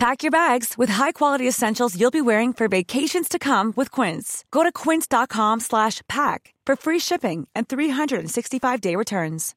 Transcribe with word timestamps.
Pack 0.00 0.22
your 0.22 0.30
bags 0.30 0.78
with 0.78 0.88
high-quality 0.88 1.46
essentials 1.46 1.94
you'll 1.94 2.10
be 2.10 2.22
wearing 2.22 2.54
for 2.54 2.68
vacations 2.68 3.28
to 3.28 3.38
come 3.38 3.74
with 3.76 3.90
Quince. 3.90 4.46
Go 4.50 4.62
to 4.62 4.72
quince.com 4.72 5.60
slash 5.60 6.00
pack 6.08 6.54
for 6.64 6.74
free 6.74 6.98
shipping 6.98 7.46
and 7.54 7.68
365-day 7.68 8.96
returns. 8.96 9.54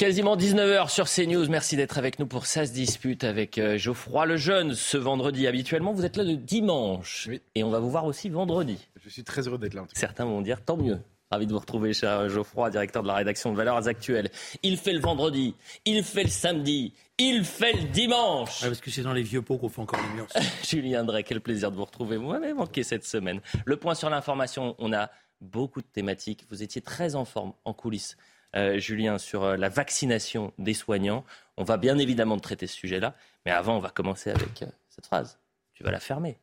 Quasiment 0.00 0.36
19h 0.36 0.88
sur 0.88 1.06
CNews. 1.06 1.46
Merci 1.48 1.76
d'être 1.76 1.98
avec 1.98 2.18
nous 2.18 2.26
pour 2.26 2.46
Ça 2.46 2.66
se 2.66 2.72
dispute 2.72 3.22
avec 3.22 3.58
euh, 3.58 3.78
Geoffroy 3.78 4.26
Lejeune 4.26 4.74
ce 4.74 4.96
vendredi. 4.96 5.46
Habituellement, 5.46 5.92
vous 5.92 6.04
êtes 6.04 6.16
là 6.16 6.24
le 6.24 6.34
dimanche. 6.34 7.26
Oui. 7.28 7.40
Et 7.54 7.62
on 7.62 7.70
va 7.70 7.78
vous 7.78 7.90
voir 7.90 8.06
aussi 8.06 8.28
vendredi. 8.28 8.88
Je 9.04 9.08
suis 9.08 9.22
très 9.22 9.46
heureux 9.46 9.58
d'être 9.58 9.74
là. 9.74 9.82
en 9.82 9.84
tout 9.84 9.94
cas. 9.94 10.00
Certains 10.00 10.24
vont 10.24 10.40
dire 10.40 10.64
tant 10.64 10.76
mieux. 10.76 10.98
Ravi 11.32 11.46
de 11.46 11.52
vous 11.52 11.60
retrouver, 11.60 11.92
cher 11.92 12.28
Geoffroy, 12.28 12.70
directeur 12.70 13.04
de 13.04 13.06
la 13.06 13.14
rédaction 13.14 13.52
de 13.52 13.56
Valeurs 13.56 13.86
Actuelles. 13.86 14.30
Il 14.64 14.76
fait 14.76 14.92
le 14.92 14.98
vendredi, 14.98 15.54
il 15.84 16.02
fait 16.02 16.24
le 16.24 16.28
samedi, 16.28 16.92
il 17.18 17.44
fait 17.44 17.72
le 17.72 17.84
dimanche. 17.84 18.62
Ouais, 18.62 18.68
parce 18.68 18.80
que 18.80 18.90
c'est 18.90 19.02
dans 19.02 19.12
les 19.12 19.22
vieux 19.22 19.40
pots 19.40 19.56
qu'on 19.56 19.68
fait 19.68 19.80
encore 19.80 20.00
les 20.02 20.08
murs. 20.16 20.26
Julien 20.68 21.04
Drey, 21.04 21.22
quel 21.22 21.40
plaisir 21.40 21.70
de 21.70 21.76
vous 21.76 21.84
retrouver. 21.84 22.16
Vous 22.16 22.26
m'avez 22.26 22.52
manqué 22.52 22.82
cette 22.82 23.04
semaine. 23.04 23.40
Le 23.64 23.76
point 23.76 23.94
sur 23.94 24.10
l'information, 24.10 24.74
on 24.80 24.92
a 24.92 25.08
beaucoup 25.40 25.80
de 25.80 25.86
thématiques. 25.86 26.46
Vous 26.50 26.64
étiez 26.64 26.82
très 26.82 27.14
en 27.14 27.24
forme 27.24 27.52
en 27.64 27.74
coulisses, 27.74 28.16
euh, 28.56 28.80
Julien, 28.80 29.16
sur 29.18 29.44
euh, 29.44 29.56
la 29.56 29.68
vaccination 29.68 30.52
des 30.58 30.74
soignants. 30.74 31.24
On 31.56 31.62
va 31.62 31.76
bien 31.76 31.96
évidemment 31.98 32.40
traiter 32.40 32.66
ce 32.66 32.74
sujet-là. 32.74 33.14
Mais 33.46 33.52
avant, 33.52 33.76
on 33.76 33.80
va 33.80 33.90
commencer 33.90 34.30
avec 34.30 34.62
euh, 34.62 34.66
cette 34.88 35.06
phrase. 35.06 35.38
Tu 35.74 35.84
vas 35.84 35.92
la 35.92 36.00
fermer. 36.00 36.38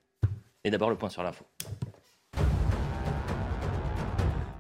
Et 0.63 0.71
d'abord, 0.71 0.89
le 0.89 0.95
point 0.95 1.09
sur 1.09 1.23
l'info. 1.23 1.45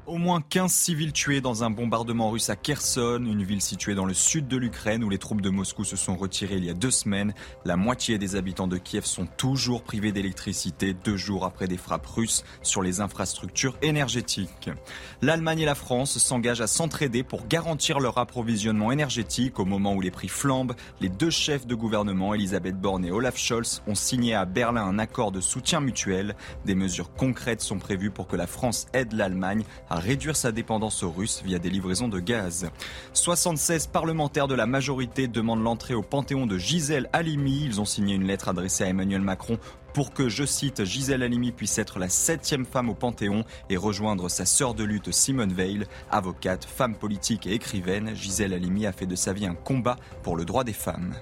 Au 0.07 0.17
moins 0.17 0.39
15 0.39 0.71
civils 0.71 1.11
tués 1.11 1.41
dans 1.41 1.65
un 1.65 1.69
bombardement 1.69 2.29
russe 2.29 2.49
à 2.49 2.55
Kherson, 2.55 3.25
une 3.25 3.43
ville 3.43 3.61
située 3.61 3.93
dans 3.93 4.05
le 4.05 4.13
sud 4.13 4.47
de 4.47 4.55
l'Ukraine 4.55 5.03
où 5.03 5.09
les 5.09 5.17
troupes 5.17 5.41
de 5.41 5.49
Moscou 5.49 5.83
se 5.83 5.97
sont 5.97 6.15
retirées 6.15 6.55
il 6.55 6.63
y 6.63 6.69
a 6.69 6.73
deux 6.73 6.91
semaines. 6.91 7.33
La 7.65 7.75
moitié 7.75 8.17
des 8.17 8.37
habitants 8.37 8.69
de 8.69 8.77
Kiev 8.77 9.03
sont 9.03 9.25
toujours 9.25 9.83
privés 9.83 10.13
d'électricité 10.13 10.93
deux 10.93 11.17
jours 11.17 11.43
après 11.43 11.67
des 11.67 11.75
frappes 11.75 12.05
russes 12.05 12.45
sur 12.61 12.81
les 12.81 13.01
infrastructures 13.01 13.77
énergétiques. 13.81 14.69
L'Allemagne 15.21 15.59
et 15.59 15.65
la 15.65 15.75
France 15.75 16.17
s'engagent 16.19 16.61
à 16.61 16.67
s'entraider 16.67 17.23
pour 17.23 17.45
garantir 17.45 17.99
leur 17.99 18.17
approvisionnement 18.17 18.93
énergétique 18.93 19.59
au 19.59 19.65
moment 19.65 19.93
où 19.93 19.99
les 19.99 20.09
prix 20.09 20.29
flambent. 20.29 20.75
Les 21.01 21.09
deux 21.09 21.31
chefs 21.31 21.67
de 21.67 21.75
gouvernement, 21.75 22.33
Elisabeth 22.33 22.79
Borne 22.79 23.03
et 23.03 23.11
Olaf 23.11 23.35
Scholz, 23.35 23.83
ont 23.87 23.95
signé 23.95 24.35
à 24.35 24.45
Berlin 24.45 24.85
un 24.85 24.99
accord 24.99 25.33
de 25.33 25.41
soutien 25.41 25.81
mutuel. 25.81 26.37
Des 26.63 26.75
mesures 26.75 27.11
concrètes 27.11 27.59
sont 27.59 27.77
prévues 27.77 28.11
pour 28.11 28.27
que 28.27 28.37
la 28.37 28.47
France 28.47 28.85
aide 28.93 29.11
l'Allemagne 29.11 29.65
à 29.89 29.96
réduire 29.99 30.35
sa 30.35 30.51
dépendance 30.51 31.03
aux 31.03 31.11
Russes 31.11 31.41
via 31.45 31.59
des 31.59 31.69
livraisons 31.69 32.07
de 32.07 32.19
gaz. 32.19 32.69
76 33.13 33.87
parlementaires 33.87 34.47
de 34.47 34.55
la 34.55 34.65
majorité 34.65 35.27
demandent 35.27 35.63
l'entrée 35.63 35.93
au 35.93 36.01
Panthéon 36.01 36.45
de 36.45 36.57
Gisèle 36.57 37.09
Halimi. 37.13 37.63
Ils 37.65 37.81
ont 37.81 37.85
signé 37.85 38.15
une 38.15 38.27
lettre 38.27 38.49
adressée 38.49 38.83
à 38.83 38.87
Emmanuel 38.87 39.21
Macron 39.21 39.57
pour 39.93 40.13
que, 40.13 40.29
je 40.29 40.45
cite, 40.45 40.83
Gisèle 40.83 41.23
Halimi 41.23 41.51
puisse 41.51 41.77
être 41.79 41.97
la 41.97 42.09
septième 42.09 42.65
femme 42.65 42.89
au 42.89 42.93
Panthéon 42.93 43.43
et 43.69 43.77
rejoindre 43.77 44.29
sa 44.29 44.45
sœur 44.45 44.73
de 44.73 44.83
lutte 44.83 45.11
Simone 45.11 45.53
Veil. 45.53 45.85
Avocate, 46.11 46.65
femme 46.65 46.95
politique 46.95 47.47
et 47.47 47.53
écrivaine, 47.53 48.15
Gisèle 48.15 48.53
Halimi 48.53 48.85
a 48.85 48.91
fait 48.91 49.07
de 49.07 49.15
sa 49.15 49.33
vie 49.33 49.47
un 49.47 49.55
combat 49.55 49.95
pour 50.21 50.35
le 50.35 50.45
droit 50.45 50.63
des 50.63 50.73
femmes. 50.73 51.15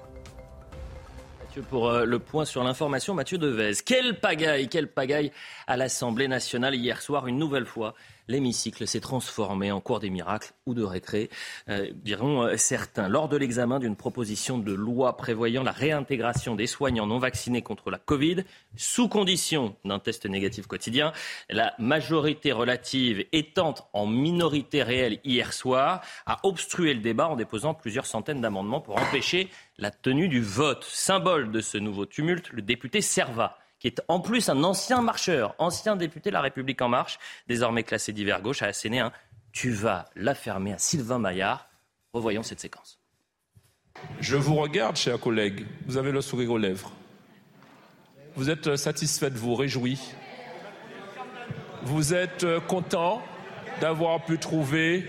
Pour 1.70 1.88
euh, 1.88 2.04
le 2.04 2.18
point 2.18 2.44
sur 2.44 2.62
l'information, 2.62 3.14
Mathieu 3.14 3.38
Devez. 3.38 3.72
Quelle 3.84 4.20
pagaille, 4.20 4.68
quelle 4.68 4.88
pagaille 4.88 5.32
à 5.66 5.76
l'Assemblée 5.76 6.28
nationale 6.28 6.74
hier 6.74 7.00
soir, 7.00 7.26
une 7.26 7.38
nouvelle 7.38 7.66
fois. 7.66 7.94
L'hémicycle 8.28 8.86
s'est 8.86 9.00
transformé 9.00 9.70
en 9.70 9.80
cours 9.80 10.00
des 10.00 10.10
miracles 10.10 10.52
ou 10.66 10.74
de 10.74 10.82
récré, 10.82 11.30
euh, 11.68 11.90
diront 11.94 12.42
euh, 12.42 12.56
certains. 12.56 13.08
Lors 13.08 13.28
de 13.28 13.36
l'examen 13.36 13.78
d'une 13.78 13.96
proposition 13.96 14.58
de 14.58 14.72
loi 14.72 15.16
prévoyant 15.16 15.62
la 15.62 15.72
réintégration 15.72 16.56
des 16.56 16.66
soignants 16.66 17.06
non 17.06 17.18
vaccinés 17.18 17.62
contre 17.62 17.90
la 17.90 17.98
Covid, 17.98 18.44
sous 18.76 19.08
condition 19.08 19.76
d'un 19.84 19.98
test 19.98 20.26
négatif 20.26 20.66
quotidien, 20.66 21.12
la 21.50 21.74
majorité 21.78 22.52
relative 22.52 23.24
étant 23.32 23.74
en 23.92 24.06
minorité 24.06 24.82
réelle 24.82 25.20
hier 25.24 25.52
soir, 25.52 26.02
a 26.26 26.38
obstrué 26.42 26.94
le 26.94 27.00
débat 27.00 27.28
en 27.28 27.36
déposant 27.36 27.74
plusieurs 27.74 28.06
centaines 28.06 28.40
d'amendements 28.40 28.80
pour 28.80 28.96
empêcher 29.00 29.48
la 29.78 29.90
tenue 29.90 30.28
du 30.28 30.40
vote. 30.40 30.84
Symbole 30.84 31.50
de 31.50 31.60
ce 31.60 31.78
nouveau 31.78 32.06
tumulte, 32.06 32.50
le 32.50 32.62
député 32.62 33.00
Servat 33.00 33.58
est 33.86 34.02
en 34.08 34.20
plus 34.20 34.48
un 34.48 34.62
ancien 34.64 35.00
marcheur, 35.02 35.54
ancien 35.58 35.96
député 35.96 36.30
de 36.30 36.34
La 36.34 36.40
République 36.40 36.82
En 36.82 36.88
Marche, 36.88 37.18
désormais 37.46 37.84
classé 37.84 38.12
d'hiver 38.12 38.42
gauche, 38.42 38.62
a 38.62 38.66
asséné 38.66 39.00
un 39.00 39.12
Tu 39.52 39.70
vas 39.70 40.06
la 40.16 40.34
fermer 40.34 40.72
à 40.72 40.78
Sylvain 40.78 41.18
Maillard. 41.18 41.68
Revoyons 42.12 42.42
cette 42.42 42.60
séquence. 42.60 42.98
Je 44.20 44.36
vous 44.36 44.56
regarde, 44.56 44.96
chers 44.96 45.20
collègues. 45.20 45.66
Vous 45.86 45.96
avez 45.96 46.12
le 46.12 46.20
sourire 46.20 46.52
aux 46.52 46.58
lèvres. 46.58 46.92
Vous 48.34 48.50
êtes 48.50 48.76
satisfait 48.76 49.30
de 49.30 49.38
vous, 49.38 49.54
réjoui. 49.54 49.98
Vous 51.84 52.12
êtes 52.12 52.46
content 52.66 53.22
d'avoir 53.80 54.24
pu 54.24 54.38
trouver. 54.38 55.06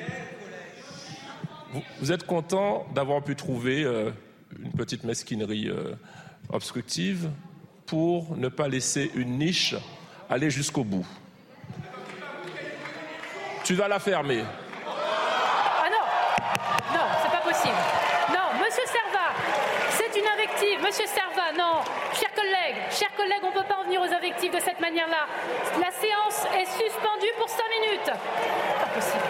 Vous, 1.72 1.84
vous 2.00 2.12
êtes 2.12 2.26
content 2.26 2.88
d'avoir 2.94 3.24
pu 3.24 3.36
trouver 3.36 3.84
euh, 3.84 4.12
une 4.64 4.72
petite 4.72 5.04
mesquinerie 5.04 5.68
euh, 5.70 5.96
obstructive 6.50 7.30
pour 7.88 8.36
ne 8.38 8.50
pas 8.50 8.68
laisser 8.68 9.10
une 9.16 9.40
niche 9.40 9.74
aller 10.30 10.50
jusqu'au 10.50 10.84
bout. 10.84 11.06
Tu 13.64 13.74
vas 13.76 13.88
la 13.88 14.00
fermer. 14.00 14.44
Ah 14.86 15.90
non 15.90 16.94
Non, 16.94 17.06
c'est 17.24 17.32
pas 17.32 17.42
possible. 17.50 17.76
Non, 18.30 18.60
monsieur 18.64 18.84
Servat, 18.86 19.34
c'est 19.92 20.20
une 20.20 20.28
invective. 20.28 20.80
Monsieur 20.86 21.06
Servat, 21.08 21.54
non. 21.58 21.82
Chers 22.14 22.34
collègues, 22.34 22.78
chers 22.92 23.14
collègues, 23.16 23.42
on 23.44 23.48
ne 23.50 23.54
peut 23.62 23.68
pas 23.68 23.78
en 23.80 23.84
venir 23.86 24.02
aux 24.02 24.14
invectives 24.14 24.54
de 24.54 24.60
cette 24.60 24.80
manière-là. 24.80 25.26
La 25.80 25.92
séance 25.92 26.46
est 26.56 26.66
suspendue 26.66 27.32
pour 27.38 27.50
5 27.50 27.58
minutes. 27.82 28.06
Pas 28.80 28.88
possible. 28.94 29.24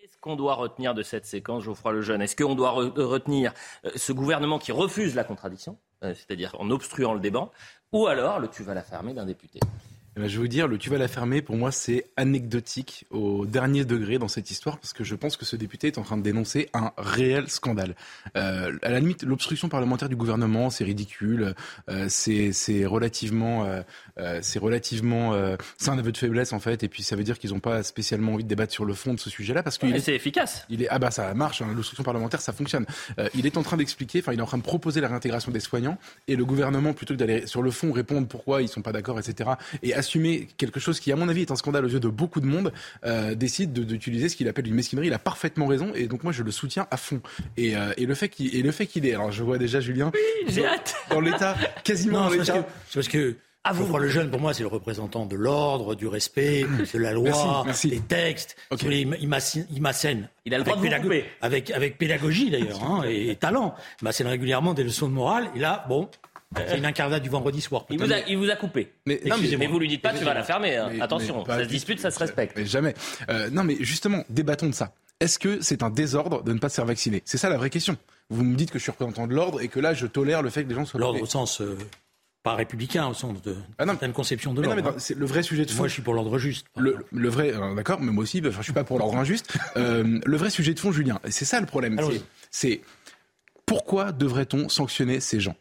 Qu'est-ce 0.00 0.18
qu'on 0.20 0.36
doit 0.36 0.54
retenir 0.54 0.94
de 0.94 1.02
cette 1.02 1.26
séquence, 1.26 1.62
Geoffroy 1.64 1.92
Lejeune? 1.92 2.22
Est-ce 2.22 2.36
qu'on 2.36 2.54
doit 2.54 2.70
re- 2.72 3.00
retenir 3.00 3.52
euh, 3.84 3.90
ce 3.96 4.12
gouvernement 4.12 4.58
qui 4.58 4.72
refuse 4.72 5.14
la 5.14 5.24
contradiction, 5.24 5.78
c'est-à-dire 6.02 6.56
en 6.58 6.70
obstruant 6.70 7.14
le 7.14 7.20
débat, 7.20 7.50
ou 7.92 8.06
alors 8.06 8.40
le 8.40 8.48
tu 8.48 8.62
vas 8.62 8.74
la 8.74 8.82
fermer 8.82 9.14
d'un 9.14 9.26
député 9.26 9.60
Eh 10.16 10.20
ben, 10.20 10.28
je 10.28 10.36
vais 10.38 10.42
vous 10.42 10.48
dire, 10.48 10.66
le 10.66 10.76
tu 10.76 10.90
vas 10.90 10.98
la 10.98 11.06
fermer, 11.06 11.40
pour 11.40 11.54
moi, 11.54 11.70
c'est 11.70 12.06
anecdotique 12.16 13.06
au 13.10 13.46
dernier 13.46 13.84
degré 13.84 14.18
dans 14.18 14.26
cette 14.26 14.50
histoire, 14.50 14.78
parce 14.78 14.92
que 14.92 15.04
je 15.04 15.14
pense 15.14 15.36
que 15.36 15.44
ce 15.44 15.54
député 15.54 15.86
est 15.86 15.98
en 15.98 16.02
train 16.02 16.16
de 16.16 16.22
dénoncer 16.22 16.68
un 16.74 16.90
réel 16.98 17.48
scandale. 17.48 17.94
Euh, 18.36 18.76
à 18.82 18.90
la 18.90 18.98
limite, 18.98 19.22
l'obstruction 19.22 19.68
parlementaire 19.68 20.08
du 20.08 20.16
gouvernement, 20.16 20.68
c'est 20.70 20.82
ridicule, 20.82 21.54
euh, 21.88 22.06
c'est 22.08 22.52
c'est 22.52 22.86
relativement, 22.86 23.66
euh, 23.66 23.82
euh, 24.18 24.40
c'est 24.42 24.58
relativement, 24.58 25.32
euh, 25.34 25.56
c'est 25.78 25.90
un 25.90 25.98
aveu 25.98 26.10
de 26.10 26.16
faiblesse 26.16 26.52
en 26.52 26.58
fait, 26.58 26.82
et 26.82 26.88
puis 26.88 27.04
ça 27.04 27.14
veut 27.14 27.22
dire 27.22 27.38
qu'ils 27.38 27.50
n'ont 27.50 27.60
pas 27.60 27.84
spécialement 27.84 28.32
envie 28.34 28.42
de 28.42 28.48
débattre 28.48 28.72
sur 28.72 28.84
le 28.84 28.94
fond 28.94 29.14
de 29.14 29.20
ce 29.20 29.30
sujet-là, 29.30 29.62
parce 29.62 29.78
est 29.94 30.00
c'est 30.00 30.16
efficace. 30.16 30.66
il 30.68 30.82
est, 30.82 30.88
ah 30.88 30.98
bah 30.98 31.12
ça 31.12 31.32
marche, 31.34 31.62
hein, 31.62 31.68
l'obstruction 31.72 32.02
parlementaire 32.02 32.40
ça 32.40 32.52
fonctionne. 32.52 32.84
Il 33.34 33.46
est 33.46 33.56
en 33.56 33.62
train 33.62 33.76
d'expliquer, 33.76 34.18
enfin 34.18 34.32
il 34.32 34.40
est 34.40 34.42
en 34.42 34.46
train 34.46 34.58
de 34.58 34.64
proposer 34.64 35.00
la 35.00 35.06
réintégration 35.06 35.52
des 35.52 35.60
soignants 35.60 35.98
et 36.26 36.34
le 36.34 36.44
gouvernement 36.44 36.94
plutôt 36.94 37.14
que 37.14 37.18
d'aller 37.20 37.46
sur 37.46 37.62
le 37.62 37.70
fond 37.70 37.92
répondre 37.92 38.26
pourquoi 38.26 38.60
ils 38.60 38.68
sont 38.68 38.82
pas 38.82 38.92
d'accord, 38.92 39.20
etc. 39.20 39.50
et 39.84 39.94
assumer 40.00 40.48
quelque 40.58 40.80
chose 40.80 40.98
qui 41.00 41.12
à 41.12 41.16
mon 41.16 41.28
avis 41.28 41.42
est 41.42 41.50
un 41.52 41.56
scandale 41.56 41.84
aux 41.84 41.88
yeux 41.88 42.00
de 42.00 42.08
beaucoup 42.08 42.40
de 42.40 42.46
monde, 42.46 42.72
euh, 43.06 43.34
décide 43.34 43.72
de- 43.72 43.84
d'utiliser 43.84 44.28
ce 44.28 44.34
qu'il 44.36 44.48
appelle 44.48 44.66
une 44.66 44.74
mesquinerie. 44.74 45.06
Il 45.06 45.14
a 45.14 45.18
parfaitement 45.20 45.66
raison 45.66 45.92
et 45.94 46.08
donc 46.08 46.24
moi 46.24 46.32
je 46.32 46.42
le 46.42 46.50
soutiens 46.50 46.86
à 46.90 46.96
fond. 46.96 47.20
Et, 47.56 47.76
euh, 47.76 47.92
et 47.96 48.04
le 48.06 48.14
fait 48.14 48.28
qu'il 48.28 48.54
et 48.54 48.62
le 48.62 48.72
fait 48.72 48.86
qu'il 48.86 49.06
est, 49.06 49.14
alors 49.14 49.30
je 49.32 49.42
vois 49.44 49.56
déjà 49.58 49.80
Julien 49.80 50.10
J'ai 50.48 50.62
dans- 50.62 50.68
hâte. 50.68 50.94
dans 51.10 51.20
l'état 51.20 51.56
quasiment 51.84 52.18
Non, 52.18 52.24
dans 52.24 52.30
c'est 52.32 52.36
parce 52.38 52.48
l'état. 52.48 52.62
que, 52.62 52.68
c'est 52.88 52.94
parce 52.94 53.08
que 53.08 53.36
Ah, 53.62 53.74
vous- 53.74 53.80
Geoffroy 53.82 54.00
Lejeune, 54.00 54.30
pour 54.30 54.40
moi, 54.40 54.54
c'est 54.54 54.62
le 54.62 54.68
représentant 54.70 55.26
de 55.26 55.36
l'ordre, 55.36 55.94
du 55.94 56.06
respect, 56.06 56.64
de 56.94 56.98
la 56.98 57.12
loi, 57.12 57.24
Merci, 57.28 57.46
merci. 57.66 57.88
des 57.90 58.00
textes. 58.00 58.56
Ok. 58.70 58.78
Si 58.78 58.84
vous 58.86 58.90
voulez, 58.90 59.18
Il, 59.20 59.28
m'assène. 59.28 59.66
Il 60.46 60.54
a 60.54 60.56
le 60.56 60.62
avec, 60.62 60.74
droit 60.76 60.76
de 60.76 60.96
vous 60.96 61.02
couper. 61.02 61.24
avec, 61.42 61.70
avec 61.70 61.98
pédagogie 61.98 62.48
d'ailleurs, 62.50 62.82
hein, 62.82 63.02
et, 63.06 63.28
et 63.30 63.36
talent. 63.36 63.74
Il 64.00 64.04
m'assène 64.04 64.28
régulièrement 64.28 64.72
des 64.72 64.82
leçons 64.82 65.08
de 65.08 65.12
morale. 65.12 65.50
Et 65.54 65.58
là, 65.58 65.84
bon, 65.90 66.08
c'est 66.56 66.78
une 66.78 66.84
incarnade 66.86 67.22
du 67.22 67.28
vendredi 67.28 67.60
soir. 67.60 67.86
il 67.90 67.98
vous, 67.98 68.12
a, 68.12 68.18
il 68.28 68.36
vous 68.36 68.50
a 68.50 68.56
coupé. 68.56 68.92
Mais, 69.06 69.14
non, 69.14 69.20
mais- 69.22 69.28
Excusez-moi. 69.30 69.66
Mais 69.66 69.72
vous 69.72 69.78
lui 69.78 69.88
dites 69.88 70.02
pas 70.02 70.12
tu 70.12 70.24
vas 70.24 70.34
la 70.34 70.42
fermer. 70.42 70.76
hein. 70.76 70.88
Mais- 70.92 71.00
Attention, 71.00 71.44
ça 71.44 71.62
se 71.64 71.68
dispute, 71.68 72.00
ça 72.00 72.10
se 72.10 72.18
respecte. 72.18 72.56
Mais 72.56 72.66
jamais. 72.66 72.94
Euh, 73.28 73.50
non, 73.50 73.62
mais 73.64 73.76
justement, 73.80 74.24
débattons 74.28 74.66
de 74.68 74.74
ça. 74.74 74.92
Est-ce 75.20 75.38
que 75.38 75.60
c'est 75.60 75.82
un 75.82 75.90
désordre 75.90 76.42
de 76.42 76.52
ne 76.52 76.58
pas 76.58 76.68
se 76.68 76.76
faire 76.76 76.86
vacciner? 76.86 77.22
C'est 77.24 77.36
ça 77.38 77.48
la 77.50 77.56
vraie 77.58 77.70
question. 77.70 77.96
Vous 78.30 78.42
me 78.42 78.56
dites 78.56 78.70
que 78.70 78.78
je 78.78 78.82
suis 78.84 78.90
représentant 78.90 79.26
de 79.26 79.34
l'ordre 79.34 79.60
et 79.60 79.68
que 79.68 79.78
là, 79.80 79.92
je 79.94 80.06
tolère 80.06 80.42
le 80.42 80.50
fait 80.50 80.64
que 80.64 80.68
les 80.70 80.74
gens 80.74 80.84
soient 80.86 80.98
L'ordre 80.98 81.20
au 81.20 81.26
sens 81.26 81.60
euh, 81.60 81.76
pas 82.42 82.54
républicain 82.54 83.06
au 83.06 83.12
sens 83.14 83.42
de 83.42 83.54
Ah 83.78 83.84
non, 83.84 83.92
certaines 83.92 84.12
conceptions 84.14 84.54
de 84.54 84.62
l'ordre. 84.62 84.76
mais 84.76 84.82
dans- 84.82 84.98
c'est 84.98 85.16
le 85.16 85.26
vrai 85.26 85.42
sujet 85.42 85.66
de 85.66 85.70
fond. 85.70 85.78
Moi, 85.78 85.88
je 85.88 85.92
suis 85.92 86.02
pour 86.02 86.14
l'ordre 86.14 86.38
juste. 86.38 86.66
Le, 86.76 86.96
le 87.12 87.28
vrai, 87.28 87.52
euh, 87.54 87.74
d'accord, 87.74 88.00
mais 88.00 88.10
moi 88.12 88.22
aussi, 88.22 88.40
enfin, 88.44 88.58
je 88.58 88.62
suis 88.64 88.72
pas 88.72 88.82
pour 88.84 88.98
l'ordre 88.98 89.16
injuste. 89.18 89.52
Euh, 89.76 90.18
le 90.24 90.36
vrai 90.36 90.48
sujet 90.50 90.74
de 90.74 90.80
fond, 90.80 90.90
Julien, 90.90 91.20
c'est 91.28 91.44
ça 91.44 91.60
le 91.60 91.66
problème. 91.66 92.00
C'est 92.50 92.80
pourquoi 93.66 94.10
devrait-on 94.12 94.68
sanctionner 94.68 95.20
ces 95.20 95.38
gens? 95.38 95.54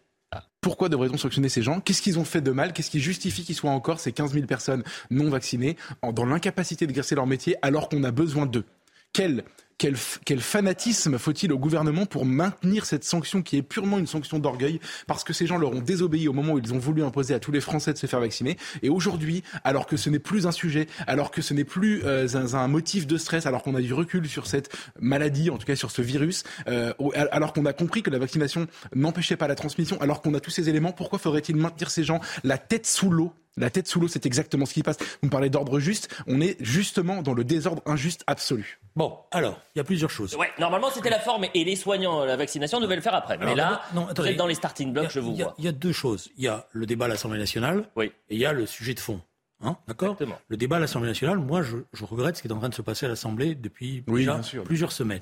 Pourquoi 0.62 0.90
devrait-on 0.90 1.18
sanctionner 1.18 1.50
ces 1.50 1.62
gens? 1.62 1.80
Qu'est-ce 1.80 2.02
qu'ils 2.02 2.20
ont 2.20 2.26
fait 2.26 2.42
de 2.42 2.52
mal? 2.52 2.74
Qu'est-ce 2.74 2.92
qui 2.92 3.00
justifie 3.00 3.44
qu'ils 3.44 3.56
soient 3.56 3.72
encore 3.72 4.00
ces 4.00 4.12
15 4.12 4.34
000 4.34 4.46
personnes 4.46 4.84
non 5.10 5.30
vaccinées 5.30 5.78
dans 6.14 6.26
l'incapacité 6.26 6.86
d'exercer 6.86 7.16
leur 7.16 7.28
métier 7.28 7.56
alors 7.62 7.90
qu'on 7.90 8.04
a 8.04 8.12
besoin 8.12 8.46
d'eux? 8.46 8.66
Quel, 9.14 9.44
quel, 9.80 9.96
quel 10.26 10.42
fanatisme 10.42 11.18
faut-il 11.18 11.52
au 11.52 11.58
gouvernement 11.58 12.06
pour 12.06 12.26
maintenir 12.26 12.86
cette 12.86 13.04
sanction 13.04 13.42
qui 13.42 13.58
est 13.58 13.62
purement 13.64 13.98
une 13.98 14.06
sanction 14.06 14.38
d'orgueil? 14.38 14.80
Parce 15.08 15.24
que 15.24 15.34
ces 15.34 15.48
gens 15.48 15.58
leur 15.58 15.72
ont 15.72 15.81
désobéi 15.81 16.28
au 16.28 16.34
moment 16.34 16.54
où 16.54 16.60
ils 16.60 16.74
ont 16.74 16.78
voulu 16.78 17.02
imposer 17.02 17.34
à 17.34 17.40
tous 17.40 17.52
les 17.52 17.62
Français 17.62 17.94
de 17.94 17.98
se 17.98 18.06
faire 18.06 18.20
vacciner. 18.20 18.58
Et 18.84 18.90
aujourd'hui 18.90 19.44
alors 19.64 19.88
que 19.88 19.98
ce 19.98 20.10
n'est 20.10 20.20
plus 20.20 20.46
un 20.46 20.52
sujet 20.52 20.88
alors 21.08 21.31
que 21.31 21.42
ce 21.42 21.54
n'est 21.54 21.64
plus 21.64 22.04
euh, 22.04 22.28
un, 22.54 22.68
motif 22.68 23.08
de 23.08 23.18
stress 23.18 23.46
alors 23.46 23.64
qu'on 23.64 23.74
a 23.74 23.81
du 23.81 23.94
recul 23.94 24.28
sur 24.28 24.46
cette 24.46 24.76
maladie 25.00 25.50
en 25.50 25.58
tout 25.58 25.66
cas 25.66 25.76
sur 25.76 25.92
ce 25.92 26.02
virus 26.02 26.44
euh, 26.68 26.94
alors 27.32 27.54
qu'on 27.54 27.66
a 27.66 27.74
compris 27.74 28.04
que 28.04 28.10
la 28.10 28.20
vaccination 28.20 28.68
n'empêchait 28.94 29.38
pas 29.38 29.48
la 29.48 29.56
transmission 29.56 30.00
alors 30.02 30.22
qu'on 30.22 30.34
a 30.34 30.42
tous 30.42 30.52
ces 30.52 30.68
éléments 30.70 30.92
pourquoi 30.92 31.20
faudrait-il 31.20 31.56
maintenir 31.56 31.90
ces 31.90 32.04
gens 32.04 32.20
la 32.44 32.58
tête 32.58 32.86
sous 32.86 33.10
l'eau? 33.10 33.34
La 33.57 33.69
tête 33.69 33.88
sous 33.88 34.00
l'eau, 34.00 34.07
c'est 34.07 34.25
exactement 34.25 34.66
ce 34.66 34.74
qui 34.74 34.84
passe. 34.84 34.98
Vous 35.00 35.25
me 35.28 35.30
parlez 35.30 35.50
d'ordre 35.50 35.80
juste, 35.80 36.10
on 36.28 36.40
est 36.42 36.56
justement 36.60 37.22
dans 37.22 37.34
le 37.34 37.44
désordre 37.44 37.81
injuste 37.86 38.24
absolu. 38.28 38.80
Bon, 38.96 39.18
alors, 39.31 39.60
il 39.75 39.80
y 39.80 39.81
a 39.81 39.84
plusieurs 39.84 40.10
choses. 40.12 40.36
Ouais, 40.36 40.50
normalement 40.60 40.90
c'était 40.92 41.10
la 41.10 41.19
forme 41.19 41.46
et 41.54 41.63
les 41.63 41.75
soignants, 41.75 42.24
la 42.25 42.36
vaccination 42.38 42.80
devaient 42.80 42.96
le 42.96 43.01
faire 43.01 43.16
après. 43.16 43.38
Mais 43.38 43.46
Alors, 43.46 43.56
là, 43.56 43.81
vous 43.94 44.25
êtes 44.25 44.38
dans 44.38 44.48
les 44.48 44.56
starting 44.56 44.94
blocks, 44.94 45.12
je 45.12 45.19
vous 45.19 45.31
il 45.31 45.38
y 45.38 45.42
a- 45.42 45.46
vois. 45.46 45.56
Il 45.57 45.66
y 45.66 45.68
a 45.68 45.72
deux 45.72 45.92
choses. 45.94 46.30
Il 46.38 46.44
y 46.44 46.48
a 46.48 46.68
le 46.72 46.86
débat 46.86 47.06
à 47.06 47.07
l'Assemblée 47.07 47.40
nationale 47.40 47.86
Oui. 47.96 48.06
et 48.30 48.36
il 48.36 48.40
y 48.40 48.46
a 48.46 48.54
le 48.54 48.66
sujet 48.66 48.94
de 48.94 49.00
fond. 49.00 49.22
Hein, 49.62 49.75
D'accord? 49.88 50.13
Exactement. 50.13 50.40
Le 50.48 50.56
débat 50.57 50.78
à 50.78 50.80
l'Assemblée 50.80 51.10
nationale, 51.10 51.38
moi, 51.38 51.62
je, 51.62 51.78
je 51.94 52.06
regrette 52.06 52.38
ce 52.38 52.42
qui 52.42 52.48
est 52.48 52.51
en 52.54 52.60
train 52.60 52.69
de 52.69 52.74
se 52.75 52.81
passer 52.81 53.06
à 53.07 53.10
l'Assemblée 53.10 53.56
depuis 53.56 54.04
Oui, 54.07 54.22
déjà 54.22 54.36
bien 54.36 54.44
sûr. 54.44 54.63
plusieurs 54.63 54.94
semaines. 54.94 55.19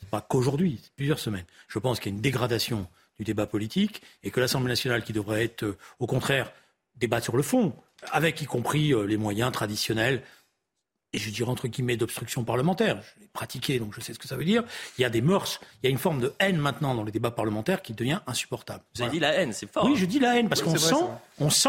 C'est 0.00 0.08
pas 0.10 0.20
qu'aujourd'hui, 0.20 0.78
c'est 0.82 0.92
plusieurs 0.94 1.18
semaines. 1.18 1.44
Je 1.68 1.78
pense 1.80 1.98
qu'il 1.98 2.12
y 2.12 2.14
a 2.14 2.16
une 2.16 2.22
dégradation 2.22 2.86
du 3.18 3.24
débat 3.24 3.46
politique 3.46 4.00
et 4.22 4.30
que 4.30 4.38
l'Assemblée 4.40 4.68
nationale, 4.68 5.02
qui 5.02 5.12
devrait 5.12 5.44
être, 5.44 5.64
euh, 5.64 5.76
au 5.98 6.06
contraire, 6.06 6.52
débat 7.00 7.20
sur 7.20 7.36
le 7.36 7.42
fond, 7.42 7.72
avec 8.12 8.40
y 8.40 8.46
compris 8.46 8.92
euh, 8.92 9.04
les 9.04 9.16
moyens 9.16 9.50
traditionnels 9.52 10.22
et 11.12 11.18
je 11.18 11.28
dirais 11.30 11.50
entre 11.50 11.66
guillemets 11.66 11.96
d'obstruction 11.96 12.44
parlementaire. 12.44 13.02
Je 13.16 13.20
l'ai 13.22 13.26
pratiqué, 13.26 13.80
donc 13.80 13.92
je 13.94 14.00
sais 14.00 14.14
ce 14.14 14.18
que 14.20 14.28
ça 14.28 14.36
veut 14.36 14.44
dire. 14.44 14.62
Il 14.96 15.02
y 15.02 15.04
a 15.04 15.10
des 15.10 15.20
mœurs, 15.22 15.60
il 15.82 15.86
y 15.86 15.88
a 15.88 15.90
une 15.90 15.98
forme 15.98 16.20
de 16.20 16.32
haine 16.38 16.56
maintenant 16.56 16.94
dans 16.94 17.02
les 17.02 17.10
débats 17.10 17.32
parlementaires 17.32 17.82
qui 17.82 17.94
devient 17.94 18.20
insupportable. 18.28 18.84
Vous 18.94 19.02
avez 19.02 19.10
Voilà. 19.18 19.32
dit 19.32 19.36
la 19.36 19.42
haine, 19.42 19.52
c'est 19.52 19.66
fort. 19.72 19.84
Oui, 19.86 19.92
hein. 19.92 19.96
je 19.98 20.04
dis 20.04 20.20
la 20.20 20.38
haine 20.38 20.48
parce 20.48 20.62
Oui, 20.62 20.68
qu'on 20.72 20.78
sent, 20.78 20.94
on 21.40 21.50
sent 21.50 21.68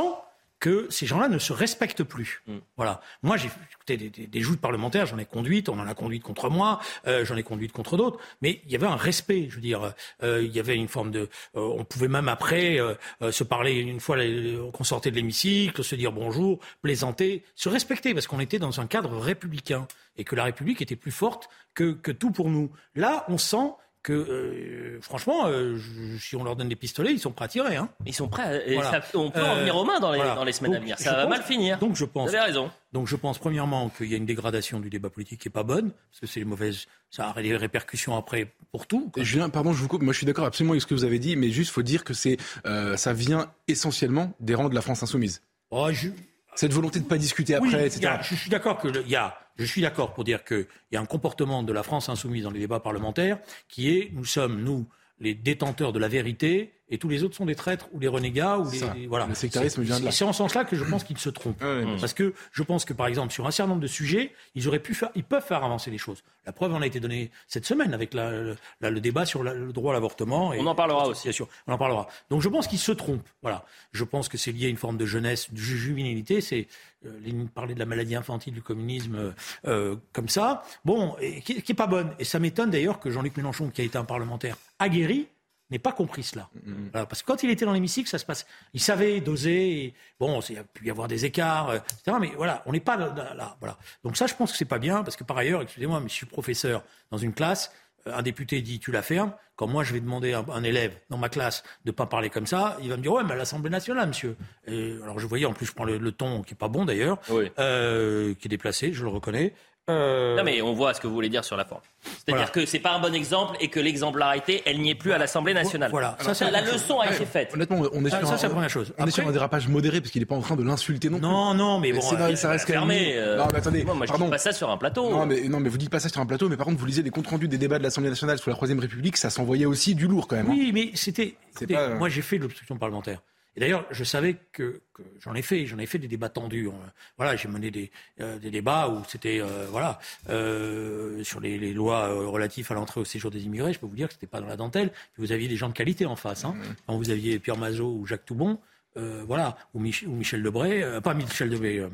que 0.62 0.88
ces 0.90 1.06
gens-là 1.08 1.28
ne 1.28 1.40
se 1.40 1.52
respectent 1.52 2.04
plus. 2.04 2.42
Mm. 2.48 2.58
Voilà. 2.78 3.02
Moi, 3.24 3.36
j'ai 3.36 3.50
écouté 3.74 3.98
des, 3.98 4.10
des, 4.10 4.28
des 4.28 4.42
joutes 4.42 4.62
parlementaires, 4.62 5.08
j'en 5.08 5.18
ai 5.18 5.26
conduites, 5.26 5.68
on 5.68 5.78
en 5.80 5.88
a 5.88 5.94
conduite 5.96 6.24
contre 6.24 6.50
moi, 6.50 6.80
euh, 7.08 7.26
j'en 7.26 7.36
ai 7.36 7.44
conduite 7.44 7.72
contre 7.74 7.98
d'autres, 7.98 8.20
mais 8.42 8.62
il 8.66 8.72
y 8.72 8.76
avait 8.76 8.88
un 8.88 8.96
respect. 8.96 9.48
Je 9.50 9.56
veux 9.56 9.62
dire, 9.62 9.94
euh, 10.24 10.42
il 10.42 10.56
y 10.56 10.60
avait 10.60 10.76
une 10.76 10.88
forme 10.88 11.12
de, 11.12 11.22
euh, 11.56 11.60
on 11.60 11.84
pouvait 11.84 12.08
même 12.08 12.30
après 12.30 12.80
euh, 12.80 12.94
euh, 13.24 13.32
se 13.32 13.44
parler 13.44 13.74
une 13.74 14.00
fois 14.00 14.18
les- 14.18 14.58
qu'on 14.72 14.84
sortait 14.84 15.10
de 15.12 15.16
l'hémicycle, 15.16 15.84
se 15.84 15.96
dire 15.96 16.12
bonjour, 16.12 16.60
plaisanter, 16.84 17.44
se 17.56 17.68
respecter 17.68 18.14
parce 18.14 18.28
qu'on 18.28 18.40
était 18.40 18.60
dans 18.60 18.80
un 18.80 18.88
cadre 18.88 19.18
républicain 19.18 19.88
et 20.18 20.24
que 20.24 20.36
la 20.36 20.44
République 20.44 20.82
était 20.82 20.96
plus 20.96 21.12
forte 21.12 21.50
que, 21.74 21.92
que 21.94 22.12
tout 22.12 22.30
pour 22.32 22.50
nous. 22.50 22.72
Là, 22.96 23.26
on 23.30 23.40
sent 23.40 23.72
que, 24.04 24.14
euh, 24.14 25.00
franchement, 25.02 25.46
euh, 25.48 25.78
je- 25.78 26.18
si 26.18 26.36
on 26.36 26.44
leur 26.44 26.56
donne 26.56 26.70
des 26.70 26.76
pistolets, 26.76 27.12
ils 27.14 27.20
sont 27.20 27.32
prêts 27.32 27.46
à 27.46 27.48
tirer. 27.48 27.76
Hein. 27.76 27.90
Ils 28.06 28.14
sont 28.16 28.28
prêts. 28.28 28.44
à- 28.44 28.68
et 28.68 28.74
Voilà. 28.74 28.90
ça- 29.02 29.18
on 29.18 29.30
peut 29.30 29.42
en 29.44 29.56
Euh, 29.56 29.60
venir 29.60 29.76
aux 29.76 29.86
mains 29.86 30.00
dans 30.00 30.12
les, 30.12 30.18
voilà. 30.18 30.36
dans 30.36 30.44
les 30.44 30.52
semaines 30.54 30.74
à 30.76 30.80
venir. 30.80 30.98
Ça 30.98 31.14
va 31.14 31.22
pense- 31.24 31.30
mal 31.30 31.44
finir. 31.44 31.78
Donc 31.80 31.96
je 31.96 32.06
Vous 32.06 32.12
pense, 32.12 32.30
avez 32.30 32.40
raison. 32.40 32.72
donc 32.94 33.08
je 33.08 33.16
pense 33.16 33.38
premièrement 33.38 33.90
qu'il 33.90 34.08
y 34.08 34.14
a 34.14 34.18
une 34.18 34.26
dégradation 34.26 34.80
du 34.80 34.90
débat 34.90 35.10
politique 35.10 35.40
qui 35.42 35.48
est 35.50 35.52
pas 35.52 35.64
bonne, 35.64 35.92
parce 35.92 36.20
que 36.22 36.26
c'est 36.28 36.40
les 36.40 36.46
mauvaises, 36.46 36.86
ça 37.10 37.32
a 37.36 37.42
des 37.42 37.56
répercussions 37.56 38.16
après 38.18 38.52
pour 38.72 38.88
tout. 38.88 39.12
Julien, 39.18 39.50
pardon, 39.50 39.72
je 39.74 39.80
vous 39.82 39.88
coupe. 39.88 40.02
Moi, 40.02 40.14
je 40.14 40.18
suis 40.18 40.26
d'accord 40.26 40.46
absolument 40.46 40.72
avec 40.74 40.82
ce 40.82 40.88
que 40.88 40.94
vous 40.96 41.04
avez 41.06 41.20
dit, 41.20 41.36
mais 41.36 41.50
juste 41.50 41.72
faut 41.72 41.82
dire 41.84 42.04
que 42.04 42.14
c'est, 42.14 42.38
euh, 42.66 42.98
ça 42.98 43.14
vient 43.14 43.52
essentiellement 43.68 44.34
des 44.40 44.56
rangs 44.56 44.70
de 44.70 44.76
la 44.76 44.82
France 44.82 45.04
insoumise. 45.04 45.42
Oh, 45.70 45.90
je, 45.92 46.10
Cette 46.56 46.74
volonté 46.74 47.00
de 47.00 47.06
pas 47.06 47.18
discuter 47.18 47.56
après, 47.56 47.86
etc. 47.88 48.08
a- 48.08 48.22
je 48.22 48.36
suis 48.36 48.50
d'accord 48.50 48.78
que 48.78 48.90
le- 48.90 49.04
il 49.04 49.10
y 49.10 49.16
a, 49.16 49.38
je 49.58 49.66
suis 49.66 49.82
d'accord 49.82 50.14
pour 50.14 50.24
dire 50.24 50.44
qu'il 50.44 50.68
y 50.92 50.96
a 50.96 51.02
un 51.02 51.06
comportement 51.06 51.64
de 51.64 51.74
la 51.74 51.84
France 51.84 52.10
insoumise 52.10 52.44
dans 52.44 52.52
les 52.52 52.60
débats 52.60 52.80
parlementaires 52.80 53.40
qui 53.68 53.90
est, 53.90 54.12
nous 54.14 54.26
sommes 54.26 54.62
nous 54.62 54.88
les 55.20 55.36
détenteurs 55.36 55.94
de 55.94 56.00
la 56.00 56.08
vérité 56.08 56.81
et 56.92 56.98
tous 57.00 57.10
les 57.10 57.24
autres 57.24 57.36
sont 57.36 57.46
des 57.46 57.56
traîtres 57.56 57.88
ou 57.94 58.00
des 58.00 58.08
renégats 58.08 58.60
ou 58.60 58.66
voilà. 59.08 59.26
Le 59.26 59.34
sectarisme 59.36 59.82
vient 59.82 60.00
de 60.00 60.04
là. 60.06 60.10
Et 60.10 60.12
c'est 60.12 60.26
en 60.26 60.34
ce 60.34 60.38
sens-là 60.38 60.66
que 60.66 60.76
je 60.76 60.84
pense 60.84 61.04
qu'ils 61.04 61.18
se 61.18 61.30
trompent. 61.30 61.62
Ouais, 61.64 61.86
Parce 62.00 62.14
que 62.14 62.34
je 62.52 62.62
pense 62.64 62.86
que, 62.86 62.94
par 62.94 63.08
exemple, 63.08 63.32
sur 63.34 63.48
un 63.48 63.52
certain 63.52 63.70
nombre 63.70 63.82
de 63.82 63.88
sujets, 63.88 64.32
ils 64.56 64.68
auraient 64.68 64.80
pu 64.80 64.94
faire, 64.94 65.10
ils 65.16 65.24
peuvent 65.24 65.44
faire 65.46 65.64
avancer 65.64 65.90
les 65.90 65.98
choses. 65.98 66.24
La 66.46 66.52
preuve 66.52 66.74
en 66.74 66.82
a 66.82 66.86
été 66.88 67.00
donnée 67.00 67.32
cette 67.48 67.66
semaine 67.66 67.94
avec 67.94 68.14
la- 68.14 68.32
le, 68.32 68.58
la- 68.82 68.90
le 68.92 69.00
débat 69.00 69.26
sur 69.26 69.44
la- 69.44 69.54
le 69.54 69.72
droit 69.74 69.92
à 69.92 69.94
l'avortement. 69.94 70.50
On 70.50 70.66
en 70.68 70.76
parlera 70.76 71.08
aussi. 71.08 71.24
Bien 71.24 71.32
sûr, 71.32 71.48
on 71.68 71.74
en 71.74 71.78
parlera. 71.78 72.08
Donc 72.30 72.42
je 72.42 72.50
pense 72.50 72.68
qu'ils 72.68 72.80
se 72.80 72.92
trompent. 72.92 73.28
Voilà. 73.42 73.66
Je 73.94 74.04
pense 74.04 74.28
que 74.30 74.38
c'est 74.38 74.52
lié 74.52 74.66
à 74.66 74.70
une 74.70 74.78
forme 74.78 74.98
de 74.98 75.06
jeunesse, 75.06 75.52
de 75.54 75.58
ju- 75.58 75.78
juvénilité. 75.78 76.42
C'est 76.42 76.68
euh, 77.06 77.18
Lénine 77.24 77.48
parlait 77.48 77.74
de 77.74 77.80
la 77.80 77.86
maladie 77.86 78.16
infantile 78.16 78.54
du 78.54 78.62
communisme 78.62 79.16
euh, 79.16 79.32
euh, 79.68 79.96
comme 80.14 80.30
ça. 80.30 80.64
Bon, 80.86 81.16
et 81.22 81.42
qui, 81.42 81.62
qui 81.62 81.72
est 81.72 81.76
pas 81.76 81.88
bonne. 81.88 82.12
Et 82.20 82.24
ça 82.26 82.40
m'étonne 82.40 82.70
d'ailleurs 82.72 83.00
que 83.00 83.10
Jean-Luc 83.12 83.38
Mélenchon, 83.38 83.70
qui 83.70 83.82
a 83.82 83.84
été 83.84 83.98
un 83.98 84.04
parlementaire 84.04 84.58
aguerri, 84.80 85.28
n'ait 85.72 85.80
pas 85.80 85.92
compris 85.94 86.24
cela. 86.24 86.50
Voilà, 86.92 87.06
parce 87.06 87.22
que 87.22 87.28
quand 87.28 87.44
il 87.44 87.50
était 87.50 87.66
dans 87.66 87.74
l'hémicycle, 87.74 88.10
ça 88.10 88.18
se 88.18 88.26
passe. 88.26 88.46
Il 88.74 88.82
savait 88.82 89.22
doser. 89.22 89.84
et 89.86 89.94
bon, 90.20 90.40
il 90.50 90.56
y 90.56 90.58
a 90.60 90.64
pu 90.64 90.86
y 90.86 90.90
avoir 90.92 91.08
des 91.08 91.26
écarts, 91.26 91.70
euh, 91.70 91.78
etc. 91.78 92.18
Mais 92.20 92.32
voilà, 92.36 92.62
on 92.66 92.72
n'est 92.72 92.80
pas 92.80 92.98
là, 92.98 93.14
là- 93.16 93.34
là, 93.34 93.58
Voilà. 93.60 93.78
Donc 94.04 94.18
ça, 94.18 94.28
je 94.28 94.36
pense 94.36 94.52
que 94.52 94.58
c'est 94.58 94.66
pas 94.66 94.80
bien, 94.80 95.04
parce 95.04 95.16
que 95.16 95.24
par 95.24 95.38
ailleurs, 95.38 95.62
excusez-moi, 95.62 96.00
mais 96.02 96.10
je 96.10 96.14
suis 96.14 96.26
professeur 96.26 96.84
dans 97.12 97.18
une 97.18 97.34
classe. 97.34 97.72
euh, 98.08 98.14
Un 98.16 98.22
député 98.24 98.62
dit 98.62 98.80
tu 98.80 98.92
la 98.92 99.02
fermes. 99.04 99.32
Quand 99.56 99.68
moi 99.68 99.84
je 99.84 99.94
vais 99.94 100.00
demander 100.00 100.34
à 100.34 100.44
un 100.52 100.64
élève 100.64 100.92
dans 101.12 101.20
ma 101.20 101.30
classe 101.30 101.62
de 101.86 101.92
pas 101.92 102.08
parler 102.08 102.32
comme 102.32 102.48
ça, 102.48 102.76
il 102.82 102.90
va 102.90 102.98
me 102.98 103.02
dire 103.04 103.14
ouais 103.14 103.24
mais 103.24 103.34
à 103.34 103.36
l'Assemblée 103.36 103.70
nationale 103.70 104.08
monsieur. 104.08 104.36
Et 104.66 104.98
alors 105.04 105.20
je 105.20 105.28
voyais 105.28 105.46
en 105.46 105.54
plus 105.54 105.68
je 105.68 105.74
prends 105.74 105.84
le, 105.86 106.00
le 106.00 106.12
ton 106.12 106.42
qui 106.42 106.54
est 106.56 106.58
pas 106.58 106.68
bon 106.68 106.84
d'ailleurs, 106.86 107.20
Oui. 107.30 107.52
euh, 107.60 108.34
qui 108.34 108.48
est 108.48 108.50
déplacé, 108.50 108.92
je 108.92 109.04
le 109.04 109.10
reconnais. 109.10 109.54
Euh, 109.90 110.38
Non, 110.38 110.44
mais 110.44 110.62
on 110.62 110.74
voit 110.74 110.94
ce 110.94 111.02
que 111.02 111.08
vous 111.08 111.14
voulez 111.14 111.28
dire 111.28 111.44
sur 111.44 111.58
la 111.58 111.66
forme. 111.66 111.82
C'est-à-dire 112.04 112.36
Voilà. 112.36 112.48
que 112.48 112.66
c'est 112.66 112.80
pas 112.80 112.92
un 112.94 113.00
bon 113.00 113.14
exemple 113.14 113.58
et 113.60 113.68
que 113.68 113.80
l'exemplarité, 113.80 114.62
elle 114.66 114.80
n'y 114.80 114.92
est 114.92 114.96
plus 114.96 115.12
à 115.12 115.18
l'Assemblée 115.18 115.54
nationale. 115.54 115.90
Voilà, 115.92 116.16
ça, 116.34 116.52
la 116.52 116.62
leçon 116.62 117.00
a 117.00 117.12
été 117.12 117.26
faite. 117.26 117.52
Honnêtement, 117.54 117.82
on 117.92 118.06
est 118.06 118.14
Ah, 118.14 118.20
sur, 118.20 118.28
ça, 118.28 118.34
un, 118.36 118.38
c'est 118.38 118.48
la 118.48 118.54
première 118.54 118.70
chose. 118.70 118.94
on 118.98 119.06
est 119.08 119.12
sur 119.12 119.22
Après- 119.22 119.30
un 119.32 119.34
dérapage 119.34 119.68
modéré 119.68 120.00
parce 120.00 120.12
qu'il 120.12 120.22
n'est 120.22 120.26
pas 120.28 120.36
en 120.36 120.42
train 120.42 120.56
de 120.56 120.64
l'insulter 120.64 121.10
non 121.10 121.18
plus. 121.18 121.28
Non 121.28 121.54
non 121.56 121.80
mais 121.80 121.92
bon. 121.94 122.02
c'est 122.02 122.16
euh, 122.16 122.36
ça 122.36 122.50
reste 122.52 122.68
quand 122.68 122.74
même. 122.86 122.90
Fermé. 122.90 123.14
euh, 123.18 123.38
Non, 123.38 123.48
mais 123.52 123.58
attendez, 123.58 123.84
moi, 123.84 123.96
moi, 123.96 124.06
je 124.06 124.12
pardon. 124.12 124.26
dis 124.26 124.32
pas 124.32 124.38
ça 124.38 124.54
sur 124.54 124.70
un 124.70 124.78
plateau. 124.78 125.10
Non 125.10 125.26
mais, 125.26 125.42
non, 125.50 125.60
mais 125.60 125.70
vous 125.70 125.78
dites 125.80 125.90
pas 125.90 126.00
ça 126.00 126.10
sur 126.10 126.22
un 126.22 126.26
plateau, 126.28 126.48
mais 126.48 126.58
par 126.58 126.68
contre, 126.68 126.80
vous 126.80 126.86
lisez 126.86 127.02
les 127.02 127.10
comptes 127.10 127.28
rendus 127.28 127.48
des 127.48 127.58
débats 127.58 127.80
de 127.80 127.84
l'Assemblée 127.84 128.10
nationale 128.12 128.38
sous 128.38 128.50
la 128.50 128.56
Troisième 128.56 128.80
République, 128.80 129.18
ça 129.18 129.30
s'envoyait 129.32 129.66
aussi 129.66 129.96
du 129.96 130.08
lourd 130.08 130.28
quand 130.28 130.36
même. 130.36 130.48
hein. 130.48 130.56
Oui, 130.56 130.72
mais 130.74 130.92
c'était. 130.94 131.36
Pas- 131.68 131.90
Moi, 131.96 132.08
j'ai 132.10 132.22
fait 132.22 132.38
de 132.38 132.44
l'obstruction 132.44 132.78
parlementaire. 132.78 133.20
Et 133.56 133.60
d'ailleurs, 133.60 133.86
je 133.92 134.04
savais 134.06 134.38
que, 134.54 134.82
que 134.94 135.04
j'en 135.20 135.34
ai 135.36 135.42
fait, 135.42 135.66
j'en 135.66 135.78
ai 135.78 135.86
fait 135.86 135.98
des 136.00 136.08
débats 136.08 136.30
tendus. 136.30 136.68
Euh, 136.68 136.72
Voilà, 137.18 137.36
j'ai 137.36 137.50
mené 137.50 137.70
des, 137.70 137.92
euh, 138.22 138.40
des 138.40 138.50
débats 138.50 138.88
où 138.90 139.04
c'était, 139.08 139.42
euh, 139.42 139.68
voilà, 139.70 140.00
euh, 140.30 141.24
sur 141.24 141.40
les, 141.40 141.58
les 141.58 141.74
lois 141.74 142.08
relatives 142.28 142.72
à 142.72 142.76
l'entrée 142.76 143.02
au 143.02 143.06
séjour 143.06 143.30
des 143.32 143.44
immigrés. 143.46 143.74
Je 143.74 143.80
peux 143.80 143.88
vous 143.88 143.96
dire 143.96 144.08
que 144.08 144.14
c'était 144.14 144.28
pas 144.28 144.40
dans 144.42 144.48
la 144.48 144.58
dentelle. 144.58 144.90
Puis 145.14 145.24
vous 145.24 145.32
aviez 145.32 145.48
des 145.48 145.58
gens 145.58 145.68
de 145.70 145.74
qualité 145.74 146.06
en 146.06 146.16
face. 146.16 146.46
Hein. 146.46 146.56
Quand 146.88 146.98
vous 146.98 147.10
aviez 147.10 147.40
Pierre 147.40 147.58
Mazot 147.58 147.92
ou 147.94 148.06
Jacques 148.06 148.26
Toubon, 148.26 148.60
voilà, 148.96 149.58
ou, 149.74 149.80
Mich- 149.82 150.06
ou 150.08 150.12
Michel 150.16 150.44
Debré, 150.44 150.84
pas 151.04 151.14
Michel 151.14 151.50
Debré. 151.50 151.86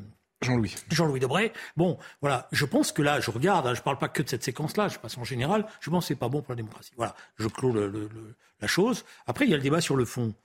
Jean-Louis. 0.43 0.75
Jean-Louis 0.91 1.19
Debré. 1.19 1.51
Bon, 1.77 1.97
voilà, 2.21 2.47
je 2.51 2.65
pense 2.65 2.91
que 2.91 3.01
là, 3.01 3.19
je 3.19 3.31
regarde, 3.31 3.65
hein, 3.65 3.73
je 3.73 3.81
parle 3.81 3.97
pas 3.97 4.07
que 4.07 4.21
de 4.21 4.29
cette 4.29 4.43
séquence-là, 4.43 4.87
je 4.87 4.99
passe 4.99 5.17
en 5.17 5.23
général, 5.23 5.65
je 5.79 5.89
pense 5.89 6.03
que 6.03 6.09
c'est 6.09 6.15
pas 6.19 6.29
bon 6.29 6.43
pour 6.43 6.51
la 6.51 6.57
démocratie. 6.57 6.91
Voilà, 6.95 7.15
je 7.37 7.47
clôt 7.47 7.71
le- 7.71 7.87
le- 7.87 8.01
le- 8.13 8.35
la 8.61 8.67
chose. 8.67 9.03
Après, 9.25 9.45
il 9.45 9.49
y 9.49 9.55
a 9.55 9.57
le 9.57 9.63
débat 9.63 9.81
sur 9.81 9.95
le 9.95 10.05
fond. 10.05 10.35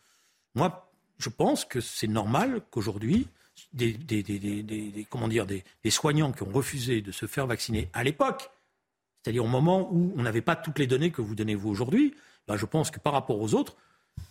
Moi, 0.55 0.91
je 1.23 1.29
pense 1.29 1.65
que 1.65 1.81
c'est 1.81 2.07
normal 2.07 2.63
qu'aujourd'hui, 2.71 3.29
des, 3.73 3.97
comment 5.09 5.29
dire, 5.29 5.47
des, 5.47 5.91
soignants 5.91 6.33
qui 6.33 6.43
ont 6.43 6.53
refusé 6.53 7.01
de 7.01 7.13
se 7.13 7.27
faire 7.27 7.47
vacciner 7.47 7.89
à 7.93 8.05
l'époque, 8.05 8.51
c'est-à-dire 9.23 9.45
au 9.45 9.49
moment 9.49 9.89
où 9.93 10.13
on 10.17 10.23
n'avait 10.23 10.43
pas 10.43 10.57
toutes 10.57 10.79
les 10.79 10.87
données 10.87 11.11
que 11.11 11.23
vous 11.23 11.35
donnez 11.35 11.55
vous 11.55 11.71
aujourd'hui, 11.71 12.15
ben, 12.49 12.57
je 12.57 12.67
pense 12.67 12.91
que 12.91 12.99
par 12.99 13.13
rapport 13.13 13.41
aux 13.41 13.55
autres, 13.55 13.77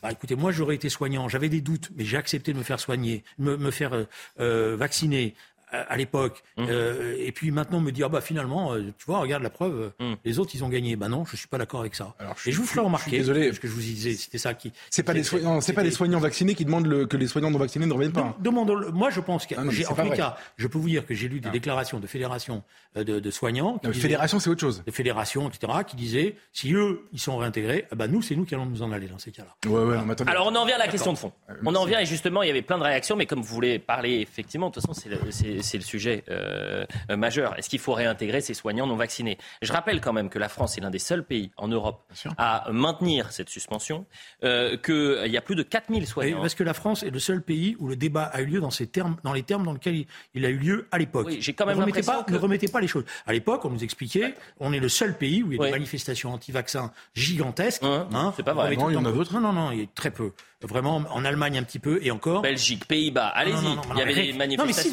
bah, 0.02 0.12
écoutez, 0.12 0.36
moi 0.36 0.52
j'aurais 0.52 0.76
été 0.76 0.90
soignant, 0.90 1.30
j'avais 1.30 1.50
des 1.50 1.62
doutes, 1.62 1.90
mais 1.96 2.04
j'ai 2.04 2.18
accepté 2.18 2.54
de 2.54 2.58
me 2.58 2.64
faire 2.64 2.80
soigner, 2.80 3.24
me, 3.38 3.56
me 3.58 3.72
faire 3.72 3.94
euh, 3.94 4.06
euh, 4.40 4.76
vacciner 4.76 5.36
à 5.72 5.98
l'époque, 5.98 6.44
Mmh. 6.58 6.66
euh, 6.70 7.16
et 7.18 7.32
puis 7.32 7.52
maintenant 7.52 7.80
me 7.80 7.92
dire, 7.92 8.08
ah 8.08 8.10
bah 8.10 8.22
finalement, 8.22 8.74
euh, 8.74 8.82
tu 8.98 9.06
vois, 9.06 9.20
regarde 9.20 9.42
la 9.44 9.50
preuve, 9.50 9.94
euh, 10.00 10.06
Mmh. 10.12 10.16
les 10.26 10.40
autres 10.40 10.52
ils 10.54 10.64
ont 10.64 10.70
gagné. 10.70 10.96
Bah 10.96 11.08
non, 11.08 11.26
je 11.26 11.36
suis 11.36 11.48
pas 11.48 11.58
d'accord 11.58 11.80
avec 11.80 11.96
ça. 11.96 12.14
Alors, 12.20 12.36
et 12.46 12.52
je 12.52 12.58
vous 12.58 12.66
ferai 12.66 12.82
je 12.82 12.86
remarquer, 12.86 13.10
suis 13.10 13.18
désolé. 13.20 13.54
ce 13.54 13.60
que 13.60 13.68
je 13.68 13.74
vous 13.74 13.80
disais, 13.80 14.14
c'était 14.14 14.38
ça 14.38 14.54
qui. 14.54 14.72
C'est 14.90 15.04
pas 15.04 15.14
les 15.14 15.24
soignants, 15.24 15.62
c'est 15.62 15.74
pas 15.74 15.84
les 15.84 15.92
soignants 15.92 16.20
vaccinés 16.20 16.56
qui 16.56 16.66
demandent 16.66 16.88
le- 16.88 17.06
que 17.06 17.18
les 17.18 17.28
soignants 17.28 17.52
non 17.52 17.58
vaccinés 17.60 17.86
ne 17.86 17.94
reviennent 17.94 18.12
pas. 18.12 18.22
hein. 18.22 18.36
Demandons-le. 18.40 18.92
Moi, 18.92 19.10
je 19.10 19.20
pense 19.22 19.46
que, 19.46 19.56
Ah 19.58 19.62
en 19.62 19.66
pas 19.66 19.72
tous 19.72 20.02
les 20.02 20.08
vrai. 20.10 20.18
cas, 20.18 20.38
je 20.58 20.68
peux 20.68 20.78
vous 20.78 20.90
dire 20.90 21.06
que 21.06 21.14
j'ai 21.14 21.28
lu 21.28 21.40
des 21.40 21.50
déclarations 21.50 22.00
de 22.00 22.08
fédérations 22.08 22.64
euh, 22.98 23.04
de, 23.04 23.20
de 23.20 23.32
soignants, 23.32 23.78
qui 23.78 23.86
Non, 23.88 23.92
disaient- 23.92 24.02
fédération, 24.02 24.40
c'est 24.40 24.50
autre 24.50 24.60
chose. 24.62 24.84
de 24.86 24.92
fédérations, 24.92 25.48
etc., 25.50 25.72
qui 25.88 25.96
disaient 25.96 26.36
si 26.52 26.74
eux, 26.74 27.02
ils 27.14 27.20
sont 27.20 27.38
réintégrés, 27.38 27.86
eh 27.92 27.96
ben 27.96 28.08
nous, 28.08 28.22
c'est 28.22 28.36
nous 28.36 28.44
qui 28.46 28.54
allons 28.56 28.66
nous 28.66 28.82
en 28.82 28.92
aller 28.92 29.08
dans 29.08 29.18
ces 29.20 29.32
cas-là. 29.32 29.56
Ouais, 29.72 29.84
ouais. 29.84 29.98
Alors 30.28 30.48
on 30.48 30.56
en 30.56 30.66
vient 30.66 30.76
à 30.76 30.80
la 30.80 30.88
question 30.90 31.14
de 31.14 31.18
fond. 31.18 31.32
On 31.66 31.74
en 31.76 31.86
vient 31.86 32.00
et 32.00 32.06
justement 32.06 32.44
il 32.44 32.48
y 32.48 32.50
avait 32.50 32.62
plein 32.62 32.78
de 32.78 32.84
réactions, 32.84 33.16
mais 33.16 33.26
comme 33.26 33.42
vous 33.42 33.54
voulez 33.54 33.80
parler 33.80 34.20
effectivement, 34.20 34.70
de 34.70 34.74
toute 34.74 34.84
façon 34.86 34.94
c'est 35.00 35.10
le, 35.10 35.32
c'est- 35.62 35.78
le 35.78 35.84
sujet 35.84 36.24
euh, 36.30 36.86
euh, 37.10 37.18
majeur. 37.18 37.58
Est-ce 37.58 37.70
qu'il 37.70 37.80
faut 37.80 37.94
réintégrer 37.94 38.42
ces 38.42 38.54
soignants 38.54 38.86
non 38.88 38.96
vaccinés? 38.96 39.38
Je 39.62 39.72
rappelle 39.74 40.00
quand 40.02 40.14
même 40.14 40.30
que 40.30 40.40
la 40.40 40.50
France 40.50 40.78
est 40.78 40.82
l'un 40.82 40.90
des 40.92 41.00
seuls 41.00 41.24
pays 41.24 41.52
en 41.58 41.68
Europe 41.68 42.04
à 42.38 42.68
maintenir 42.72 43.32
cette 43.32 43.50
suspension, 43.50 44.06
euh, 44.44 44.78
qu'il 44.78 45.32
y 45.32 45.38
a 45.38 45.42
plus 45.42 45.56
de 45.56 45.64
4000 45.64 46.04
Et 46.04 46.06
soignants. 46.06 46.42
parce 46.42 46.56
que 46.56 46.64
la 46.64 46.74
France 46.74 47.04
est 47.04 47.10
le 47.10 47.20
seul 47.20 47.42
pays 47.42 47.76
où 47.80 47.88
le 47.88 47.96
débat 47.96 48.24
a 48.24 48.42
eu 48.42 48.46
lieu 48.46 48.60
dans, 48.62 48.72
ces 48.72 48.88
termes, 48.88 49.18
dans 49.24 49.34
les 49.34 49.44
termes 49.44 49.66
dans 49.66 49.74
lesquels 49.74 49.96
il, 49.96 50.08
il 50.36 50.46
a 50.46 50.50
eu 50.50 50.58
lieu 50.58 50.88
à 50.92 50.98
l'époque. 50.98 51.28
Oui, 51.28 51.38
j'ai 51.42 51.54
quand 51.54 51.66
même 51.66 51.78
ne 51.78 51.82
remettez 51.82 52.04
pas, 52.04 52.24
que- 52.24 52.32
ne 52.34 52.38
remettez 52.38 52.68
pas 52.68 52.82
les 52.82 52.88
choses. 52.88 53.06
À 53.26 53.34
l'époque, 53.34 53.66
on 53.66 53.70
nous 53.70 53.84
expliquait, 53.84 54.36
on 54.60 54.74
est 54.74 54.80
le 54.80 54.90
seul 54.90 55.18
pays 55.18 55.42
où 55.44 55.52
il 55.52 55.56
y 55.56 55.60
a 55.60 55.62
Oui. 55.62 55.68
des 55.68 55.72
manifestations 55.72 56.34
anti-vaccins 56.34 56.92
gigantesques. 57.16 57.84
hein. 57.84 58.08
Hein, 58.14 58.34
c'est 58.36 58.44
pas 58.44 58.54
vrai. 58.54 58.76
Non, 58.76 58.90
il 58.90 58.94
y 58.94 58.98
en 58.98 59.06
a 59.06 59.12
d'autres. 59.12 59.34
Non, 59.34 59.40
non, 59.40 59.54
non, 59.54 59.72
il 59.72 59.80
y 59.80 59.84
a 59.84 59.86
très 59.94 60.12
peu. 60.12 60.32
Vraiment, 60.64 60.98
en 61.10 61.26
Allemagne 61.26 61.58
un 61.58 61.64
petit 61.64 61.80
peu, 61.80 62.00
et 62.04 62.12
encore. 62.12 62.44
Belgique, 62.44 62.86
Pays-Bas, 62.88 63.30
allez-y. 63.30 63.56
Il 63.94 63.98
y 63.98 64.02
avait 64.02 64.14
ré- 64.14 64.32
des 64.32 64.58
Non, 64.58 64.66
mais 64.68 64.74
si 64.74 64.92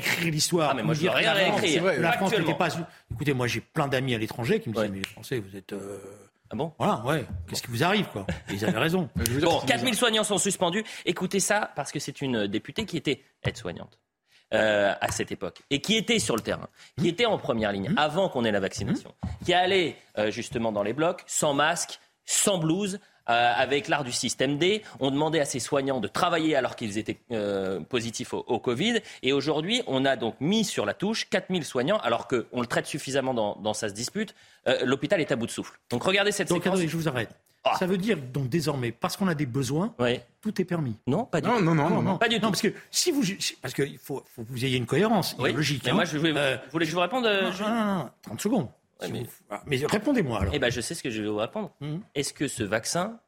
réécrire 0.00 0.32
l'histoire, 0.32 0.70
Ah, 0.70 0.74
mais 0.74 0.82
moi, 0.82 0.94
je 0.94 1.00
veux 1.02 1.10
rien 1.10 1.32
que 1.32 1.38
la 1.38 1.44
France- 1.46 1.60
réécrire. 1.60 1.82
que 1.94 2.00
La 2.00 2.12
France 2.12 2.32
n'était 2.38 2.54
pas. 2.54 2.68
Écoutez, 3.12 3.32
moi, 3.34 3.46
j'ai 3.46 3.60
plein 3.60 3.88
d'amis 3.88 4.14
à 4.14 4.18
l'étranger 4.18 4.60
qui 4.60 4.68
me 4.68 4.74
disent 4.74 4.82
Ouais. 4.82 4.88
mais 4.88 4.98
les 4.98 5.04
Français, 5.08 5.38
vous 5.40 5.56
êtes. 5.56 5.72
euh, 5.72 5.98
Ah 6.50 6.56
bon? 6.56 6.72
Voilà, 6.78 7.02
ouais. 7.04 7.26
Qu'est-ce 7.46 7.60
qui 7.62 7.70
vous 7.70 7.84
arrive, 7.84 8.06
quoi? 8.06 8.26
Ils 8.50 8.64
avaient 8.64 8.78
raison. 8.78 9.10
Bon, 9.42 9.60
c'est- 9.60 9.66
4000 9.66 9.94
soignants 9.94 10.24
sont 10.24 10.38
suspendus. 10.38 10.82
Écoutez 11.04 11.40
ça, 11.40 11.70
parce 11.76 11.92
que 11.92 11.98
c'est 11.98 12.22
une 12.22 12.46
députée 12.46 12.86
qui 12.86 12.96
était 12.96 13.22
aide-soignante 13.44 13.98
euh, 14.54 14.94
à 14.98 15.10
cette 15.12 15.30
époque, 15.30 15.60
et 15.68 15.82
qui 15.82 15.94
était 15.94 16.18
sur 16.18 16.34
le 16.34 16.40
terrain, 16.40 16.68
qui 16.98 17.06
était 17.08 17.26
en 17.26 17.36
première 17.36 17.70
ligne 17.70 17.92
avant 17.98 18.30
qu'on 18.30 18.46
ait 18.46 18.50
la 18.50 18.60
vaccination, 18.60 19.14
qui 19.44 19.52
allait 19.52 19.96
euh, 20.16 20.30
justement 20.30 20.72
dans 20.72 20.82
les 20.82 20.94
blocs, 20.94 21.22
sans 21.26 21.52
masque, 21.52 22.00
sans 22.24 22.56
blouse, 22.56 22.98
euh, 23.28 23.52
avec 23.56 23.88
l'art 23.88 24.04
du 24.04 24.12
système 24.12 24.58
D. 24.58 24.82
On 25.00 25.10
demandait 25.10 25.40
à 25.40 25.44
ces 25.44 25.60
soignants 25.60 26.00
de 26.00 26.08
travailler 26.08 26.56
alors 26.56 26.76
qu'ils 26.76 26.98
étaient 26.98 27.18
euh, 27.32 27.80
positifs 27.80 28.32
au, 28.34 28.44
au 28.46 28.58
Covid. 28.58 29.00
Et 29.22 29.32
aujourd'hui, 29.32 29.82
on 29.86 30.04
a 30.04 30.16
donc 30.16 30.36
mis 30.40 30.64
sur 30.64 30.84
la 30.86 30.94
touche 30.94 31.28
4000 31.30 31.64
soignants, 31.64 31.98
alors 31.98 32.26
qu'on 32.28 32.60
le 32.60 32.66
traite 32.66 32.86
suffisamment 32.86 33.34
dans, 33.34 33.56
dans 33.56 33.74
sa 33.74 33.88
dispute. 33.90 34.34
Euh, 34.66 34.78
L'hôpital 34.84 35.20
est 35.20 35.32
à 35.32 35.36
bout 35.36 35.46
de 35.46 35.50
souffle. 35.50 35.78
Donc 35.90 36.02
regardez 36.04 36.32
cette 36.32 36.48
Donc, 36.48 36.58
séquence. 36.62 36.74
attendez, 36.74 36.88
je 36.88 36.96
vous 36.96 37.08
arrête. 37.08 37.30
Ah. 37.64 37.76
Ça 37.76 37.86
veut 37.86 37.98
dire, 37.98 38.16
donc, 38.16 38.48
désormais, 38.48 38.92
parce 38.92 39.16
qu'on 39.16 39.26
a 39.26 39.34
des 39.34 39.44
besoins, 39.44 39.92
Ouais. 39.98 40.24
tout 40.40 40.58
est 40.60 40.64
permis. 40.64 40.94
Non, 41.08 41.24
pas 41.24 41.40
du 41.40 41.48
Non, 41.48 41.58
tout. 41.58 41.64
non, 41.64 41.74
non, 41.74 41.90
non, 41.90 42.02
non. 42.02 42.16
Pas 42.16 42.28
du 42.28 42.36
tout. 42.40 42.46
Parce 42.46 42.62
que 42.62 42.72
si 42.90 43.10
vous, 43.10 43.22
parce 43.60 43.74
qu'il 43.74 43.98
faut, 43.98 44.22
faut 44.34 44.42
que 44.44 44.48
vous 44.50 44.64
ayez 44.64 44.76
une 44.76 44.86
cohérence 44.86 45.34
Oui, 45.40 45.52
logique. 45.52 45.82
mais 45.84 45.90
hein. 45.90 45.94
moi, 45.94 46.04
je 46.04 46.16
voulais, 46.16 46.32
Euh, 46.36 46.56
vous 46.56 46.70
voulez 46.72 46.86
que 46.86 46.90
je 46.90 46.94
vous 46.94 47.02
réponde 47.02 47.26
euh, 47.26 47.42
non, 47.42 47.50
Julien 47.52 47.68
non, 47.74 47.84
non, 47.84 47.94
non, 48.04 48.10
30 48.22 48.40
secondes. 48.40 48.68
Ouais, 49.00 49.06
Si 49.06 49.12
mais- 49.12 49.22
vous- 49.22 49.30
ah, 49.50 49.62
mais 49.66 49.76
répondez-moi 49.86 50.40
alors. 50.40 50.54
Eh 50.54 50.58
ben, 50.58 50.70
je 50.70 50.80
sais 50.80 50.94
ce 50.94 51.02
que 51.02 51.10
je 51.10 51.22
vais 51.22 51.28
vous 51.28 51.36
répondre. 51.36 51.74
Mhm. 51.80 52.02
Est-ce 52.14 52.32
que 52.32 52.48
ce 52.48 52.62
vaccin 52.64 53.20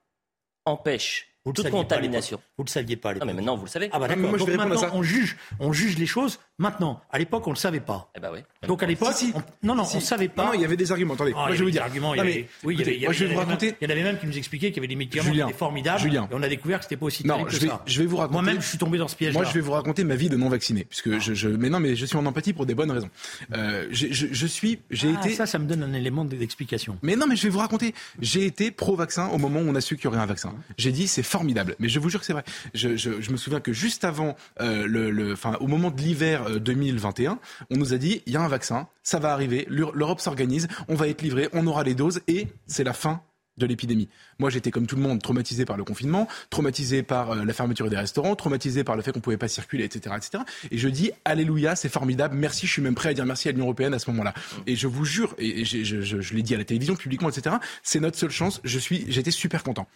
empêche 0.65 1.30
Vous 1.45 1.53
le 1.53 1.55
toute 1.57 1.65
saviez 1.65 1.71
pas 1.73 1.79
à 1.79 1.83
contamination 1.85 2.37
l'époque. 2.37 2.51
Vous 2.59 2.65
le 2.65 2.69
saviez 2.71 2.97
pas 2.97 3.09
à 3.09 3.13
Non, 3.13 3.15
l'époque. 3.15 3.27
mais 3.29 3.35
maintenant, 3.35 3.57
vous 3.57 3.65
le 3.65 3.71
savez. 3.71 3.89
Ah 3.93 3.99
bah 3.99 4.09
d'accord. 4.09 4.29
moi, 4.29 4.39
je 4.39 4.45
Donc 4.45 4.55
maintenant, 4.57 4.77
ça. 4.77 4.91
on 4.93 5.03
juge, 5.03 5.37
on 5.59 5.73
juge 5.73 5.97
les 5.97 6.05
choses 6.07 6.39
maintenant. 6.59 7.01
À 7.11 7.19
l'époque, 7.19 7.47
on 7.47 7.51
le 7.51 7.57
savait 7.57 7.81
pas. 7.81 8.11
Eh 8.15 8.21
ben 8.21 8.31
oui. 8.35 8.41
Donc 8.69 8.83
à 8.83 8.87
l'époque, 8.87 9.15
Si, 9.15 9.29
si. 9.29 9.33
on- 9.35 9.43
non, 9.67 9.75
non, 9.75 9.85
Si. 9.85 9.97
on 9.97 10.01
savait 10.01 10.29
pas. 10.29 10.45
Non, 10.47 10.53
il 10.53 10.61
y 10.61 10.65
avait 10.67 10.77
des 10.77 10.93
arguments. 10.93 11.15
Attendez, 11.15 11.33
Ah, 11.35 11.39
moi 11.41 11.49
il 11.51 11.55
y 11.55 11.57
je 11.57 11.59
vais 11.61 11.65
vous 11.65 11.71
dire. 11.71 11.83
arguments, 11.83 12.13
il 12.15 12.19
y 12.19 12.21
Non, 12.21 12.25
avait- 12.25 12.35
mais, 12.35 12.49
oui, 12.65 12.75
il 12.75 12.79
y 12.79 12.83
écoutez, 12.83 12.83
avait- 12.91 12.97
il 12.99 13.03
y 13.03 13.05
moi 13.07 13.13
je 13.15 13.25
vais 13.25 13.33
vous 13.33 13.39
raconter. 13.41 13.75
Il 13.81 13.85
y 13.85 13.87
en 13.87 13.91
avait 13.91 14.03
même 14.03 14.19
qui 14.19 14.27
nous 14.27 14.37
expliquaient 14.37 14.69
qu'il 14.69 14.77
y 14.77 14.81
avait 14.81 14.89
des 14.89 14.97
médicaments 14.97 15.25
Julien, 15.31 15.45
qui 15.47 15.51
étaient 15.53 15.59
formidables. 15.59 16.01
Julien. 16.01 16.29
Et 16.31 16.35
on 16.35 16.43
a 16.43 16.49
découvert 16.49 16.79
que 16.81 16.85
c'était 16.85 16.97
pas 16.99 17.07
aussi 17.07 17.27
Non, 17.27 17.35
terrible 17.37 17.51
je 17.53 17.57
que 17.57 17.63
vais, 17.63 17.69
ça. 17.69 17.83
je 17.87 18.01
vais 18.01 18.07
vous 18.07 18.17
raconter. 18.19 18.33
Moi-même, 18.35 18.61
je 18.61 18.69
suis 18.69 18.79
tombé 18.79 18.99
dans 18.99 19.09
ce 19.09 19.17
piège. 19.17 19.33
Moi, 19.33 19.45
je 19.45 19.55
vais 19.55 19.61
vous 19.61 19.73
raconter 19.73 20.05
ma 20.05 20.17
vie 20.17 20.29
de 20.29 20.37
non 20.37 20.51
vacciné, 20.51 20.85
puisque 20.85 21.19
je, 21.21 21.33
je, 21.33 21.49
mais 21.49 21.71
non, 21.71 21.81
mais 21.81 21.97
je 21.97 22.05
suis 22.05 22.17
en 22.19 22.27
empathie 22.27 22.53
pour 22.53 22.67
des 22.67 22.75
bonnes 22.75 22.91
raisons. 22.91 23.09
Euh, 23.55 23.89
je 23.91 24.47
suis, 24.47 24.81
j'ai 24.91 25.15
Ah, 25.17 25.21
été. 25.27 25.35
ça, 25.35 25.47
ça 25.47 25.59
me 25.59 25.65
donne 25.67 25.83
un 25.83 25.95
élément 25.95 26.27
d'explication. 26.27 26.99
Mais 27.03 27.17
non, 27.17 27.27
mais 27.27 27.37
je 27.37 27.45
vais 27.45 27.49
vous 27.49 27.59
raconter. 27.61 27.95
J'ai 28.21 28.45
été 28.45 28.71
pro-vaccin 28.71 29.29
au 29.29 29.39
moment 29.39 29.61
où 29.61 29.69
on 29.69 29.75
a 29.75 29.81
su 29.81 29.97
qu'il 29.97 30.05
y 30.05 30.09
aurait 30.09 30.19
un 30.19 30.27
vaccin. 30.27 30.55
J'ai 30.77 30.93
dit 30.93 31.09
c'est 31.09 31.23
formidable. 31.31 31.77
Mais 31.79 31.89
je 31.89 31.99
vous 31.99 32.11
jure 32.11 32.21
que 32.21 32.27
c'est 32.27 32.33
vrai. 32.33 32.45
Je, 32.75 32.97
je, 32.97 33.21
je 33.21 33.31
me 33.31 33.37
souviens 33.37 33.61
que 33.61 33.73
juste 33.73 34.05
avant, 34.05 34.37
euh, 34.61 34.87
le, 34.87 35.11
le, 35.11 35.35
au 35.61 35.67
moment 35.67 35.91
de 35.91 36.01
l'hiver 36.01 36.45
euh, 36.49 36.59
2021, 36.59 37.39
on 37.71 37.77
nous 37.77 37.95
a 37.95 37.99
dit 37.99 38.23
il 38.27 38.33
y 38.33 38.37
a 38.37 38.41
un 38.43 38.49
vaccin, 38.49 38.89
ça 39.03 39.19
va 39.19 39.33
arriver, 39.33 39.67
l'Eur- 39.69 39.95
l'Europe 39.95 40.21
s'organise, 40.21 40.67
on 40.89 40.95
va 40.95 41.09
être 41.09 41.23
livré, 41.23 41.49
on 41.53 41.67
aura 41.67 41.85
les 41.85 41.95
doses 41.95 42.21
et 42.29 42.49
c'est 42.67 42.85
la 42.85 42.93
fin 42.93 43.23
de 43.61 43.67
l'épidémie. 43.67 44.09
Moi, 44.39 44.51
j'étais 44.51 44.71
comme 44.73 44.87
tout 44.87 44.97
le 44.97 45.03
monde 45.03 45.23
traumatisé 45.23 45.65
par 45.65 45.77
le 45.77 45.85
confinement, 45.85 46.27
traumatisé 46.51 47.03
par 47.05 47.31
euh, 47.33 47.45
la 47.45 47.53
fermeture 47.53 47.89
des 47.89 47.97
restaurants, 47.97 48.35
traumatisé 48.35 48.83
par 48.83 48.97
le 48.97 49.03
fait 49.03 49.13
qu'on 49.13 49.21
pouvait 49.21 49.37
pas 49.37 49.49
circuler, 49.49 49.85
etc., 49.85 50.17
etc. 50.17 50.43
Et 50.71 50.79
je 50.79 50.89
dis 50.89 51.13
alléluia, 51.25 51.77
c'est 51.77 51.89
formidable, 51.89 52.37
merci. 52.37 52.67
Je 52.67 52.73
suis 52.73 52.83
même 52.83 52.95
prêt 52.95 53.11
à 53.11 53.15
dire 53.15 53.27
merci 53.27 53.49
à 53.49 53.53
l'Union 53.53 53.67
européenne 53.67 53.95
à 53.95 53.99
ce 53.99 54.11
moment-là. 54.11 54.35
Et 54.67 54.75
je 54.75 54.87
vous 54.89 55.05
jure, 55.05 55.35
et, 55.39 55.65
je, 55.65 55.85
je, 55.85 56.21
je 56.21 56.35
l'ai 56.35 56.43
dit 56.43 56.55
à 56.55 56.59
la 56.59 56.65
télévision 56.65 56.97
publiquement, 56.97 57.29
etc. 57.29 57.57
C'est 57.83 58.01
notre 58.01 58.19
seule 58.19 58.31
chance. 58.31 58.61
Je 58.65 58.79
suis, 58.79 59.05
j'étais 59.09 59.31
super 59.31 59.63
content. 59.63 59.87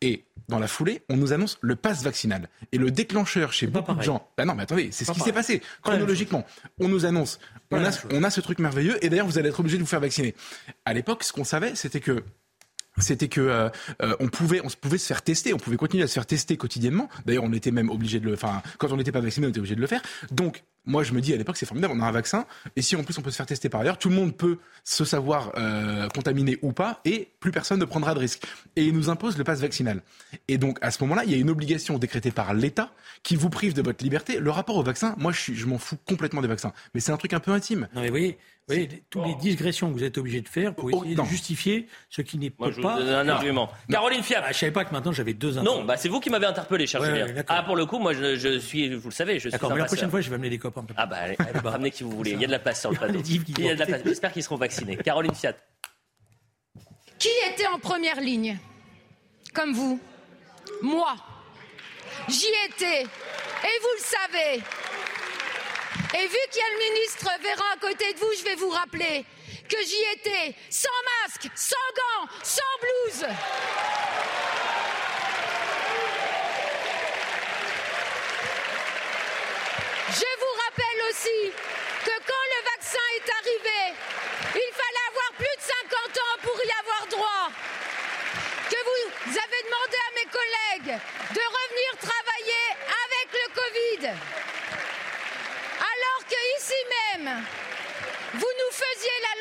Et 0.00 0.24
dans 0.48 0.58
la 0.58 0.66
foulée, 0.66 1.02
on 1.08 1.16
nous 1.16 1.32
annonce 1.32 1.58
le 1.60 1.76
pass 1.76 2.02
vaccinal 2.02 2.48
et 2.72 2.78
le 2.78 2.90
déclencheur 2.90 3.52
chez 3.52 3.66
beaucoup 3.66 3.82
de 3.82 3.86
pareil. 3.98 4.06
gens. 4.06 4.28
Bah 4.36 4.44
non, 4.44 4.54
mais 4.54 4.64
attendez, 4.64 4.88
c'est 4.92 5.04
ce 5.04 5.12
qui 5.12 5.20
s'est 5.20 5.32
passé 5.32 5.62
chronologiquement. 5.82 6.44
On 6.80 6.88
nous 6.88 7.06
annonce, 7.06 7.38
a, 7.72 7.90
on 8.12 8.22
a 8.24 8.30
ce 8.30 8.40
truc 8.40 8.58
merveilleux. 8.58 9.02
Et 9.04 9.08
d'ailleurs, 9.08 9.26
vous 9.26 9.38
allez 9.38 9.48
être 9.48 9.60
obligé 9.60 9.76
de 9.76 9.82
vous 9.82 9.88
faire 9.88 10.00
vacciner. 10.00 10.34
À 10.84 10.92
l'époque, 10.92 11.24
ce 11.24 11.32
qu'on 11.32 11.44
savait, 11.44 11.74
c'était 11.74 12.00
que 12.00 12.24
c'était 12.98 13.28
que 13.28 13.40
euh, 13.40 13.68
euh, 14.02 14.14
on 14.20 14.28
pouvait 14.28 14.60
on 14.64 14.68
pouvait 14.68 14.98
se 14.98 15.06
faire 15.06 15.22
tester, 15.22 15.54
on 15.54 15.58
pouvait 15.58 15.76
continuer 15.76 16.02
à 16.04 16.08
se 16.08 16.14
faire 16.14 16.26
tester 16.26 16.56
quotidiennement. 16.56 17.08
D'ailleurs, 17.24 17.44
on 17.44 17.52
était 17.52 17.70
même 17.70 17.90
obligé 17.90 18.20
de 18.20 18.26
le 18.26 18.34
enfin 18.34 18.62
quand 18.78 18.90
on 18.92 18.96
n'était 18.96 19.12
pas 19.12 19.20
vacciné, 19.20 19.46
on 19.46 19.50
était 19.50 19.60
obligé 19.60 19.76
de 19.76 19.80
le 19.80 19.86
faire. 19.86 20.02
Donc 20.30 20.64
moi 20.86 21.02
je 21.02 21.12
me 21.12 21.20
dis 21.20 21.32
à 21.32 21.36
l'époque 21.36 21.56
c'est 21.56 21.66
formidable, 21.66 21.94
on 21.96 22.02
a 22.02 22.06
un 22.06 22.12
vaccin 22.12 22.46
et 22.74 22.82
si 22.82 22.96
en 22.96 23.04
plus 23.04 23.16
on 23.18 23.22
peut 23.22 23.30
se 23.30 23.36
faire 23.36 23.46
tester 23.46 23.68
par 23.68 23.82
ailleurs, 23.82 23.98
tout 23.98 24.08
le 24.08 24.14
monde 24.14 24.36
peut 24.36 24.58
se 24.82 25.04
savoir 25.04 25.52
euh, 25.56 26.08
contaminé 26.08 26.58
ou 26.62 26.72
pas 26.72 27.00
et 27.04 27.28
plus 27.38 27.52
personne 27.52 27.78
ne 27.78 27.84
prendra 27.84 28.14
de 28.14 28.18
risque. 28.18 28.42
Et 28.76 28.84
il 28.84 28.94
nous 28.94 29.10
impose 29.10 29.38
le 29.38 29.44
pass 29.44 29.60
vaccinal. 29.60 30.02
Et 30.48 30.58
donc 30.58 30.78
à 30.80 30.90
ce 30.90 31.02
moment-là, 31.04 31.24
il 31.24 31.30
y 31.30 31.34
a 31.34 31.38
une 31.38 31.50
obligation 31.50 31.98
décrétée 31.98 32.30
par 32.30 32.54
l'État 32.54 32.92
qui 33.22 33.36
vous 33.36 33.50
prive 33.50 33.74
de 33.74 33.82
votre 33.82 34.02
liberté. 34.02 34.38
Le 34.38 34.50
rapport 34.50 34.76
au 34.76 34.82
vaccin, 34.82 35.14
moi 35.18 35.32
je 35.32 35.52
je 35.52 35.66
m'en 35.66 35.78
fous 35.78 35.96
complètement 36.06 36.42
des 36.42 36.48
vaccins, 36.48 36.72
mais 36.94 37.00
c'est 37.00 37.12
un 37.12 37.16
truc 37.16 37.32
un 37.34 37.40
peu 37.40 37.52
intime. 37.52 37.88
Non, 37.94 38.00
mais 38.02 38.10
voyez, 38.10 38.38
vous 38.70 38.74
voyez, 38.76 38.88
les- 38.88 39.02
toutes 39.10 39.26
les 39.26 39.34
digressions 39.36 39.88
que 39.88 39.94
vous 39.94 40.04
êtes 40.04 40.18
obligé 40.18 40.40
de 40.40 40.48
faire 40.48 40.74
pour 40.74 40.86
Oh, 40.92 41.00
essayer 41.02 41.14
de 41.14 41.24
justifier 41.24 41.88
ce 42.08 42.22
qui 42.22 42.38
n'est 42.38 42.52
je 42.58 42.64
vous 42.76 42.82
pas. 42.82 42.98
donne 42.98 43.08
un 43.08 43.28
Ah, 43.28 43.34
argument. 43.34 43.70
Caroline 43.90 44.22
Fiat. 44.22 44.42
ah, 44.44 44.52
je 44.52 44.58
savais 44.58 44.72
pas 44.72 44.84
que 44.84 44.92
maintenant 44.92 45.12
j'avais 45.12 45.34
deux 45.34 45.52
Non, 45.60 45.84
bah 45.84 45.96
c'est 45.96 46.08
vous 46.08 46.20
qui 46.20 46.30
m'avez 46.30 46.46
interpellé, 46.46 46.86
cher 46.86 47.00
Ouais, 47.00 47.08
Julien. 47.10 47.26
ouais, 47.26 47.44
ah, 47.48 47.62
pour 47.62 47.76
le 47.76 47.86
coup, 47.86 47.98
moi, 47.98 48.12
je, 48.14 48.36
je 48.36 48.58
suis, 48.58 48.94
vous 48.94 49.08
le 49.08 49.14
savez, 49.14 49.34
je 49.34 49.40
suis 49.40 49.50
D'accord, 49.50 49.70
un 49.72 49.74
mais 49.74 49.80
la 49.80 49.86
prochaine 49.86 50.10
fois, 50.10 50.20
je 50.20 50.28
vais 50.28 50.34
amener 50.36 50.50
des 50.50 50.58
copains. 50.58 50.84
Ah 50.96 51.06
bah, 51.06 51.16
allez, 51.16 51.36
allez, 51.38 51.60
bah, 51.62 51.70
ramenez 51.70 51.90
qui 51.90 52.02
vous 52.04 52.10
voulez. 52.12 52.32
Il 52.32 52.40
y 52.40 52.44
a 52.44 52.46
de 52.46 52.52
la 52.52 52.58
place 52.58 52.80
sur 52.80 52.90
le 52.90 52.96
plateau. 52.98 53.20
Il 53.24 53.64
y 53.64 53.70
a 53.70 53.74
de 53.74 53.78
la 53.80 53.86
place. 53.86 54.02
J'espère 54.04 54.32
qu'ils 54.32 54.42
seront 54.42 54.56
vaccinés. 54.56 54.96
Caroline 55.04 55.34
Fiat. 55.34 55.54
Qui 57.18 57.28
était 57.52 57.66
en 57.66 57.78
première 57.78 58.20
ligne 58.20 58.58
Comme 59.52 59.72
vous? 59.72 60.00
Moi. 60.82 61.14
J'y 62.28 62.46
étais. 62.68 63.02
Et 63.02 63.78
vous 63.82 63.94
le 63.96 64.02
savez. 64.02 64.62
Et 66.12 66.26
vu 66.26 66.38
qu'il 66.50 66.60
y 66.60 66.64
a 66.64 66.70
le 66.70 66.92
ministre 66.92 67.30
Véran 67.40 67.64
à 67.74 67.78
côté 67.78 68.12
de 68.12 68.18
vous, 68.18 68.32
je 68.38 68.44
vais 68.44 68.56
vous 68.56 68.70
rappeler 68.70 69.24
que 69.68 69.76
j'y 69.84 70.02
étais 70.16 70.54
sans 70.68 70.88
masque, 71.22 71.48
sans 71.54 71.76
gants, 71.96 72.28
sans 72.42 72.62
blouse. 72.80 73.26
Je 80.10 80.30
vous 80.40 80.54
rappelle 80.64 81.00
aussi 81.08 81.52
que 82.04 82.16
quand 82.26 82.46
le 82.54 82.60
vaccin 82.72 83.06
est 83.16 83.30
arrivé, 83.30 83.94
il 84.56 84.72
fallait 84.74 85.06
avoir 85.10 85.30
plus 85.38 85.56
de 85.56 85.62
50 85.62 86.18
ans 86.18 86.36
pour 86.42 86.58
y 86.64 86.72
avoir 86.80 87.06
droit. 87.06 87.46
Que 88.68 88.76
vous 88.76 89.38
avez 89.38 89.62
demandé 89.62 89.96
à 89.96 90.10
mes 90.18 90.28
collègues 90.30 90.98
de 91.30 91.40
revenir 91.40 91.90
travailler 92.00 92.66
avec 93.06 93.28
le 93.32 93.46
Covid. 93.54 94.02
Alors 95.80 96.22
que 96.28 96.40
ici 96.58 96.80
même, 97.14 97.44
vous 98.34 98.52
nous 98.60 98.72
faisiez 98.72 99.18
la 99.22 99.34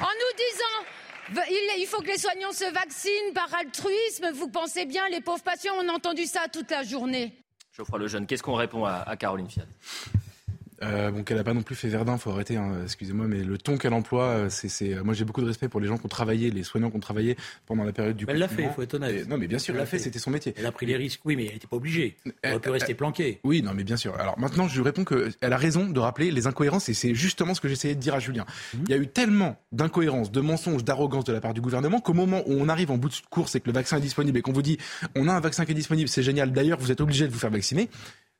en 0.00 0.04
nous 0.04 0.36
disant 0.36 1.40
il 1.78 1.86
faut 1.86 2.02
que 2.02 2.08
les 2.08 2.18
soignants 2.18 2.52
se 2.52 2.70
vaccinent 2.72 3.32
par 3.34 3.52
altruisme. 3.54 4.30
Vous 4.32 4.48
pensez 4.48 4.84
bien, 4.86 5.08
les 5.08 5.20
pauvres 5.20 5.42
patients, 5.42 5.74
on 5.78 5.88
a 5.88 5.92
entendu 5.92 6.26
ça 6.26 6.42
toute 6.52 6.70
la 6.70 6.82
journée. 6.82 7.32
Geoffroy 7.72 7.98
Lejeune, 7.98 8.26
qu'est-ce 8.26 8.42
qu'on 8.42 8.54
répond 8.54 8.84
à, 8.84 8.96
à 9.06 9.16
Caroline 9.16 9.48
Fiat? 9.48 9.64
Euh, 10.82 11.10
bon, 11.10 11.22
qu'elle 11.22 11.36
n'a 11.36 11.44
pas 11.44 11.54
non 11.54 11.62
plus 11.62 11.74
fait 11.76 11.88
Verdun, 11.88 12.18
faut 12.18 12.30
arrêter, 12.30 12.56
hein, 12.56 12.72
excusez-moi, 12.82 13.26
mais 13.28 13.44
le 13.44 13.58
ton 13.58 13.76
qu'elle 13.78 13.92
emploie, 13.94 14.24
euh, 14.24 14.48
c'est, 14.50 14.68
c'est, 14.68 14.94
moi 15.04 15.14
j'ai 15.14 15.24
beaucoup 15.24 15.40
de 15.40 15.46
respect 15.46 15.68
pour 15.68 15.80
les 15.80 15.86
gens 15.86 15.96
qui 15.98 16.04
ont 16.06 16.08
travaillé, 16.08 16.50
les 16.50 16.62
soignants 16.64 16.90
qui 16.90 16.96
ont 16.96 17.00
travaillé 17.00 17.36
pendant 17.66 17.84
la 17.84 17.92
période 17.92 18.16
du 18.16 18.24
Elle 18.28 18.38
l'a 18.38 18.48
fait, 18.48 18.68
faut 18.74 18.82
être 18.82 18.94
honnête. 18.94 19.24
Et- 19.24 19.28
non, 19.28 19.38
mais 19.38 19.46
bien 19.46 19.58
sûr, 19.58 19.74
Elle 19.74 19.80
l'a 19.80 19.86
fait, 19.86 19.98
fait. 19.98 20.04
c'était 20.04 20.18
son 20.18 20.30
métier. 20.30 20.52
Elle 20.56 20.66
a 20.66 20.72
pris 20.72 20.86
les 20.86 20.96
risques, 20.96 21.20
oui, 21.24 21.36
mais 21.36 21.46
elle 21.46 21.52
n'était 21.54 21.66
pas 21.68 21.76
obligée. 21.76 22.16
Elle 22.42 22.52
aurait 22.52 22.60
pu 22.60 22.70
rester 22.70 22.94
planquée. 22.94 23.40
Oui, 23.44 23.62
non, 23.62 23.72
mais 23.74 23.84
bien 23.84 23.96
sûr. 23.96 24.18
Alors 24.18 24.38
maintenant, 24.38 24.66
je 24.66 24.74
lui 24.76 24.82
réponds 24.82 25.04
qu'elle 25.04 25.52
a 25.52 25.56
raison 25.56 25.88
de 25.88 26.00
rappeler 26.00 26.30
les 26.30 26.46
incohérences, 26.46 26.88
et 26.88 26.94
c'est 26.94 27.14
justement 27.14 27.54
ce 27.54 27.60
que 27.60 27.68
j'essayais 27.68 27.94
de 27.94 28.00
dire 28.00 28.14
à 28.14 28.18
Julien. 28.18 28.44
Il 28.74 28.90
y 28.90 28.94
a 28.94 28.96
eu 28.96 29.06
tellement 29.06 29.56
d'incohérences, 29.72 30.32
de 30.32 30.40
mensonges, 30.40 30.84
d'arrogance 30.84 31.24
de 31.24 31.32
la 31.32 31.40
part 31.40 31.54
du 31.54 31.60
gouvernement 31.60 32.00
qu'au 32.00 32.14
moment 32.14 32.42
où 32.46 32.52
on 32.54 32.68
arrive 32.68 32.90
en 32.90 32.98
bout 32.98 33.08
de 33.08 33.14
course 33.30 33.54
et 33.54 33.60
que 33.60 33.66
le 33.66 33.72
vaccin 33.72 33.98
est 33.98 34.00
disponible 34.00 34.38
et 34.38 34.42
qu'on 34.42 34.52
vous 34.52 34.62
dit 34.62 34.78
on 35.14 35.28
a 35.28 35.32
un 35.32 35.40
vaccin 35.40 35.64
qui 35.64 35.70
est 35.72 35.74
disponible, 35.74 36.08
c'est 36.08 36.22
génial, 36.22 36.52
d'ailleurs 36.52 36.78
vous 36.80 36.90
êtes 36.90 37.00
obligé 37.00 37.26
de 37.26 37.32
vous 37.32 37.38
faire 37.38 37.50
vacciner, 37.50 37.88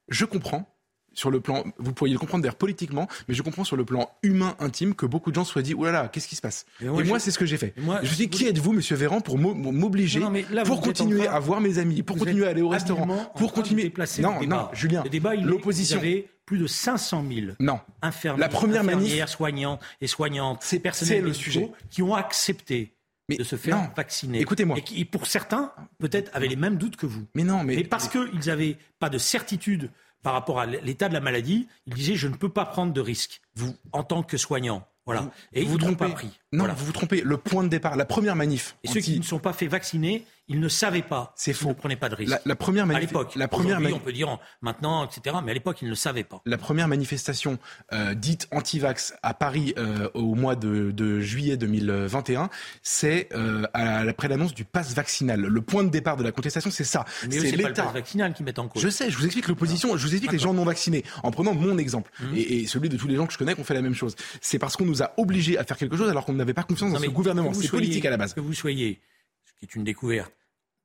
je 0.09 0.25
comprends. 0.25 0.69
Sur 1.15 1.31
le 1.31 1.41
plan, 1.41 1.65
vous 1.79 1.93
pourriez 1.93 2.13
le 2.13 2.19
comprendre 2.19 2.43
d'ailleurs 2.43 2.57
politiquement, 2.57 3.09
mais 3.29 3.35
je 3.35 3.43
comprends 3.43 3.65
sur 3.65 3.77
le 3.77 3.85
plan 3.85 4.11
humain 4.23 4.57
intime 4.59 4.95
que 4.95 5.07
beaucoup 5.07 5.31
de 5.31 5.37
gens 5.37 5.45
se 5.45 5.53
soient 5.53 5.63
dit, 5.63 5.75
oh 5.75 5.85
là 5.85 5.93
là, 5.93 6.09
qu'est-ce 6.09 6.29
qui 6.29 6.37
se 6.37 6.43
passe? 6.43 6.67
Et 6.81 6.87
moi, 6.87 7.03
moi, 7.05 7.19
je- 7.19 7.25
c'est 7.25 7.31
ce 7.31 7.39
que 7.39 7.47
j'ai 7.47 7.57
fait. 7.57 7.73
Moi, 7.79 7.97
je 7.99 8.03
me 8.03 8.07
suis 8.15 8.17
dit, 8.17 8.29
qui 8.29 8.47
êtes-vous, 8.47 8.73
monsieur 8.73 8.97
Véran, 8.97 9.21
pour 9.21 9.39
m'o- 9.39 9.55
m'obliger, 9.55 10.21
pour 10.65 10.81
continuer 10.81 11.27
à 11.27 11.39
voir 11.39 11.61
mes 11.61 11.79
amis, 11.79 12.03
pour 12.03 12.19
continuer 12.19 12.47
à 12.47 12.51
aller 12.51 12.63
au 12.63 12.69
restaurant, 12.69 13.07
pour 13.37 13.53
continuer. 13.53 13.85
déplacer 13.85 14.23
Non, 14.23 14.43
non, 14.47 14.69
Julien, 14.73 15.05
l'opposition. 15.43 16.01
Plus 16.47 16.59
de 16.59 16.67
500 16.67 17.25
000 17.27 17.53
Non. 17.59 17.81
infirmiers, 18.03 18.39
La 18.41 18.51
première 18.51 18.85
manif- 18.85 18.97
infirmières, 19.05 19.29
soignants 19.31 19.79
et 20.03 20.07
soignantes, 20.07 20.63
médicaux 20.73 21.33
sujet. 21.33 21.71
qui 21.89 22.03
ont 22.03 22.15
accepté 22.15 22.93
Mais 23.31 23.37
de 23.37 23.45
se 23.45 23.57
faire 23.57 23.79
non. 23.79 23.89
vacciner. 23.97 24.41
Écoutez-moi. 24.41 24.77
Et 24.77 24.83
qui, 24.83 25.03
pour 25.07 25.27
certains, 25.27 25.73
peut-être, 25.99 26.31
avaient 26.35 26.47
les 26.49 26.57
mêmes 26.57 26.77
doutes 26.77 26.97
que 26.97 27.07
vous. 27.07 27.25
Mais 27.35 27.45
non, 27.45 27.65
mais. 27.65 27.77
Mais 27.77 27.85
parce 27.85 28.09
qu'ils 28.09 28.29
n'avaient 28.47 28.77
pas 28.99 29.09
de 29.09 29.17
certitude 29.17 29.91
par 30.25 30.33
rapport 30.33 30.59
à 30.59 30.67
l'état 30.67 31.09
de 31.09 31.15
la 31.15 31.21
maladie, 31.21 31.69
ils 31.87 31.95
disaient 31.95 32.17
je 32.17 32.27
ne 32.27 32.35
peux 32.35 32.49
pas 32.49 32.65
prendre 32.65 32.93
de 32.93 33.01
risque 33.01 33.43
vous 33.55 33.77
en 33.93 34.03
tant 34.03 34.25
que 34.25 34.37
soignant. 34.39 34.89
Voilà. 35.07 35.31
Et 35.53 35.61
vous 35.61 35.67
ils 35.67 35.69
vous 35.69 35.79
n'ont 35.79 35.95
trompez. 35.95 36.07
pas 36.07 36.15
pris. 36.15 36.41
Non, 36.55 36.61
Voilà. 36.65 36.75
vous 36.75 36.87
vous 36.87 36.93
trompez. 36.93 37.21
Le 37.23 37.37
point 37.37 37.63
de 37.65 37.69
départ, 37.69 37.97
la 37.97 38.05
première 38.05 38.37
manif. 38.37 38.77
Et 38.85 38.89
ceux 38.89 39.01
qui 39.01 39.19
ne 39.19 39.25
sont 39.25 39.39
pas 39.39 39.53
fait 39.53 39.67
vacciner, 39.67 40.25
ils 40.49 40.61
ne 40.61 40.69
savaient 40.69 41.01
pas. 41.03 41.33
C'est 41.37 41.53
Ils 41.53 41.55
faux. 41.55 41.69
ne 41.71 41.73
prenaient 41.75 41.97
pas 41.97 42.09
de 42.11 42.15
risque. 42.15 42.31
La, 42.31 42.41
la 42.45 42.55
première 42.55 42.85
à 42.85 42.87
manif- 42.87 43.01
l'époque. 43.01 43.33
La 43.35 43.49
première 43.49 43.81
manif- 43.81 43.95
on 43.95 43.99
peut 43.99 44.13
dire 44.13 44.29
en- 44.29 44.41
maintenant, 44.61 45.05
etc. 45.07 45.37
Mais 45.45 45.53
à 45.53 45.55
l'époque, 45.55 45.79
ils 45.81 45.87
ne 45.87 45.91
le 45.91 45.95
savaient 45.97 46.23
pas. 46.25 46.43
La 46.45 46.59
première 46.59 46.87
manifestation 46.87 47.59
euh, 47.95 48.13
dite 48.15 48.47
anti-vax 48.53 49.15
à 49.23 49.33
Paris 49.33 49.73
euh, 49.79 50.11
au 50.15 50.35
mois 50.35 50.55
de, 50.55 50.91
de 50.91 51.21
juillet 51.21 51.57
2021, 51.57 52.51
c'est 52.83 53.29
euh, 53.35 53.65
à- 53.73 54.01
après 54.01 54.29
l'annonce 54.29 54.55
du 54.55 54.65
pass 54.65 54.95
vaccinal. 54.95 55.41
Le 55.41 55.61
point 55.63 55.83
de 55.85 55.89
départ 55.89 56.17
de 56.17 56.23
la 56.23 56.33
contestation, 56.33 56.71
c'est 56.71 56.85
ça. 56.85 57.05
Mais 57.25 57.31
C'est 57.33 57.41
c'est 57.51 57.57
pas 57.57 57.63
le 57.63 57.69
l'État. 57.69 57.85
vaccinal 57.93 58.33
qui 58.35 58.43
met 58.43 58.59
en 58.59 58.69
cause. 58.69 58.83
Je 58.83 58.89
sais, 58.89 59.11
je 59.11 59.17
vous 59.17 59.25
explique 59.25 59.49
l'opposition, 59.49 59.97
je 59.97 60.07
vous 60.07 60.13
explique 60.13 60.33
les 60.33 60.39
gens 60.39 60.53
non 60.55 60.65
vaccinés, 60.65 61.05
en 61.23 61.31
prenant 61.31 61.55
mon 61.55 61.79
exemple 61.79 62.11
Mmh. 62.21 62.37
et, 62.37 62.41
et 62.61 62.67
celui 62.67 62.89
de 62.89 62.97
tous 62.97 63.09
les 63.09 63.17
gens 63.17 63.27
que 63.27 63.33
je 63.33 63.39
connais 63.39 63.55
qui 63.55 63.61
ont 63.61 63.65
fait 63.65 63.75
la 63.75 63.83
même 63.83 63.95
chose. 63.95 64.15
C'est 64.41 64.59
parce 64.59 64.77
qu'on 64.77 64.85
nous 64.85 65.03
a 65.03 65.13
obligés 65.17 65.59
à 65.59 65.65
faire 65.65 65.77
quelque 65.77 65.97
chose 65.97 66.09
alors 66.11 66.25
qu'on 66.27 66.39
n'avait 66.45 66.55
pas 66.55 66.63
confiance 66.63 66.91
dans 66.91 66.99
Non, 66.99 67.03
ce 67.03 67.07
mais 67.09 67.13
gouvernement. 67.13 67.53
C'est 67.55 67.69
politique 67.69 68.05
à 68.07 68.11
la 68.11 68.17
base. 68.17 68.35
Que 68.35 68.41
vous 68.41 68.55
soyez, 68.55 69.01
ce 69.45 69.53
qui 69.59 69.65
est 69.65 69.75
une 69.75 69.85
découverte, 69.85 70.33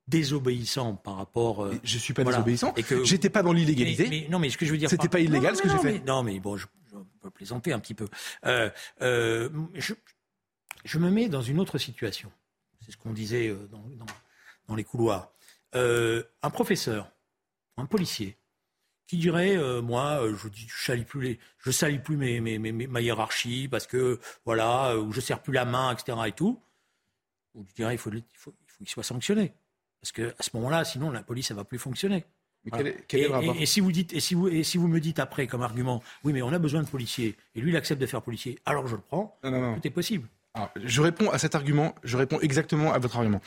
désobéissant 0.07 0.95
par 0.95 1.15
rapport. 1.17 1.63
euh, 1.65 1.75
Je 1.83 1.97
suis 1.97 2.13
pas 2.13 2.23
voilà. 2.23 2.37
désobéissant. 2.39 2.73
Et 2.75 2.83
que- 2.83 3.03
J'étais 3.03 3.29
pas 3.29 3.43
dans 3.43 3.53
l'illégalité. 3.53 4.03
Mais, 4.03 4.09
mais- 4.23 4.27
non, 4.29 4.39
mais 4.39 4.49
ce 4.49 4.57
que 4.57 4.65
je 4.65 4.71
veux 4.71 4.77
dire. 4.77 4.89
C'était 4.89 5.03
par- 5.03 5.11
pas 5.11 5.19
illégal, 5.19 5.51
Non, 5.53 5.57
ce 5.57 5.61
que 5.63 5.69
j'ai 5.69 5.75
mais- 5.83 5.99
fait. 5.99 6.05
Non, 6.05 6.23
mais 6.23 6.39
bon, 6.39 6.57
je, 6.57 6.65
je 6.91 6.97
peux 7.21 7.29
plaisanter 7.29 7.73
un 7.73 7.79
petit 7.79 7.93
peu. 7.93 8.07
Euh, 8.45 8.69
euh, 9.01 9.49
je, 9.75 9.93
je 10.83 10.97
me 10.99 11.09
mets 11.11 11.29
dans 11.29 11.41
une 11.43 11.59
autre 11.59 11.77
situation. 11.77 12.31
C'est 12.85 12.91
ce 12.91 12.97
qu'on 12.97 13.13
disait 13.13 13.49
euh, 13.49 13.67
dans, 13.71 13.83
dans- 13.97 14.05
dans 14.67 14.75
les 14.75 14.83
couloirs. 14.83 15.31
Un 15.73 16.49
professeur, 16.49 17.11
un 17.77 17.85
policier, 17.85 18.37
qui 19.09 19.17
dirait 19.17 19.57
euh, 19.57 19.81
moi 19.81 20.21
euh, 20.23 20.35
je 20.37 20.47
dis 20.47 20.67
je 20.69 20.83
salis 20.85 21.03
plus 21.03 21.21
les 21.21 21.39
je 21.57 21.71
salis 21.71 21.97
plus 21.97 22.15
mes, 22.15 22.39
mes, 22.41 22.59
mes- 22.59 22.71
mes- 22.71 22.85
ma 22.85 23.01
hiérarchie 23.01 23.67
parce 23.67 23.87
que 23.87 24.19
voilà 24.45 24.91
euh, 24.91 25.01
ou 25.01 25.11
je 25.11 25.19
serre 25.19 25.41
plus 25.41 25.51
la 25.53 25.65
main 25.65 25.91
etc 25.93 26.15
et 26.27 26.31
tout. 26.31 26.61
Ou 27.55 27.65
je 27.67 27.73
dirais 27.73 27.95
il 27.95 27.97
faut 27.97 28.11
il 28.13 28.23
faut 28.33 28.53
il 28.61 28.71
faut 28.71 28.77
qu'il 28.77 28.87
soit 28.89 29.03
sanctionné. 29.03 29.51
Parce 29.99 30.11
que 30.11 30.33
à 30.37 30.43
ce 30.43 30.51
moment-là 30.53 30.85
sinon 30.85 31.09
la 31.09 31.23
police 31.23 31.49
elle 31.49 31.57
va 31.57 31.63
plus 31.63 31.79
fonctionner. 31.79 32.23
Mais 32.65 32.69
Voilà. 32.71 32.83
quel 32.91 32.93
est, 32.93 33.05
quel 33.07 33.19
est 33.19 33.23
et, 33.23 33.27
le 33.27 33.33
rapport 33.33 33.55
et- 33.55 33.61
et 33.63 33.65
si 33.65 33.79
vous 33.79 33.91
dites 33.91 34.13
et 34.13 34.19
si 34.19 34.35
vous 34.35 34.47
et 34.47 34.63
si 34.63 34.77
vous 34.77 34.87
me 34.87 34.99
dites 34.99 35.17
après 35.17 35.47
comme 35.47 35.63
argument 35.63 36.03
oui 36.23 36.31
mais 36.31 36.43
on 36.43 36.53
a 36.53 36.59
besoin 36.59 36.83
de 36.83 36.87
policiers 36.87 37.35
et 37.55 37.61
lui 37.61 37.71
il 37.71 37.77
accepte 37.77 37.99
de 37.99 38.05
faire 38.05 38.21
policier 38.21 38.59
alors 38.65 38.85
je 38.87 38.95
le 38.95 39.01
prends. 39.01 39.39
Non, 39.43 39.49
non, 39.49 39.61
non. 39.61 39.75
tout 39.79 39.87
est 39.87 39.91
possible 39.91 40.27
Alors, 40.59 40.71
je 40.83 41.01
réponds 41.01 41.29
à 41.31 41.37
cet 41.37 41.55
argument, 41.55 41.95
je 42.03 42.17
réponds 42.17 42.39
exactement 42.41 42.91
à 42.93 42.99
votre 42.99 43.17
argument. 43.17 43.41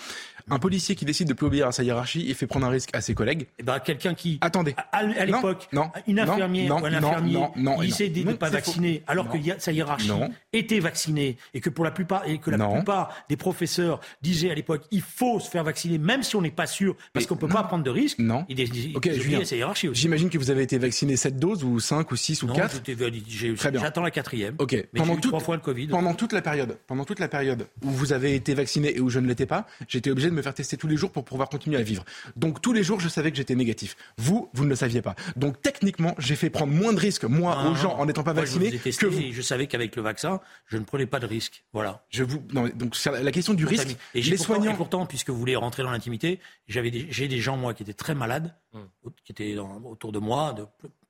Un 0.50 0.58
policier 0.58 0.94
qui 0.96 1.04
décide 1.04 1.28
de 1.28 1.34
plus 1.34 1.46
obéir 1.46 1.68
à 1.68 1.72
sa 1.72 1.82
hiérarchie 1.84 2.28
et 2.30 2.34
fait 2.34 2.46
prendre 2.48 2.66
un 2.66 2.70
risque 2.70 2.90
à 2.94 3.00
ses 3.00 3.14
collègues. 3.14 3.46
et 3.58 3.62
ben 3.62 3.78
quelqu'un 3.78 4.14
qui 4.14 4.38
Attendez. 4.40 4.74
à, 4.92 4.98
à 4.98 5.24
l'époque, 5.24 5.68
une 6.08 6.18
infirmière 6.18 6.68
non, 6.68 6.80
ou 6.82 6.86
un 6.86 6.92
infirmier 6.94 7.32
non, 7.34 7.52
non, 7.56 7.82
il 7.82 7.84
et 7.84 7.88
décidait 7.88 8.20
non. 8.20 8.26
de 8.26 8.32
ne 8.32 8.36
pas 8.36 8.50
vacciner 8.50 8.98
faux. 8.98 9.04
alors 9.12 9.28
que 9.28 9.38
sa 9.58 9.70
hiérarchie 9.72 10.10
était 10.52 10.80
vaccinée 10.80 11.36
et 11.54 11.60
que 11.60 11.70
pour 11.70 11.84
la 11.84 11.90
plupart 11.92 12.26
et 12.26 12.38
que 12.38 12.50
la 12.50 12.66
plupart 12.68 13.14
des 13.28 13.36
professeurs 13.36 14.00
disaient 14.22 14.50
à 14.50 14.54
l'époque 14.54 14.82
il 14.90 15.00
faut 15.02 15.38
se 15.38 15.48
faire 15.48 15.62
vacciner 15.64 15.98
même 15.98 16.22
si 16.22 16.34
on 16.34 16.42
n'est 16.42 16.50
pas 16.50 16.66
sûr 16.66 16.96
parce 17.12 17.26
qu'on 17.26 17.36
peut 17.36 17.46
non. 17.46 17.54
pas 17.54 17.62
prendre 17.62 17.84
de 17.84 17.90
risques. 17.90 18.18
Non. 18.18 18.44
Julien. 18.50 19.40
à 19.40 19.44
sa 19.44 19.56
hiérarchie 19.56 19.88
aussi. 19.88 20.00
J'imagine 20.00 20.28
que 20.30 20.38
vous 20.38 20.50
avez 20.50 20.62
été 20.62 20.78
vacciné 20.78 21.16
7 21.16 21.36
doses 21.38 21.62
ou 21.64 21.78
5 21.78 22.10
ou 22.10 22.16
6 22.16 22.42
ou 22.42 22.46
Non, 22.46 22.54
4. 22.54 22.74
j'étais 22.74 22.94
validé. 22.94 23.24
J'ai- 23.28 23.54
Très 23.54 23.70
bien. 23.70 23.80
J'attends 23.80 24.02
la 24.02 24.10
quatrième. 24.10 24.54
Ok. 24.58 24.72
Mais 24.72 24.86
Pendant 24.96 25.14
toute- 25.16 25.30
trois 25.30 25.40
fois 25.40 25.54
le 25.56 25.60
Covid. 25.62 25.86
Pendant 25.88 26.14
toute 26.14 26.32
la 26.32 26.42
période, 26.42 26.78
pendant 26.86 27.01
toute 27.04 27.18
la 27.20 27.28
période 27.28 27.66
où 27.82 27.90
vous 27.90 28.12
avez 28.12 28.34
été 28.34 28.54
vacciné 28.54 28.96
et 28.96 29.00
où 29.00 29.08
je 29.10 29.18
ne 29.18 29.26
l'étais 29.26 29.46
pas, 29.46 29.66
j'étais 29.88 30.10
obligé 30.10 30.28
de 30.30 30.34
me 30.34 30.42
faire 30.42 30.54
tester 30.54 30.76
tous 30.76 30.86
les 30.88 30.96
jours 30.96 31.10
pour 31.12 31.24
pouvoir 31.24 31.48
continuer 31.48 31.76
à 31.78 31.82
vivre. 31.82 32.04
Donc 32.36 32.60
tous 32.60 32.72
les 32.72 32.82
jours, 32.82 33.00
je 33.00 33.08
savais 33.08 33.30
que 33.30 33.36
j'étais 33.36 33.54
négatif. 33.54 33.96
Vous, 34.18 34.48
vous 34.54 34.64
ne 34.64 34.68
le 34.70 34.76
saviez 34.76 35.02
pas. 35.02 35.14
Donc 35.36 35.60
techniquement, 35.62 36.14
j'ai 36.18 36.36
fait 36.36 36.50
prendre 36.50 36.72
moins 36.72 36.92
de 36.92 36.98
risques 37.00 37.24
moi 37.24 37.70
aux 37.70 37.74
gens 37.74 37.94
en 37.98 38.06
n'étant 38.06 38.22
pas 38.22 38.32
Moi, 38.34 38.44
je 38.44 38.50
vacciné 38.52 38.68
vous 38.70 38.74
ai 38.76 38.78
testé 38.78 39.06
que 39.06 39.10
vous. 39.10 39.20
et 39.20 39.32
Je 39.32 39.42
savais 39.42 39.66
qu'avec 39.66 39.94
le 39.96 40.02
vaccin, 40.02 40.40
je 40.66 40.76
ne 40.76 40.84
prenais 40.84 41.06
pas 41.06 41.20
de 41.20 41.26
risque. 41.26 41.64
Voilà. 41.72 42.04
Je 42.10 42.24
vous 42.24 42.42
non, 42.52 42.68
donc 42.74 42.96
sur 42.96 43.12
la 43.12 43.32
question 43.32 43.54
du 43.54 43.64
risque, 43.66 43.96
Et 44.14 44.22
les 44.22 44.30
pourtant, 44.36 44.44
soignants 44.54 44.72
et 44.72 44.76
pourtant, 44.76 45.06
puisque 45.06 45.30
vous 45.30 45.38
voulez 45.38 45.56
rentrer 45.56 45.82
dans 45.82 45.90
l'intimité, 45.90 46.40
des, 46.68 47.06
j'ai 47.10 47.28
des 47.28 47.38
gens 47.38 47.56
moi 47.56 47.74
qui 47.74 47.82
étaient 47.82 47.92
très 47.92 48.14
malades, 48.14 48.54
Hmm. 48.74 49.10
qui 49.24 49.32
étaient 49.32 49.54
dans- 49.54 49.82
autour 49.84 50.12
de 50.12 50.18
moi, 50.18 50.54
de, 50.54 50.64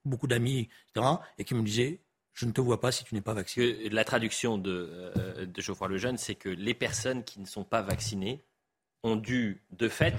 beaucoup 0.05 0.26
d'amis, 0.26 0.68
etc., 0.96 1.07
et 1.38 1.44
qui 1.44 1.55
me 1.55 1.62
disaient 1.62 2.00
je 2.35 2.47
ne 2.47 2.53
te 2.53 2.61
vois 2.61 2.81
pas 2.81 2.92
si 2.92 3.05
tu 3.05 3.14
n'es 3.14 3.21
pas 3.21 3.35
vacciné. 3.35 3.88
La 3.90 4.05
traduction 4.05 4.59
de, 4.59 4.90
euh, 5.16 5.47
de 5.47 5.61
Geoffroy 5.61 5.88
Lejeune, 5.88 6.16
c'est 6.18 6.35
que 6.35 6.49
les 6.49 6.75
personnes 6.75 7.25
qui 7.25 7.40
ne 7.40 7.47
sont 7.47 7.64
pas 7.64 7.83
vaccinées 7.83 8.42
ont 9.03 9.16
dû, 9.16 9.62
de 9.73 9.88
fait, 9.88 10.14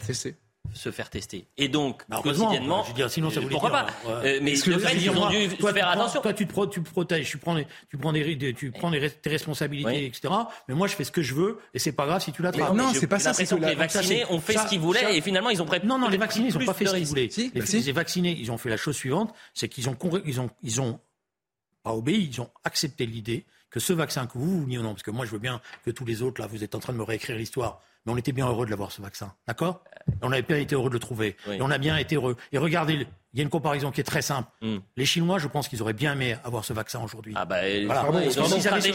se 0.73 0.91
faire 0.91 1.09
tester. 1.09 1.47
Et 1.57 1.67
donc, 1.67 2.03
Bah, 2.07 2.19
quotidiennement, 2.23 2.83
je 2.83 2.89
veux 2.89 2.93
dire, 2.95 3.09
sinon 3.09 3.29
ça 3.29 3.39
euh, 3.39 3.43
voulait 3.43 3.51
pourquoi 3.51 3.69
dire, 3.83 3.85
pas 4.03 4.09
euh, 4.09 4.37
Euh, 4.37 4.39
Mais 4.41 4.53
de 4.53 4.77
fait, 4.77 4.95
ils 4.95 5.09
ont 5.09 5.13
moi, 5.15 5.29
dû 5.29 5.49
toi, 5.57 5.73
faire 5.73 5.85
prends- 5.91 5.91
attention. 6.01 6.21
Toi, 6.21 6.33
tu 6.33 6.47
te, 6.47 6.51
pro- 6.53 6.67
tu 6.67 6.81
te 6.81 6.89
protèges, 6.89 7.29
tu 7.29 7.37
prends, 7.37 7.53
les- 7.55 7.67
tu 7.89 7.97
prends, 7.97 8.13
des, 8.13 8.35
des- 8.35 8.53
tu 8.53 8.71
prends 8.71 8.89
des, 8.89 9.09
tes 9.09 9.29
responsabilités, 9.29 9.89
Oui. 9.89 10.05
etc. 10.05 10.33
Mais 10.69 10.73
moi, 10.75 10.87
je 10.87 10.95
fais 10.95 11.03
ce 11.03 11.11
que 11.11 11.21
je 11.21 11.33
veux, 11.33 11.59
et 11.73 11.79
c'est 11.79 11.91
pas 11.91 12.05
grave 12.05 12.21
si 12.23 12.31
tu 12.31 12.41
l'attrapes. 12.41 12.73
non, 12.75 12.91
c'est 12.93 13.07
pas 13.07 13.19
ça, 13.19 13.29
l'impression 13.31 13.57
c'est 13.57 13.61
que 13.61 13.65
que 13.65 13.69
les 13.71 13.75
vaccinés 13.75 14.25
ont 14.29 14.39
fait 14.39 14.53
ça- 14.53 14.63
ce 14.63 14.69
qu'ils 14.69 14.79
voulaient 14.79 15.01
ça- 15.01 15.11
et 15.11 15.19
finalement 15.21 15.49
ils 15.49 15.61
ont 15.61 15.65
pris 15.65 15.79
Non, 15.83 15.97
non, 15.99 16.07
les 16.07 16.17
vaccinés, 16.17 16.47
ils 16.49 16.57
n'ont 16.57 16.65
pas 16.65 16.73
fait 16.73 16.85
ce 16.85 16.95
qu'ils 16.95 17.05
voulaient. 17.07 17.29
Si, 17.29 17.51
les, 17.53 17.61
bah 17.91 17.93
vaccinés, 17.93 18.37
ils 18.39 18.49
ont 18.51 18.57
fait 18.57 18.69
la 18.69 18.77
chose 18.77 18.95
suivante, 18.95 19.33
c'est 19.53 19.67
qu'ils 19.67 19.89
ont, 19.89 19.95
congré- 19.95 20.21
ils 20.25 20.39
ont, 20.39 20.49
ils 20.61 20.79
ont 20.81 20.99
pas 21.83 21.93
obéi, 21.93 22.29
ils 22.31 22.41
ont 22.41 22.49
accepté 22.63 23.05
l'idée 23.05 23.45
que 23.69 23.79
ce 23.79 23.93
vaccin 23.93 24.27
que 24.27 24.37
vous, 24.37 24.61
veniez 24.61 24.77
ou 24.77 24.81
non, 24.83 24.91
parce 24.93 25.03
que 25.03 25.11
moi 25.11 25.25
je 25.25 25.31
veux 25.31 25.39
bien 25.39 25.61
que 25.83 25.91
tous 25.91 26.05
les 26.05 26.21
autres, 26.21 26.39
là, 26.41 26.47
vous 26.47 26.63
êtes 26.63 26.75
en 26.75 26.79
train 26.79 26.93
de 26.93 26.97
me 26.97 27.03
réécrire 27.03 27.35
l'histoire, 27.37 27.81
mais 28.05 28.11
on 28.13 28.17
était 28.17 28.31
bien 28.31 28.47
heureux 28.47 28.65
de 28.65 28.71
l'avoir 28.71 28.91
ce 28.91 29.01
vaccin, 29.01 29.33
d'accord? 29.47 29.83
Et 30.07 30.13
On 30.21 30.31
avait 30.31 30.41
bien 30.43 30.57
été 30.57 30.75
heureux 30.75 30.89
de 30.89 30.93
le 30.93 30.99
trouver, 30.99 31.35
Oui. 31.47 31.55
et 31.55 31.61
on 31.61 31.69
a 31.71 31.77
bien 31.77 31.97
été 31.97 32.15
heureux. 32.15 32.37
Et 32.51 32.57
regardez, 32.57 33.07
il 33.33 33.37
y 33.37 33.41
a 33.41 33.43
une 33.43 33.49
comparaison 33.49 33.91
qui 33.91 33.99
est 34.01 34.03
très 34.03 34.21
simple. 34.21 34.47
Hmm. 34.61 34.77
Les 34.95 35.05
Chinois, 35.05 35.39
je 35.39 35.47
pense 35.47 35.67
qu'ils 35.67 35.81
auraient 35.81 35.93
bien 35.93 36.13
aimé 36.13 36.35
avoir 36.43 36.63
ce 36.65 36.73
vaccin 36.73 37.01
aujourd'hui. 37.03 37.33
Ah 37.35 37.45
bah, 37.45 37.57
Voilà. 37.85 38.01
pardon, 38.01 38.19
Parce 38.21 38.35
ils 38.35 38.39
ont 38.39 38.43
que 38.43 38.49
s'ils 38.49 38.67
avaient 38.67 38.91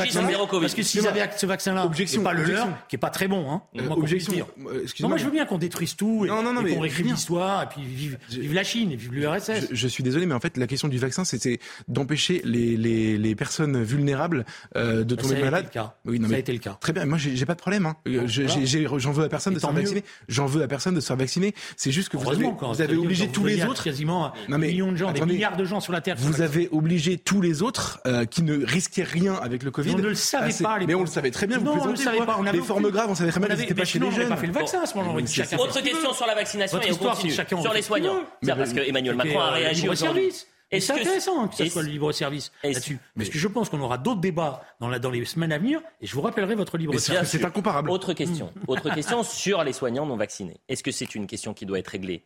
parce 0.61 0.75
que 0.75 0.83
s'ils 0.83 1.07
avaient 1.07 1.29
ce 1.37 1.47
vaccin-là, 1.47 1.81
et 1.81 2.19
pas 2.23 2.33
le 2.33 2.41
objection. 2.43 2.67
leur, 2.67 2.87
qui 2.89 2.97
est 2.97 2.99
pas 2.99 3.11
très 3.11 3.27
bon, 3.29 3.51
hein, 3.51 3.63
Euh, 3.79 3.89
objection. 3.91 4.33
dire. 4.33 4.47
euh, 4.71 4.85
Non, 5.01 5.09
moi 5.09 5.19
je 5.19 5.25
veux 5.25 5.31
bien 5.31 5.45
qu'on 5.47 5.59
détruise 5.59 5.97
tout 5.97 6.25
et, 6.25 6.29
Non, 6.29 6.43
non, 6.43 6.53
non, 6.53 6.61
et 6.61 6.65
mais 6.65 6.75
qu'on 6.75 6.81
réécrive 6.81 7.07
l'histoire 7.07 7.63
et 7.65 7.67
puis 7.67 7.83
vive, 7.85 8.19
Je- 8.31 8.41
vive 8.41 8.55
la 8.55 8.65
Chine 8.65 8.93
et 8.93 8.97
vive 8.97 9.13
l'URSS. 9.13 9.69
Je, 9.71 9.75
je 9.75 9.89
suis 9.89 10.03
désolé, 10.03 10.27
mais 10.27 10.35
en 10.35 10.41
fait, 10.41 10.57
la 10.57 10.67
question 10.67 10.89
du 10.89 10.99
vaccin, 10.99 11.25
c'était 11.25 11.59
d'empêcher 11.89 12.41
les, 12.45 12.77
les, 12.77 13.19
les 13.19 13.35
personnes 13.35 13.83
vulnérables 13.83 14.45
euh, 14.77 15.05
de 15.05 15.15
tomber 15.15 15.35
a 15.35 15.39
été 15.39 15.45
malades. 15.45 15.71
Oui, 16.05 16.19
Ça 16.21 16.25
a 16.27 16.29
mais- 16.29 16.41
été 16.41 16.53
le 16.53 16.59
cas. 16.59 16.77
Très 16.81 16.93
bien, 16.93 17.05
moi 17.07 17.19
j'ai 17.19 17.45
pas 17.47 17.55
de 17.55 17.61
problème. 17.61 17.87
Hein. 17.87 17.97
J'en 18.07 19.13
veux 19.13 19.25
à 19.25 19.29
personne 19.29 19.55
de 19.55 19.59
se 19.59 19.65
faire 19.67 19.75
vacciner. 19.75 20.05
J'en 20.29 20.47
veux 20.47 20.63
à 20.63 20.69
personne 20.69 20.95
de 20.95 21.01
se 21.01 21.07
faire 21.07 21.17
vacciner. 21.17 21.55
C'est 21.77 21.91
juste 21.93 22.09
que 22.09 22.17
vous 22.17 22.31
avez 22.31 22.97
obligé 22.97 23.29
tous 23.29 23.45
les 23.45 23.65
autres. 23.65 23.85
quasiment 23.85 24.28
Non, 24.49 24.59
mais 24.59 24.67
des 24.69 24.73
millions 24.73 24.93
de 24.93 24.97
gens, 24.97 25.13
des 25.13 25.21
milliards 25.23 25.57
de 25.57 25.65
gens 25.65 25.81
sur 25.81 25.93
la 25.93 26.01
terre. 26.01 26.17
qui 26.17 26.23
Vous 26.23 26.41
avez 26.43 26.69
obligé 26.73 27.19
tous 27.19 27.41
les 27.41 27.63
autres 27.63 28.01
euh, 28.07 28.25
qui 28.25 28.43
ne 28.43 28.65
risquaient 28.65 29.03
rien 29.05 29.35
avec 29.35 29.63
le 29.63 29.71
Covid. 29.71 29.93
on 29.95 29.99
ne 29.99 30.03
le 30.03 30.15
savait 30.15 30.47
à 30.47 30.51
se- 30.51 30.63
pas 30.63 30.79
Mais 30.87 30.95
on 30.95 31.01
le 31.01 31.07
savait 31.07 31.31
très 31.31 31.47
bien. 31.47 31.59
Non, 31.59 31.75
vous 31.75 31.81
on 31.81 31.87
ne 31.87 31.91
le 31.91 31.97
savait 31.97 32.17
quoi. 32.19 32.27
pas. 32.27 32.37
On 32.39 32.47
avait 32.47 32.59
les 32.59 32.65
formes 32.65 32.91
graves, 32.91 33.11
on 33.11 33.15
savait 33.15 33.31
très 33.31 33.41
bien 33.41 33.55
n'étaient 33.57 33.75
pas 33.75 33.85
chez 33.85 33.99
les 33.99 34.11
jeunes. 34.11 34.29
pas 34.29 34.37
fait 34.37 34.47
le 34.47 34.53
vaccin 34.53 34.81
à 34.83 34.87
ce 34.87 34.97
moment-là. 34.99 35.23
Autre 35.59 35.81
question 35.83 36.13
sur 36.13 36.27
la 36.27 36.35
vaccination 36.35 36.81
et 36.81 36.87
on 36.89 36.91
histoire, 36.93 37.15
continue. 37.17 37.33
Sur 37.63 37.73
les 37.73 37.83
soignants. 37.83 38.23
parce 38.47 38.73
que 38.73 38.81
Emmanuel 38.81 39.17
C'était, 39.17 39.29
Macron 39.35 39.41
a 39.41 39.49
euh, 39.49 39.55
réagi 39.55 39.89
aujourd'hui. 39.89 40.23
service. 40.23 40.47
Et 40.71 40.81
c'est 40.81 40.93
intéressant 40.93 41.49
que 41.49 41.57
ce 41.57 41.65
soit 41.67 41.83
le 41.83 41.89
libre 41.89 42.13
service 42.13 42.53
là-dessus. 42.63 42.99
Parce 43.17 43.31
que 43.31 43.39
je 43.39 43.49
pense 43.49 43.71
qu'on 43.71 43.81
aura 43.81 43.97
d'autres 43.97 44.21
débats 44.21 44.63
dans, 44.81 44.89
la- 44.89 44.99
dans 44.99 45.11
les 45.11 45.25
semaines 45.25 45.51
à 45.53 45.57
venir 45.59 45.81
et 46.03 46.07
je 46.07 46.15
vous 46.15 46.21
rappellerai 46.21 46.55
votre 46.57 46.77
libre 46.77 46.99
service. 46.99 47.29
c'est 47.31 47.39
c'est 47.39 47.45
incomparable. 47.47 47.91
Autre 47.91 48.13
question. 48.13 48.53
Autre 48.67 48.93
question 48.95 49.23
sur 49.23 49.65
les 49.65 49.73
soignants 49.73 50.05
non 50.05 50.17
vaccinés. 50.17 50.61
Est-ce 50.69 50.83
que 50.83 50.91
c'est 50.91 51.15
une 51.15 51.27
question 51.27 51.55
qui 51.55 51.65
doit 51.65 51.79
être 51.79 51.89
réglée 51.89 52.23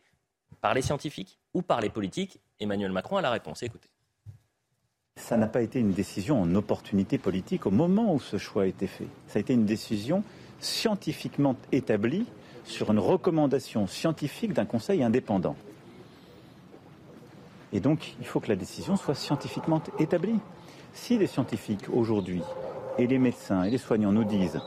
par 0.63 0.73
les 0.73 0.81
scientifiques 0.81 1.37
ou 1.53 1.61
par 1.61 1.81
les 1.81 1.89
politiques 1.89 2.39
Emmanuel 2.61 2.93
Macron 2.93 3.17
a 3.17 3.21
la 3.21 3.31
réponse. 3.31 3.61
Écoutez. 3.63 3.89
Ça 5.17 5.35
n'a 5.35 5.47
pas 5.47 5.61
été 5.61 5.81
une 5.81 5.91
décision 5.91 6.41
en 6.41 6.55
opportunité 6.55 7.17
politique 7.17 7.65
au 7.65 7.69
moment 7.69 8.13
où 8.13 8.19
ce 8.21 8.37
choix 8.37 8.63
a 8.63 8.65
été 8.65 8.87
fait. 8.87 9.07
Ça 9.27 9.39
a 9.39 9.41
été 9.41 9.53
une 9.53 9.65
décision 9.65 10.23
scientifiquement 10.61 11.57
établie 11.73 12.25
sur 12.63 12.91
une 12.91 12.99
recommandation 12.99 13.87
scientifique 13.87 14.53
d'un 14.53 14.63
conseil 14.63 15.03
indépendant. 15.03 15.57
Et 17.73 17.81
donc, 17.81 18.15
il 18.21 18.25
faut 18.25 18.39
que 18.39 18.47
la 18.47 18.55
décision 18.55 18.95
soit 18.95 19.15
scientifiquement 19.15 19.83
établie. 19.99 20.39
Si 20.93 21.17
les 21.17 21.27
scientifiques 21.27 21.89
aujourd'hui, 21.91 22.41
et 22.97 23.05
les 23.05 23.19
médecins 23.19 23.63
et 23.63 23.69
les 23.69 23.77
soignants 23.77 24.13
nous 24.13 24.23
disent 24.23 24.61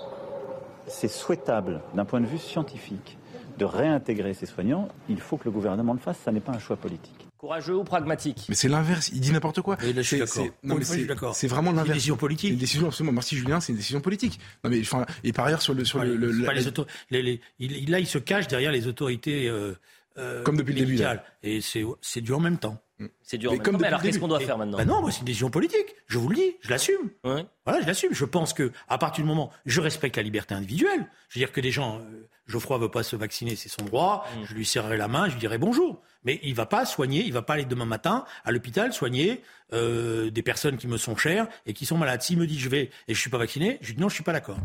c'est 0.88 1.08
souhaitable 1.08 1.80
d'un 1.94 2.04
point 2.04 2.20
de 2.20 2.26
vue 2.26 2.38
scientifique 2.38 3.16
de 3.58 3.64
réintégrer 3.64 4.34
ces 4.34 4.46
soignants, 4.46 4.88
il 5.08 5.20
faut 5.20 5.36
que 5.36 5.44
le 5.44 5.50
gouvernement 5.50 5.92
le 5.92 5.98
fasse, 5.98 6.18
ça 6.24 6.32
n'est 6.32 6.40
pas 6.40 6.52
un 6.52 6.58
choix 6.58 6.76
politique. 6.76 7.12
Courageux 7.38 7.74
ou 7.76 7.84
pragmatique? 7.84 8.46
Mais 8.48 8.54
c'est 8.54 8.68
l'inverse, 8.68 9.10
il 9.12 9.20
dit 9.20 9.30
n'importe 9.32 9.60
quoi. 9.60 9.76
Et 9.82 9.92
là, 9.92 10.02
je 10.02 10.06
suis 10.06 10.16
C'est- 10.16 10.18
d'accord. 10.18 10.34
c'est- 10.62 10.68
je 10.78 10.84
suis 10.84 11.00
c'est- 11.02 11.04
d'accord. 11.06 11.34
C'est 11.34 11.46
vraiment 11.48 11.66
C'est 11.68 11.70
une 11.72 11.76
l'inverse. 11.76 11.94
décision 11.96 12.16
politique. 12.16 12.50
Une 12.52 12.58
décision, 12.58 12.86
absolument. 12.88 13.12
Merci 13.12 13.36
Julien, 13.36 13.60
c'est 13.60 13.72
une 13.72 13.78
décision 13.78 14.00
politique. 14.00 14.40
Non 14.64 14.70
mais, 14.70 14.80
enfin, 14.80 15.04
et 15.24 15.32
par 15.32 15.46
ailleurs 15.46 15.62
sur 15.62 15.74
le 15.74 15.84
sur 15.84 16.00
Ouais, 16.00 16.06
le, 16.06 16.16
le- 16.16 16.32
c'est 16.32 16.46
pas 16.46 16.52
la- 16.54 16.60
les 16.60 16.66
auto- 16.66 16.86
les- 17.10 17.22
les- 17.22 17.40
il- 17.58 17.72
il- 17.72 17.90
là, 17.90 18.00
il 18.00 18.06
se 18.06 18.18
cache 18.18 18.46
derrière 18.48 18.72
les 18.72 18.86
autorités 18.86 19.48
euh, 19.48 19.74
euh, 20.18 20.42
Comme 20.44 20.56
depuis 20.56 20.72
le 20.74 20.80
début. 20.86 20.98
Et 21.42 21.60
c'est 21.60 21.84
c'est 22.00 22.22
dur 22.22 22.38
en 22.38 22.40
même 22.40 22.56
temps. 22.58 22.80
C'est 23.22 23.36
dur. 23.36 23.50
en 23.50 23.52
Mais 23.52 23.58
même 23.58 23.64
comme 23.64 23.74
temps. 23.74 23.80
Mais 23.82 23.88
alors, 23.88 24.00
qu'est-ce 24.00 24.18
qu'on 24.18 24.28
doit 24.28 24.40
faire 24.40 24.56
maintenant? 24.56 24.82
Non, 24.86 25.02
moi, 25.02 25.10
c'est 25.10 25.18
une 25.18 25.26
décision 25.26 25.50
politique. 25.50 25.94
Je 26.06 26.16
vous 26.16 26.30
le 26.30 26.36
dis, 26.36 26.56
je 26.62 26.70
l'assume. 26.70 27.10
Ouais. 27.24 27.44
Voilà, 27.66 27.82
je 27.82 27.86
l'assume. 27.86 28.14
Je 28.14 28.24
pense 28.24 28.54
que 28.54 28.72
à 28.88 28.96
partir 28.96 29.22
du 29.22 29.28
moment, 29.28 29.50
je 29.66 29.82
respecte 29.82 30.16
la 30.16 30.22
liberté 30.22 30.54
individuelle. 30.54 31.06
Je 31.28 31.38
veux 31.38 31.44
dire 31.44 31.52
que 31.52 31.60
des 31.60 31.70
gens, 31.70 31.98
euh, 31.98 32.26
Geoffroy 32.46 32.78
veut 32.78 32.90
pas 32.90 33.02
se 33.02 33.16
vacciner, 33.16 33.56
c'est 33.56 33.68
son 33.68 33.84
droit. 33.84 34.26
Mm. 34.36 34.44
Je 34.44 34.54
lui 34.54 34.64
serrerai 34.64 34.96
la 34.96 35.08
main, 35.08 35.28
je 35.28 35.32
lui 35.32 35.40
dirai 35.40 35.58
bonjour. 35.58 36.00
Mais 36.24 36.40
il 36.42 36.54
va 36.54 36.66
pas 36.66 36.84
soigner, 36.84 37.24
il 37.24 37.32
va 37.32 37.42
pas 37.42 37.54
aller 37.54 37.64
demain 37.64 37.84
matin 37.84 38.24
à 38.44 38.52
l'hôpital 38.52 38.92
soigner 38.92 39.42
euh, 39.72 40.30
des 40.30 40.42
personnes 40.42 40.76
qui 40.76 40.88
me 40.88 40.96
sont 40.96 41.16
chères 41.16 41.46
et 41.66 41.72
qui 41.72 41.86
sont 41.86 41.96
malades. 41.96 42.22
S'il 42.22 42.38
me 42.38 42.46
dit 42.46 42.58
je 42.58 42.68
vais 42.68 42.90
et 43.08 43.14
je 43.14 43.20
suis 43.20 43.30
pas 43.30 43.38
vacciné, 43.38 43.78
je 43.80 43.88
lui 43.88 43.94
dis 43.94 44.00
non, 44.00 44.08
je 44.08 44.14
suis 44.14 44.24
pas 44.24 44.32
d'accord. 44.32 44.58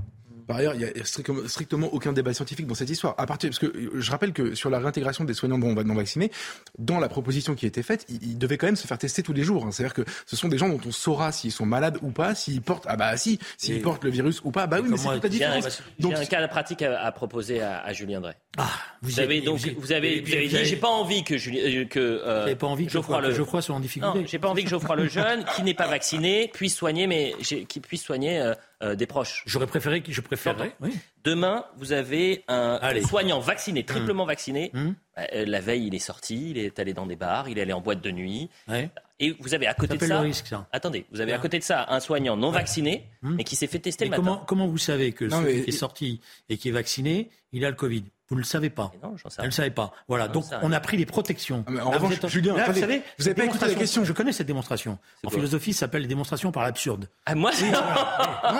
Par 0.51 0.59
ailleurs, 0.59 0.75
il 0.75 0.79
n'y 0.79 0.85
a 0.85 1.05
strictement, 1.47 1.87
aucun 1.93 2.11
débat 2.13 2.33
scientifique 2.33 2.67
dans 2.67 2.75
cette 2.75 2.89
histoire. 2.89 3.15
À 3.17 3.25
partir, 3.25 3.49
parce 3.49 3.59
que 3.59 3.67
euh, 3.67 3.91
je 3.95 4.11
rappelle 4.11 4.33
que 4.33 4.53
sur 4.53 4.69
la 4.69 4.79
réintégration 4.79 5.23
des 5.23 5.33
soignants 5.33 5.57
non, 5.57 5.73
non 5.83 5.93
vaccinés, 5.95 6.29
dans 6.77 6.99
la 6.99 7.07
proposition 7.09 7.55
qui 7.55 7.65
a 7.65 7.67
été 7.69 7.83
faite, 7.83 8.05
ils, 8.09 8.21
ils 8.31 8.37
devaient 8.37 8.57
quand 8.57 8.67
même 8.67 8.75
se 8.75 8.85
faire 8.87 8.97
tester 8.97 9.23
tous 9.23 9.33
les 9.33 9.43
jours. 9.43 9.65
hein. 9.65 9.71
C'est-à-dire 9.71 9.93
que 9.93 10.03
ce 10.25 10.35
sont 10.35 10.49
des 10.49 10.57
gens 10.57 10.67
dont 10.69 10.79
on 10.85 10.91
saura 10.91 11.31
s'ils 11.31 11.51
sont 11.53 11.65
malades 11.65 11.97
ou 12.01 12.11
pas, 12.11 12.35
s'ils 12.35 12.61
portent, 12.61 12.85
ah 12.87 12.97
bah 12.97 13.15
si, 13.17 13.39
s'ils 13.57 13.75
Et- 13.77 13.79
portent 13.79 14.03
le 14.03 14.09
virus 14.09 14.41
ou 14.43 14.51
pas. 14.51 14.67
Bah 14.67 14.79
oui, 14.81 14.89
mais 14.91 14.97
c'est 14.97 15.07
toute 15.09 15.23
la 15.23 15.29
J'ai 15.29 15.43
un, 15.45 15.55
différence. 15.55 15.81
Donc, 15.99 16.13
un 16.15 16.25
cas 16.25 16.47
pratique 16.47 16.81
à, 16.81 17.01
à 17.01 17.11
proposer 17.13 17.61
à, 17.61 17.79
à 17.81 17.93
Julien 17.93 18.19
Drey. 18.21 18.35
Ah, 18.57 18.69
Vous 19.01 19.19
avez 19.21 19.39
donc, 19.41 19.59
vous 19.77 19.91
avez, 19.93 20.19
vous 20.21 20.33
avez 20.33 20.47
dit, 20.47 20.65
j'ai 20.65 20.75
pas 20.75 20.89
envie 20.89 21.23
que 21.23 21.37
Julien, 21.37 21.61
euh, 21.63 21.85
que, 21.85 21.99
euh, 21.99 22.53
pas 22.55 22.67
envie 22.67 22.85
que 22.87 22.91
Geoffroy 22.91 23.21
le, 23.21 23.29
que 23.29 23.33
Geoffroy 23.35 23.61
soit 23.61 23.73
en 23.75 23.77
non, 23.79 23.83
difficulté. 23.83 24.25
j'ai 24.27 24.39
pas 24.39 24.49
envie 24.49 24.63
que 24.65 24.69
Geoffroy 24.69 24.95
le 24.97 25.07
jeune, 25.07 25.45
qui 25.55 25.63
n'est 25.63 25.73
pas 25.73 25.87
vacciné, 25.87 26.49
puisse 26.53 26.75
soigner, 26.75 27.07
mais 27.07 27.33
qui 27.41 27.79
puisse 27.79 28.03
soigner 28.03 28.39
euh, 28.41 28.53
euh, 28.81 28.95
des 28.95 29.05
proches. 29.05 29.43
J'aurais 29.45 29.67
préféré 29.67 30.01
que 30.01 30.11
je 30.11 30.21
préférerais. 30.21 30.75
Oui. 30.81 30.97
Demain, 31.23 31.65
vous 31.77 31.91
avez 31.91 32.43
un 32.47 32.79
Allez. 32.81 33.01
soignant 33.01 33.39
vacciné, 33.39 33.83
triplement 33.85 34.25
vacciné. 34.25 34.71
Hum. 34.73 34.95
Euh, 35.17 35.45
la 35.45 35.59
veille, 35.59 35.87
il 35.87 35.95
est 35.95 35.99
sorti, 35.99 36.51
il 36.51 36.57
est 36.57 36.79
allé 36.79 36.93
dans 36.93 37.05
des 37.05 37.15
bars, 37.15 37.47
il 37.49 37.57
est 37.57 37.61
allé 37.61 37.73
en 37.73 37.81
boîte 37.81 38.01
de 38.01 38.11
nuit. 38.11 38.49
Ouais. 38.67 38.89
Et 39.19 39.35
vous 39.39 39.53
avez 39.53 39.67
à 39.67 39.71
Ça 39.71 39.75
côté 39.75 39.93
de 39.95 39.99
s'appelle 39.99 40.07
ça. 40.09 40.21
le 40.21 40.27
risque, 40.27 40.47
ça. 40.47 40.67
Attendez, 40.71 41.05
vous 41.11 41.21
avez 41.21 41.31
à 41.33 41.35
Ah. 41.35 41.39
côté 41.39 41.59
de 41.59 41.63
ça 41.63 41.85
un 41.89 41.99
soignant 41.99 42.35
non 42.37 42.49
vacciné, 42.49 43.05
Hum. 43.23 43.35
mais 43.35 43.43
qui 43.43 43.55
s'est 43.55 43.67
fait 43.67 43.77
tester 43.79 44.05
Mais 44.05 44.11
le 44.11 44.15
comment, 44.17 44.31
matin. 44.33 44.45
comment 44.47 44.67
vous 44.67 44.77
savez 44.79 45.11
que 45.11 45.25
Non, 45.25 45.41
celui 45.41 45.57
mais- 45.57 45.63
qui 45.63 45.69
est 45.69 45.73
sorti 45.73 46.21
et 46.49 46.57
qui 46.57 46.69
est 46.69 46.71
vacciné, 46.71 47.29
il 47.51 47.63
a 47.65 47.69
le 47.69 47.75
Covid? 47.75 48.03
Vous 48.31 48.35
ne 48.37 48.41
le 48.41 48.45
savez 48.47 48.69
pas. 48.69 48.91
Mais 48.93 49.07
non, 49.07 49.15
j'en 49.17 49.29
sais 49.29 49.35
Elle 49.39 49.43
ne 49.43 49.47
le 49.49 49.51
savait 49.51 49.69
pas. 49.71 49.91
Voilà. 50.07 50.27
Non, 50.27 50.33
Donc, 50.35 50.45
on 50.63 50.71
a 50.71 50.79
pris 50.79 50.95
les 50.97 51.05
protections. 51.05 51.63
Ah, 51.67 51.71
mais 51.71 51.81
en 51.81 51.91
Là, 51.91 51.97
revanche, 51.97 52.13
vous 52.17 52.25
êtes- 52.25 52.27
Julien, 52.29 52.55
là, 52.55 52.65
vous 52.71 52.79
savez, 52.79 53.01
vous 53.19 53.27
avez 53.27 53.35
pas 53.35 53.43
écouté 53.45 53.65
la 53.67 53.73
question. 53.75 54.05
Je 54.05 54.13
connais 54.13 54.31
cette 54.31 54.47
démonstration. 54.47 54.97
En 55.25 55.29
philosophie, 55.29 55.73
ça 55.73 55.81
s'appelle 55.81 56.01
les 56.01 56.07
démonstrations 56.07 56.51
par 56.51 56.63
l'absurde. 56.63 57.09
Ah, 57.25 57.35
moi, 57.35 57.51
c'est. 57.53 57.69
non, 57.69 57.79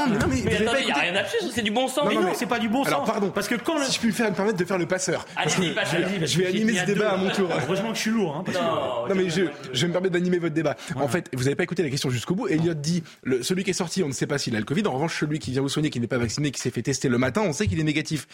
mais 0.10 0.18
non, 0.20 0.28
mais, 0.28 0.56
attendez, 0.56 0.80
il 0.82 0.86
n'y 0.86 0.92
a 0.92 0.96
rien 0.96 1.14
d'absurde, 1.14 1.52
c'est 1.54 1.62
du 1.62 1.72
bon 1.72 1.88
sens. 1.88 2.06
Mais 2.10 2.16
non, 2.16 2.24
mais- 2.24 2.34
c'est 2.36 2.46
pas 2.46 2.60
du 2.60 2.68
bon 2.70 2.84
Alors, 2.84 3.00
sens. 3.00 3.10
pardon. 3.10 3.32
Parce 3.32 3.48
que 3.48 3.56
quand 3.56 3.82
Si 3.86 3.94
je 3.94 4.00
puis 4.00 4.10
me 4.10 4.14
faire 4.14 4.30
me 4.30 4.36
permettre 4.36 4.58
de 4.58 4.66
faire 4.66 4.78
le 4.78 4.86
passeur. 4.88 5.26
Allez, 5.38 5.72
Parce 5.74 5.90
que 5.92 5.98
je- 6.26 6.38
vais 6.40 6.48
animer 6.48 6.76
ce 6.76 6.86
débat 6.86 7.14
à 7.14 7.18
mon 7.18 7.30
tour. 7.30 7.50
Heureusement 7.50 7.90
que 7.92 7.96
je 7.96 8.02
suis 8.02 8.12
lourd. 8.12 8.36
Hein, 8.36 8.44
parce 8.46 8.58
que- 8.58 9.10
Non, 9.10 9.16
mais 9.16 9.30
je, 9.30 9.44
je 9.72 9.82
vais 9.82 9.88
me 9.88 9.94
permettre 9.94 10.14
d'animer 10.14 10.38
votre 10.40 10.54
débat. 10.54 10.76
En 10.98 11.08
fait, 11.08 11.30
vous 11.34 11.44
n'avez 11.44 11.56
pas 11.56 11.64
écouté 11.64 11.82
la 11.84 11.90
question 11.90 12.10
jusqu'au 12.10 12.36
bout. 12.36 12.48
Elliot 12.50 12.74
dit, 12.74 13.04
celui 13.42 13.64
qui 13.64 13.70
est 13.70 13.74
sorti, 13.74 14.04
on 14.04 14.08
ne 14.10 14.14
sait 14.14 14.28
pas 14.28 14.38
s'il 14.38 14.54
a 14.56 14.60
le 14.60 14.66
Covid. 14.66 14.86
En 14.88 14.92
revanche, 14.92 15.18
celui 15.20 15.40
qui 15.40 15.52
vient 15.52 15.62
vous 15.62 15.70
soigner, 15.70 15.90
qui 15.90 16.00
n'est 16.02 16.08
pas 16.08 16.18
vacciné, 16.18 16.52
qui 16.52 16.60
s'est 16.60 16.72
fait 16.72 16.82
tester 16.82 17.08
le 17.08 17.18
matin, 17.18 17.42
on 17.46 17.54
sait 17.54 17.68
qu'il 17.68 17.80
est 17.80 17.84
négatif. 17.84 18.28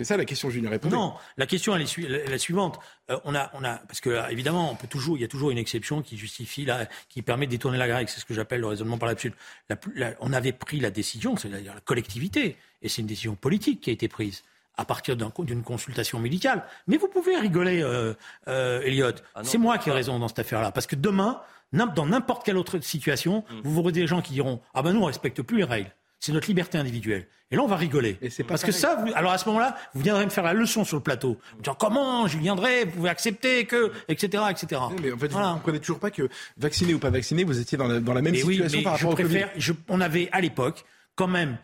C'est 0.00 0.04
ça 0.04 0.16
la 0.16 0.24
question, 0.24 0.48
Julien. 0.48 0.70
Répondez. 0.70 0.96
Non, 0.96 1.12
la 1.36 1.44
question 1.44 1.76
elle 1.76 1.82
est 1.82 1.98
la, 2.08 2.24
la 2.30 2.38
suivante. 2.38 2.78
Euh, 3.10 3.18
on 3.26 3.34
a, 3.34 3.50
on 3.52 3.62
a, 3.64 3.74
parce 3.76 4.00
que 4.00 4.08
euh, 4.08 4.26
évidemment, 4.28 4.70
on 4.72 4.74
peut 4.74 4.86
toujours, 4.86 5.18
il 5.18 5.20
y 5.20 5.24
a 5.24 5.28
toujours 5.28 5.50
une 5.50 5.58
exception 5.58 6.00
qui 6.00 6.16
justifie, 6.16 6.64
la, 6.64 6.86
qui 7.10 7.20
permet 7.20 7.44
de 7.44 7.50
détourner 7.50 7.76
la 7.76 7.84
règle. 7.84 8.08
C'est 8.08 8.18
ce 8.20 8.24
que 8.24 8.32
j'appelle 8.32 8.60
le 8.62 8.66
raisonnement 8.66 8.96
par 8.96 9.10
l'absurde. 9.10 9.34
La 9.68 9.76
plus- 9.76 9.92
la- 9.94 10.14
on 10.20 10.32
avait 10.32 10.52
pris 10.52 10.80
la 10.80 10.90
décision, 10.90 11.36
c'est-à-dire 11.36 11.74
la 11.74 11.82
collectivité, 11.82 12.56
et 12.80 12.88
c'est 12.88 13.02
une 13.02 13.08
décision 13.08 13.34
politique 13.34 13.82
qui 13.82 13.90
a 13.90 13.92
été 13.92 14.08
prise 14.08 14.42
à 14.78 14.86
partir 14.86 15.18
d'un- 15.18 15.30
d'une 15.40 15.62
consultation 15.62 16.18
médicale. 16.18 16.64
Mais 16.86 16.96
vous 16.96 17.08
pouvez 17.08 17.36
rigoler, 17.36 17.82
euh, 17.82 18.14
euh, 18.48 18.80
Elliot. 18.80 19.10
Ah 19.34 19.42
c'est 19.44 19.58
moi 19.58 19.76
qui 19.76 19.90
ai 19.90 19.92
raison 19.92 20.18
dans 20.18 20.28
cette 20.28 20.38
affaire-là, 20.38 20.72
parce 20.72 20.86
que 20.86 20.96
demain, 20.96 21.42
dans 21.74 22.06
n'importe 22.06 22.46
quelle 22.46 22.56
autre 22.56 22.78
situation, 22.80 23.44
Hmm. 23.50 23.60
vous 23.64 23.74
verrez 23.82 23.92
des 23.92 24.06
gens 24.06 24.22
qui 24.22 24.32
diront 24.32 24.62
ah 24.72 24.80
ben 24.82 24.94
nous 24.94 25.02
on 25.02 25.04
respecte 25.04 25.42
plus 25.42 25.58
les 25.58 25.64
règles. 25.64 25.90
C'est 26.20 26.32
notre 26.32 26.46
liberté 26.48 26.76
individuelle. 26.78 27.26
Et 27.50 27.56
là, 27.56 27.62
on 27.62 27.66
va 27.66 27.76
rigoler. 27.76 28.16
Et 28.22 28.30
c'est 28.30 28.44
pas 28.44 28.50
Parce 28.50 28.62
que 28.62 28.70
ça, 28.72 28.94
vous- 29.04 29.10
alors 29.14 29.32
à 29.32 29.38
ce 29.38 29.46
moment-là, 29.48 29.74
vous 29.94 30.02
viendrez 30.02 30.24
me 30.24 30.30
faire 30.30 30.44
la 30.44 30.52
leçon 30.52 30.84
sur 30.84 30.96
le 30.98 31.02
plateau. 31.02 31.38
Vous 31.56 31.62
dire 31.62 31.76
comment, 31.76 32.28
Julien 32.28 32.54
Drey, 32.54 32.84
vous 32.84 32.92
pouvez 32.92 33.08
accepter 33.08 33.64
que, 33.64 33.90
etc., 34.08 34.44
etc. 34.50 34.66
Non, 34.72 34.96
Mais 35.02 35.10
en 35.12 35.18
fait, 35.18 35.28
vous 35.28 35.38
ne 35.40 35.52
comprenez 35.54 35.80
toujours 35.80 35.98
pas 35.98 36.10
que 36.12 36.28
vacciné 36.58 36.94
ou 36.94 36.98
pas 37.00 37.10
vacciné, 37.10 37.42
vous 37.42 37.58
étiez 37.58 37.76
dans 37.78 37.88
la, 37.88 37.98
dans 37.98 38.12
la 38.14 38.22
même 38.22 38.34
Mais 38.34 38.42
oui, 38.44 38.54
situation 38.56 38.78
mais 38.78 38.84
par 38.84 38.96
je 38.98 39.04
rapport 39.06 39.18
au 39.18 39.22
Covid. 39.22 39.28
préfère, 39.40 39.50
je- 39.56 39.72
on 39.88 40.00
avait 40.00 40.28
à 40.30 40.40
l'époque 40.40 40.84
quand 41.16 41.26
même 41.26 41.58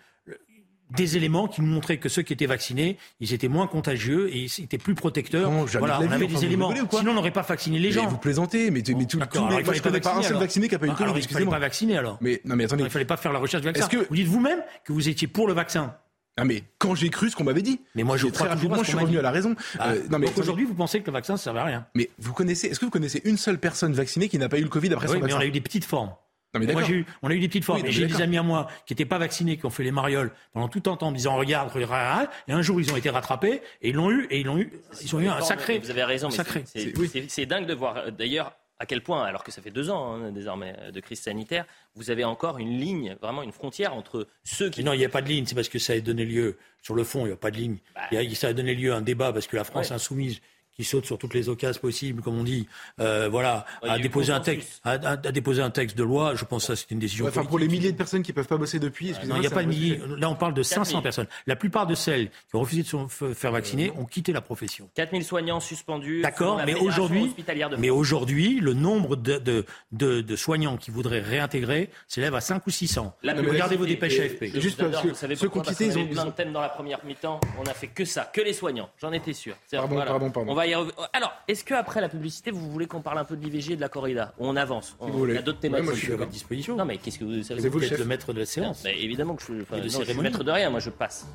des 0.91 1.17
éléments 1.17 1.49
qui 1.49 1.63
nous 1.63 1.67
montraient 1.67 1.99
que 1.99 2.09
ceux 2.09 2.23
qui 2.23 2.33
étaient 2.33 2.47
vaccinés, 2.47 2.97
ils 3.21 3.33
étaient 3.35 3.49
moins 3.49 3.67
contagieux 3.67 4.29
et 4.35 4.39
ils 4.45 4.63
étaient 4.65 4.79
plus 4.79 4.95
protecteurs. 4.95 5.51
Non, 5.51 5.65
voilà, 5.65 6.01
on 6.01 6.11
avait 6.11 6.27
des 6.27 6.45
éléments. 6.45 6.73
Sinon, 6.91 7.11
on 7.13 7.15
n'aurait 7.15 7.31
pas 7.33 7.43
vacciné 7.43 7.79
les 7.79 7.89
Mais 7.89 7.93
gens. 7.95 8.07
vous 8.07 8.19
plaisantez, 8.19 8.71
mais, 8.71 8.83
mais 8.97 9.05
tout, 9.07 9.19
alors 9.19 9.59
il 9.61 9.65
moi, 9.65 9.75
je 9.75 9.83
connais 9.83 10.01
pas 10.01 10.17
un 10.17 10.23
seul 10.23 10.37
vacciné 10.37 10.69
qui 10.69 10.75
n'a 10.75 10.79
pas 10.79 10.87
eu 10.87 10.91
le 10.91 10.95
Covid, 10.95 11.05
il 11.09 11.13
fallait 11.13 11.25
excusez-moi. 11.25 11.55
pas 11.55 11.59
vacciner 11.61 11.97
alors. 11.99 12.19
Mais 12.21 12.41
non, 12.45 12.57
mais 12.57 12.65
attendez. 12.65 12.85
Il 12.85 12.91
fallait 12.91 13.05
pas 13.05 13.17
faire 13.17 13.33
la 13.33 13.39
recherche 13.39 13.63
du 13.63 13.69
vaccin. 13.69 13.89
Vous 14.09 14.15
dites 14.17 14.29
vous-même 14.29 14.63
que 14.85 14.93
vous 14.93 15.09
étiez 15.09 15.27
pour 15.29 15.47
le 15.47 15.53
vaccin. 15.53 15.95
Ah, 16.39 16.45
mais 16.45 16.65
quand 16.79 16.95
j'ai 16.95 17.09
cru 17.09 17.31
ce 17.31 17.37
qu'on 17.37 17.45
m'avait 17.45 17.63
dit. 17.63 17.81
Mais 17.95 18.03
moi, 18.03 18.19
je 18.19 18.27
très 18.29 18.47
rapidement, 18.47 18.77
je 18.83 18.89
suis 18.91 18.99
revenu 18.99 19.19
à 19.19 19.23
la 19.23 19.31
raison. 19.31 19.57
Ah, 19.79 19.93
Euh, 19.93 20.03
non, 20.11 20.19
mais 20.19 20.29
aujourd'hui, 20.39 20.67
vous 20.67 20.75
pensez 20.75 21.01
que 21.01 21.07
le 21.07 21.13
vaccin, 21.13 21.37
ça 21.39 21.45
servait 21.45 21.61
à 21.61 21.65
rien. 21.65 21.87
Mais 21.95 22.11
vous 22.19 22.35
connaissez, 22.35 22.67
est-ce 22.69 22.79
que 22.79 22.85
vous 22.85 22.91
connaissez 22.91 23.23
une 23.25 23.39
seule 23.39 23.59
personne 23.59 23.95
vaccinée 23.95 24.29
qui 24.29 24.37
n'a 24.39 24.49
pas 24.51 24.59
eu 24.59 24.63
le 24.63 24.69
Covid 24.69 24.93
après 24.93 25.07
Oui, 25.07 25.13
son 25.15 25.17
mais 25.17 25.21
vaccin 25.23 25.37
on 25.39 25.41
a 25.41 25.47
eu 25.47 25.51
des 25.51 25.63
petites 25.63 25.87
formes. 25.87 26.11
Non, 26.55 26.61
mais 26.61 26.67
Moi, 26.67 26.75
d'accord. 26.77 26.89
j'ai 26.89 26.95
eu, 26.97 27.07
on 27.23 27.29
a 27.31 27.35
eu 27.35 27.41
des 27.41 27.49
petites 27.49 27.65
formes. 27.65 27.83
Oui, 27.83 27.93
j'ai 27.93 28.07
des 28.07 28.23
amis 28.23 28.39
à 28.39 28.43
moi 28.43 28.69
qui 28.87 28.93
n'étaient 28.93 29.05
pas 29.05 29.19
vaccinés, 29.19 29.57
qui 29.59 29.67
ont 29.67 29.71
fait 29.71 29.83
les 29.85 29.91
marioles 29.91 30.33
pendant 30.53 30.69
tout 30.69 30.83
un 30.91 30.97
temps 30.97 31.09
en 31.09 31.11
me 31.11 31.17
disant 31.17 31.37
regarde, 31.37 31.71
regarde, 31.71 32.29
et 32.49 32.53
un 32.53 32.63
jour 32.63 32.81
ils 32.81 32.91
ont 32.93 32.97
été 32.97 33.11
rattrapés 33.11 33.61
et 33.83 33.91
ils 33.91 33.95
l'ont 33.95 34.11
eu 34.11 34.27
et 34.31 34.41
ils 34.41 34.47
l'ont 34.47 34.59
eu. 34.59 34.73
Ils 35.03 35.15
ont 35.15 35.21
eu 35.21 35.29
un 35.29 35.41
sacré. 35.43 35.79
Vous 35.79 35.91
avez 35.91 36.05
raison, 36.05 36.31
c'est- 36.31 36.97
oui. 36.97 37.47
dingue 37.47 37.67
de 37.67 37.75
voir 37.75 38.11
d'ailleurs 38.13 38.53
à 38.79 38.85
quel 38.87 39.03
point, 39.03 39.25
alors 39.25 39.43
que 39.43 39.51
ça 39.51 39.63
fait 39.63 39.71
deux 39.71 39.89
ans 39.91 40.15
hein, 40.15 40.31
désormais 40.33 40.75
de 40.93 41.01
crise 41.01 41.21
sanitaire, 41.21 41.65
vous 41.95 42.11
avez 42.11 42.25
encore 42.25 42.59
une 42.59 42.79
ligne, 42.79 43.17
vraiment 43.23 43.43
une 43.43 43.53
frontière 43.53 43.95
entre 43.95 44.27
ceux 44.45 44.69
qui 44.71 44.81
Mais 44.81 44.87
non, 44.87 44.93
il 44.93 44.99
n'y 44.99 45.05
a 45.05 45.09
pas 45.09 45.23
de 45.23 45.29
ligne. 45.29 45.47
C'est 45.47 45.55
parce 45.55 45.71
que 45.71 45.79
ça 45.79 45.95
a 45.95 46.01
donné 46.01 46.25
lieu, 46.27 46.59
sur 46.83 46.95
le 46.95 47.03
fond, 47.03 47.25
il 47.25 47.29
n'y 47.29 47.33
a 47.33 47.37
pas 47.37 47.51
de 47.51 47.57
ligne. 47.57 47.79
A- 47.95 48.35
ça 48.35 48.49
a 48.49 48.53
donné 48.53 48.75
lieu 48.75 48.93
à 48.93 48.97
un 48.97 49.01
débat 49.03 49.33
parce 49.33 49.47
que 49.47 49.57
la 49.57 49.65
France 49.65 49.89
Ouais. 49.91 49.97
insoumise, 49.97 50.41
qui 50.77 50.85
saute 50.85 51.07
sur 51.07 51.17
toutes 51.19 51.33
les 51.35 51.49
occasions 51.49 51.81
possibles, 51.81 52.21
comme 52.23 52.39
on 52.39 52.45
dit, 52.45 52.69
euh, 53.01 53.29
voilà, 53.31 53.65
eu 53.97 54.01
déposé 54.03 54.33
un 54.33 54.41
texte, 54.41 54.81
a 54.85 55.17
déposé 55.17 55.63
un 55.63 55.71
texte 55.71 55.97
de 55.97 56.03
loi. 56.05 56.35
Je 56.35 56.45
pense 56.45 56.67
que 56.67 56.75
ça, 56.75 56.77
c'est 56.77 56.91
une 56.91 56.99
décision. 56.99 57.25
Ouais, 57.25 57.31
Enfin, 57.31 57.45
pour 57.47 57.59
les 57.59 57.67
milliers 57.69 57.93
de 57.93 57.97
personnes 57.97 58.23
qui 58.23 58.33
peuvent 58.35 58.47
pas 58.47 58.59
bosser 58.59 58.79
depuis, 58.79 59.07
Non, 59.07 59.11
excusez-moi. 59.13 59.39
il 59.39 59.41
n'y 59.41 59.47
a 59.47 59.51
pas 59.51 59.63
de 59.63 59.69
milliers. 59.69 59.99
sujet. 60.01 60.17
Là, 60.21 60.29
on 60.31 60.35
parle 60.35 60.53
de 60.55 60.63
500 60.63 60.83
4000. 60.85 61.03
personnes. 61.03 61.27
La 61.47 61.57
plupart 61.57 61.87
de 61.87 61.95
celles 61.95 62.29
qui 62.49 62.57
ont 62.57 62.61
refusé 62.61 62.83
de 62.83 62.89
se 62.89 63.33
faire 63.35 63.53
vacciner 63.53 63.91
ont 63.97 64.05
quitté 64.05 64.33
la 64.33 64.41
profession. 64.43 64.89
4000 64.95 65.25
soignants 65.25 65.61
suspendus. 65.61 66.21
D'accord, 66.21 66.61
mais 66.67 66.75
aujourd'hui, 66.75 67.35
mais 67.79 67.91
aujourd'hui, 67.91 68.61
le 68.61 68.75
nombre 68.75 69.17
de, 69.17 69.39
de, 69.39 69.65
de, 69.93 70.21
de 70.21 70.37
soignants 70.37 70.77
qui 70.77 70.91
voudraient 70.91 71.21
réintégrer 71.21 71.89
s'élève 72.07 72.35
à 72.35 72.41
5 72.43 72.67
ou 72.67 72.71
600. 72.71 73.17
La 73.23 73.33
Non, 73.35 73.43
mais 73.43 73.51
Regardez 73.51 73.77
vos 73.77 73.87
dépêches 73.87 74.19
AFP. 74.21 74.61
Juste 74.61 74.79
parce 74.79 75.03
que 75.03 75.09
vous 75.09 75.15
savez 75.15 75.37
ceux 75.37 75.49
qui 75.49 75.59
ont 75.59 75.63
quitté, 75.63 75.87
ils 75.87 75.99
ont- 75.99 76.07
plein 76.07 76.27
de 76.27 76.31
thèmes 76.33 76.53
dans 76.53 76.61
la 76.61 76.69
première 76.69 77.03
mi-temps. 77.05 77.41
On 77.59 77.65
a 77.65 77.73
fait 77.75 77.87
que 77.89 78.05
ça, 78.05 78.31
que 78.33 78.41
les 78.41 78.53
soignants. 78.53 78.91
J'en 79.01 79.13
étais 79.13 79.33
sûr. 79.33 79.55
Pardon, 79.71 79.97
pardon, 80.05 80.31
pardon. 80.31 80.55
Va 80.75 80.81
y 80.83 80.95
Alors, 81.13 81.33
est-ce 81.49 81.65
que 81.65 81.75
après 81.75 82.01
la 82.01 82.09
publicité, 82.09 82.51
vous 82.51 82.71
voulez 82.71 82.87
qu'on 82.87 83.01
parle 83.03 83.19
un 83.19 83.25
peu 83.25 83.37
de 83.37 83.43
l'IVG 83.45 83.73
et 83.73 83.77
de 83.77 83.81
la 83.81 83.89
corrida 83.89 84.33
On 84.39 84.57
avance. 84.57 84.97
On- 85.01 85.09
vous 85.09 85.19
voulez. 85.19 85.33
Il 85.35 85.37
y 85.37 85.39
a 85.39 85.43
d'autres 85.43 85.59
Ouais, 85.63 85.69
moi, 85.69 85.79
thématiques. 85.81 86.01
je 86.01 86.05
suis 86.05 86.13
à 86.13 86.17
votre 86.17 86.31
disposition. 86.31 86.77
Non, 86.77 86.85
mais 86.85 86.99
qu'est-ce 86.99 87.19
que 87.19 87.25
vous 87.25 87.43
savez 87.43 87.61
C'est 87.61 87.69
vous 87.69 87.79
Vous 87.79 87.85
êtes 87.85 87.99
le 87.99 88.05
maître 88.05 88.33
de 88.33 88.41
la 88.41 88.47
séance. 88.47 88.83
Bah, 88.85 88.91
évidemment 88.93 89.35
que 89.37 89.43
je, 89.43 89.63
enfin, 89.63 89.77
non, 89.79 89.83
je 89.85 89.89
suis 90.03 90.21
maître 90.21 90.43
de 90.45 90.51
rien, 90.51 90.71
moi 90.71 90.81
je 90.81 90.91
passe. 90.91 91.27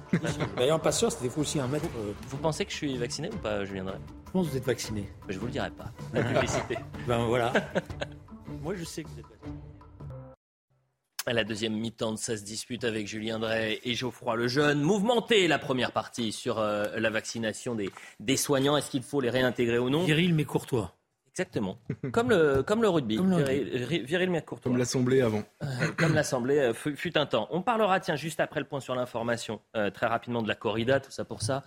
D'ailleurs, 0.58 0.82
pas 0.82 0.92
sûr, 0.92 1.12
c'était 1.12 1.30
faut 1.30 1.42
aussi 1.42 1.60
un 1.60 1.68
maître. 1.68 1.86
euh, 1.98 2.12
Vous 2.30 2.38
pensez 2.38 2.66
que 2.66 2.72
je 2.72 2.76
suis 2.78 2.98
vacciné 2.98 3.30
ou 3.34 3.38
pas, 3.38 3.64
Je 3.66 3.74
viendrai? 3.74 3.96
je 4.28 4.32
pense 4.32 4.48
que 4.48 4.52
vous 4.52 4.58
êtes 4.58 4.66
vacciné. 4.66 5.10
Je 5.30 5.40
vous 5.40 5.46
le 5.46 5.52
dirai 5.52 5.70
pas. 5.72 5.92
La 6.14 6.24
publicité. 6.34 6.78
Ben 7.08 7.26
voilà. 7.26 7.52
Moi, 8.62 8.76
je 8.76 8.84
sais 8.84 9.04
que 9.04 9.08
vous 9.10 9.20
êtes 9.20 9.26
vacciné. 9.26 9.61
À 11.28 11.34
la 11.34 11.44
deuxième 11.44 11.74
mi-temps 11.74 12.14
de 12.14 12.18
ça 12.18 12.36
se 12.36 12.44
dispute 12.44 12.84
avec 12.84 13.06
Julien 13.06 13.38
Drey 13.38 13.80
et 13.84 13.94
Geoffroy 13.94 14.36
Lejeune. 14.36 14.82
Mouvementée 14.82 15.48
la 15.48 15.60
première 15.60 15.92
partie 15.92 16.32
sur 16.32 16.58
euh, 16.58 16.88
la 16.98 17.12
vaccination 17.12 17.76
des, 17.76 17.92
des 18.20 18.38
soignants. 18.38 18.76
Est-ce 18.76 18.90
qu'il 18.90 19.04
faut 19.04 19.22
les 19.22 19.30
réintégrer 19.30 19.78
ou 19.78 19.92
non? 19.92 20.04
Viril 20.04 20.34
mais 20.34 20.46
courtois. 20.46 20.96
Exactement. 21.30 21.78
Comme 22.12 22.30
le, 22.32 22.64
comme 22.64 22.82
le 22.82 22.90
rugby. 22.90 23.18
Comme 23.18 23.30
le 23.30 23.44
Viril, 23.44 24.04
Viril 24.04 24.44
Comme 24.64 24.78
l'Assemblée 24.78 25.22
avant. 25.22 25.44
Euh, 25.64 25.68
comme 25.96 26.14
l'Assemblée 26.14 26.58
euh, 26.58 26.74
fut, 26.74 26.96
fut 26.98 27.18
un 27.18 27.26
temps. 27.26 27.48
On 27.52 27.62
parlera, 27.62 28.00
tiens, 28.00 28.16
juste 28.16 28.40
après 28.40 28.60
le 28.60 28.66
point 28.66 28.82
sur 28.82 28.96
l'information, 28.96 29.62
euh, 29.78 29.92
très 29.92 30.08
rapidement 30.08 30.42
de 30.42 30.48
la 30.48 30.56
corrida, 30.56 31.00
tout 31.00 31.12
ça 31.12 31.24
pour 31.24 31.42
ça. 31.42 31.64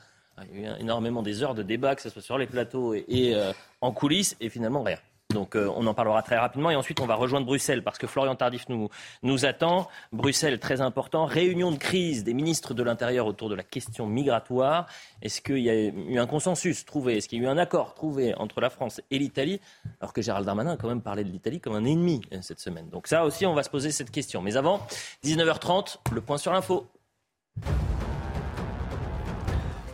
Il 0.52 0.60
y 0.60 0.66
a 0.66 0.76
eu 0.76 0.80
énormément 0.80 1.22
des 1.22 1.42
heures 1.42 1.54
de 1.54 1.62
débat, 1.62 1.94
que 1.94 2.02
ce 2.02 2.10
soit 2.10 2.20
sur 2.20 2.36
les 2.38 2.46
plateaux 2.46 2.92
et, 2.92 3.04
et, 3.08 3.34
euh, 3.36 3.52
en 3.80 3.92
coulisses, 3.92 4.36
et 4.40 4.50
finalement 4.50 4.82
rien. 4.82 4.98
Donc 5.34 5.56
euh, 5.56 5.70
on 5.76 5.86
en 5.86 5.92
parlera 5.92 6.22
très 6.22 6.38
rapidement 6.38 6.70
et 6.70 6.76
ensuite 6.76 7.00
on 7.00 7.06
va 7.06 7.16
rejoindre 7.16 7.44
Bruxelles 7.46 7.82
parce 7.82 7.98
que 7.98 8.06
Florian 8.06 8.34
Tardif 8.34 8.68
nous, 8.68 8.88
nous 9.22 9.44
attend. 9.44 9.88
Bruxelles, 10.12 10.58
très 10.58 10.80
important. 10.80 11.26
Réunion 11.26 11.70
de 11.70 11.76
crise 11.76 12.24
des 12.24 12.32
ministres 12.32 12.72
de 12.72 12.82
l'Intérieur 12.82 13.26
autour 13.26 13.50
de 13.50 13.54
la 13.54 13.62
question 13.62 14.06
migratoire. 14.06 14.86
Est-ce 15.20 15.42
qu'il 15.42 15.58
y 15.58 15.68
a 15.68 15.74
eu 15.74 16.18
un 16.18 16.26
consensus 16.26 16.86
trouvé? 16.86 17.18
Est-ce 17.18 17.28
qu'il 17.28 17.42
y 17.42 17.44
a 17.44 17.48
eu 17.48 17.50
un 17.50 17.58
accord 17.58 17.94
trouvé 17.94 18.34
entre 18.36 18.60
la 18.60 18.70
France 18.70 19.02
et 19.10 19.18
l'Italie? 19.18 19.60
Alors 20.00 20.12
que 20.12 20.22
Gérald 20.22 20.46
Darmanin 20.46 20.72
a 20.72 20.76
quand 20.76 20.88
même 20.88 21.02
parlé 21.02 21.24
de 21.24 21.30
l'Italie 21.30 21.60
comme 21.60 21.74
un 21.74 21.84
ennemi 21.84 22.22
euh, 22.32 22.38
cette 22.40 22.60
semaine. 22.60 22.88
Donc 22.88 23.08
ça 23.08 23.24
aussi, 23.24 23.44
on 23.44 23.54
va 23.54 23.62
se 23.62 23.70
poser 23.70 23.90
cette 23.90 24.10
question. 24.10 24.40
Mais 24.40 24.56
avant, 24.56 24.86
19h30, 25.24 25.96
le 26.12 26.20
point 26.20 26.38
sur 26.38 26.52
l'info. 26.52 26.86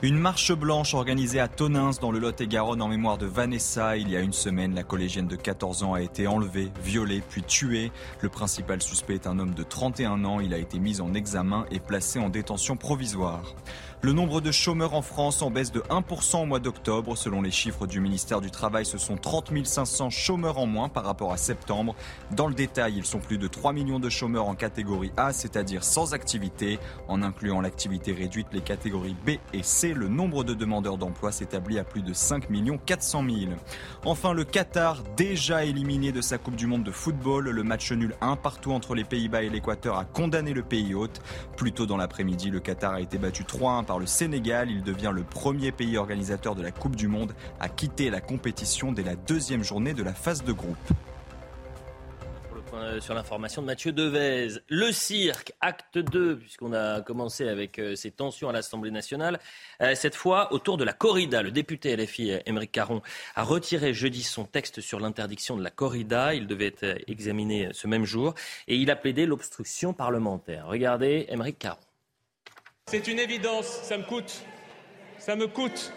Une 0.02 0.18
marche 0.18 0.54
blanche 0.54 0.94
organisée 0.94 1.40
à 1.40 1.48
Tonins 1.48 1.90
dans 2.00 2.10
le 2.10 2.18
Lot-et-Garonne 2.18 2.80
en 2.80 2.88
mémoire 2.88 3.18
de 3.18 3.26
Vanessa. 3.26 3.98
Il 3.98 4.08
y 4.08 4.16
a 4.16 4.20
une 4.20 4.32
semaine, 4.32 4.74
la 4.74 4.82
collégienne 4.82 5.26
de 5.26 5.36
14 5.36 5.82
ans 5.82 5.92
a 5.92 6.00
été 6.00 6.26
enlevée, 6.26 6.70
violée 6.82 7.22
puis 7.28 7.42
tuée. 7.42 7.92
Le 8.22 8.30
principal 8.30 8.80
suspect 8.80 9.16
est 9.16 9.26
un 9.26 9.38
homme 9.38 9.52
de 9.52 9.62
31 9.62 10.24
ans. 10.24 10.40
Il 10.40 10.54
a 10.54 10.58
été 10.58 10.78
mis 10.78 11.02
en 11.02 11.12
examen 11.12 11.66
et 11.70 11.80
placé 11.80 12.18
en 12.18 12.30
détention 12.30 12.78
provisoire. 12.78 13.54
Le 14.02 14.14
nombre 14.14 14.40
de 14.40 14.50
chômeurs 14.50 14.94
en 14.94 15.02
France 15.02 15.42
en 15.42 15.50
baisse 15.50 15.72
de 15.72 15.80
1% 15.80 16.44
au 16.44 16.46
mois 16.46 16.58
d'octobre. 16.58 17.18
Selon 17.18 17.42
les 17.42 17.50
chiffres 17.50 17.86
du 17.86 18.00
ministère 18.00 18.40
du 18.40 18.50
Travail, 18.50 18.86
ce 18.86 18.96
sont 18.96 19.18
30 19.18 19.52
500 19.62 20.08
chômeurs 20.08 20.56
en 20.56 20.64
moins 20.64 20.88
par 20.88 21.04
rapport 21.04 21.32
à 21.32 21.36
septembre. 21.36 21.94
Dans 22.30 22.48
le 22.48 22.54
détail, 22.54 22.94
ils 22.96 23.04
sont 23.04 23.18
plus 23.18 23.36
de 23.36 23.46
3 23.46 23.74
millions 23.74 24.00
de 24.00 24.08
chômeurs 24.08 24.48
en 24.48 24.54
catégorie 24.54 25.12
A, 25.18 25.34
c'est-à-dire 25.34 25.84
sans 25.84 26.14
activité. 26.14 26.78
En 27.08 27.22
incluant 27.22 27.60
l'activité 27.60 28.14
réduite, 28.14 28.46
les 28.54 28.62
catégories 28.62 29.16
B 29.26 29.32
et 29.52 29.62
C, 29.62 29.92
le 29.92 30.08
nombre 30.08 30.44
de 30.44 30.54
demandeurs 30.54 30.96
d'emploi 30.96 31.30
s'établit 31.30 31.78
à 31.78 31.84
plus 31.84 32.00
de 32.00 32.14
5 32.14 32.46
400 32.86 33.24
000. 33.28 33.52
Enfin, 34.06 34.32
le 34.32 34.44
Qatar, 34.44 35.02
déjà 35.14 35.66
éliminé 35.66 36.10
de 36.10 36.22
sa 36.22 36.38
Coupe 36.38 36.56
du 36.56 36.66
Monde 36.66 36.84
de 36.84 36.90
football, 36.90 37.50
le 37.50 37.62
match 37.62 37.92
nul 37.92 38.14
1 38.22 38.36
partout 38.36 38.72
entre 38.72 38.94
les 38.94 39.04
Pays-Bas 39.04 39.42
et 39.42 39.50
l'Équateur 39.50 39.98
a 39.98 40.06
condamné 40.06 40.54
le 40.54 40.62
pays 40.62 40.94
hôte. 40.94 41.20
Plus 41.58 41.72
tôt 41.72 41.84
dans 41.84 41.98
l'après-midi, 41.98 42.48
le 42.48 42.60
Qatar 42.60 42.94
a 42.94 43.02
été 43.02 43.18
battu 43.18 43.42
3-1 43.42 43.89
par 43.90 43.98
le 43.98 44.06
Sénégal. 44.06 44.70
Il 44.70 44.84
devient 44.84 45.10
le 45.12 45.24
premier 45.24 45.72
pays 45.72 45.96
organisateur 45.96 46.54
de 46.54 46.62
la 46.62 46.70
Coupe 46.70 46.94
du 46.94 47.08
Monde 47.08 47.32
à 47.58 47.68
quitter 47.68 48.08
la 48.08 48.20
compétition 48.20 48.92
dès 48.92 49.02
la 49.02 49.16
deuxième 49.16 49.64
journée 49.64 49.94
de 49.94 50.04
la 50.04 50.14
phase 50.14 50.44
de 50.44 50.52
groupe. 50.52 50.76
Point 52.70 53.00
sur 53.00 53.14
l'information 53.14 53.62
de 53.62 53.66
Mathieu 53.66 53.90
Devez. 53.90 54.60
Le 54.68 54.92
cirque, 54.92 55.54
acte 55.60 55.98
2, 55.98 56.36
puisqu'on 56.36 56.72
a 56.72 57.00
commencé 57.00 57.48
avec 57.48 57.80
euh, 57.80 57.96
ces 57.96 58.12
tensions 58.12 58.48
à 58.48 58.52
l'Assemblée 58.52 58.92
nationale. 58.92 59.40
Euh, 59.82 59.96
cette 59.96 60.14
fois, 60.14 60.52
autour 60.52 60.76
de 60.76 60.84
la 60.84 60.92
corrida, 60.92 61.42
le 61.42 61.50
député 61.50 61.96
LFI, 61.96 62.38
Émeric 62.46 62.70
Caron, 62.70 63.02
a 63.34 63.42
retiré 63.42 63.92
jeudi 63.92 64.22
son 64.22 64.44
texte 64.44 64.80
sur 64.80 65.00
l'interdiction 65.00 65.56
de 65.56 65.64
la 65.64 65.70
corrida. 65.70 66.32
Il 66.32 66.46
devait 66.46 66.66
être 66.66 66.96
examiné 67.08 67.70
ce 67.72 67.88
même 67.88 68.04
jour. 68.04 68.36
Et 68.68 68.76
il 68.76 68.88
a 68.92 68.94
plaidé 68.94 69.26
l'obstruction 69.26 69.92
parlementaire. 69.92 70.68
Regardez, 70.68 71.26
Émeric 71.28 71.58
Caron. 71.58 71.80
C'est 72.90 73.06
une 73.06 73.20
évidence, 73.20 73.68
ça 73.84 73.96
me 73.96 74.02
coûte, 74.02 74.42
ça 75.16 75.36
me 75.36 75.46
coûte 75.46 75.92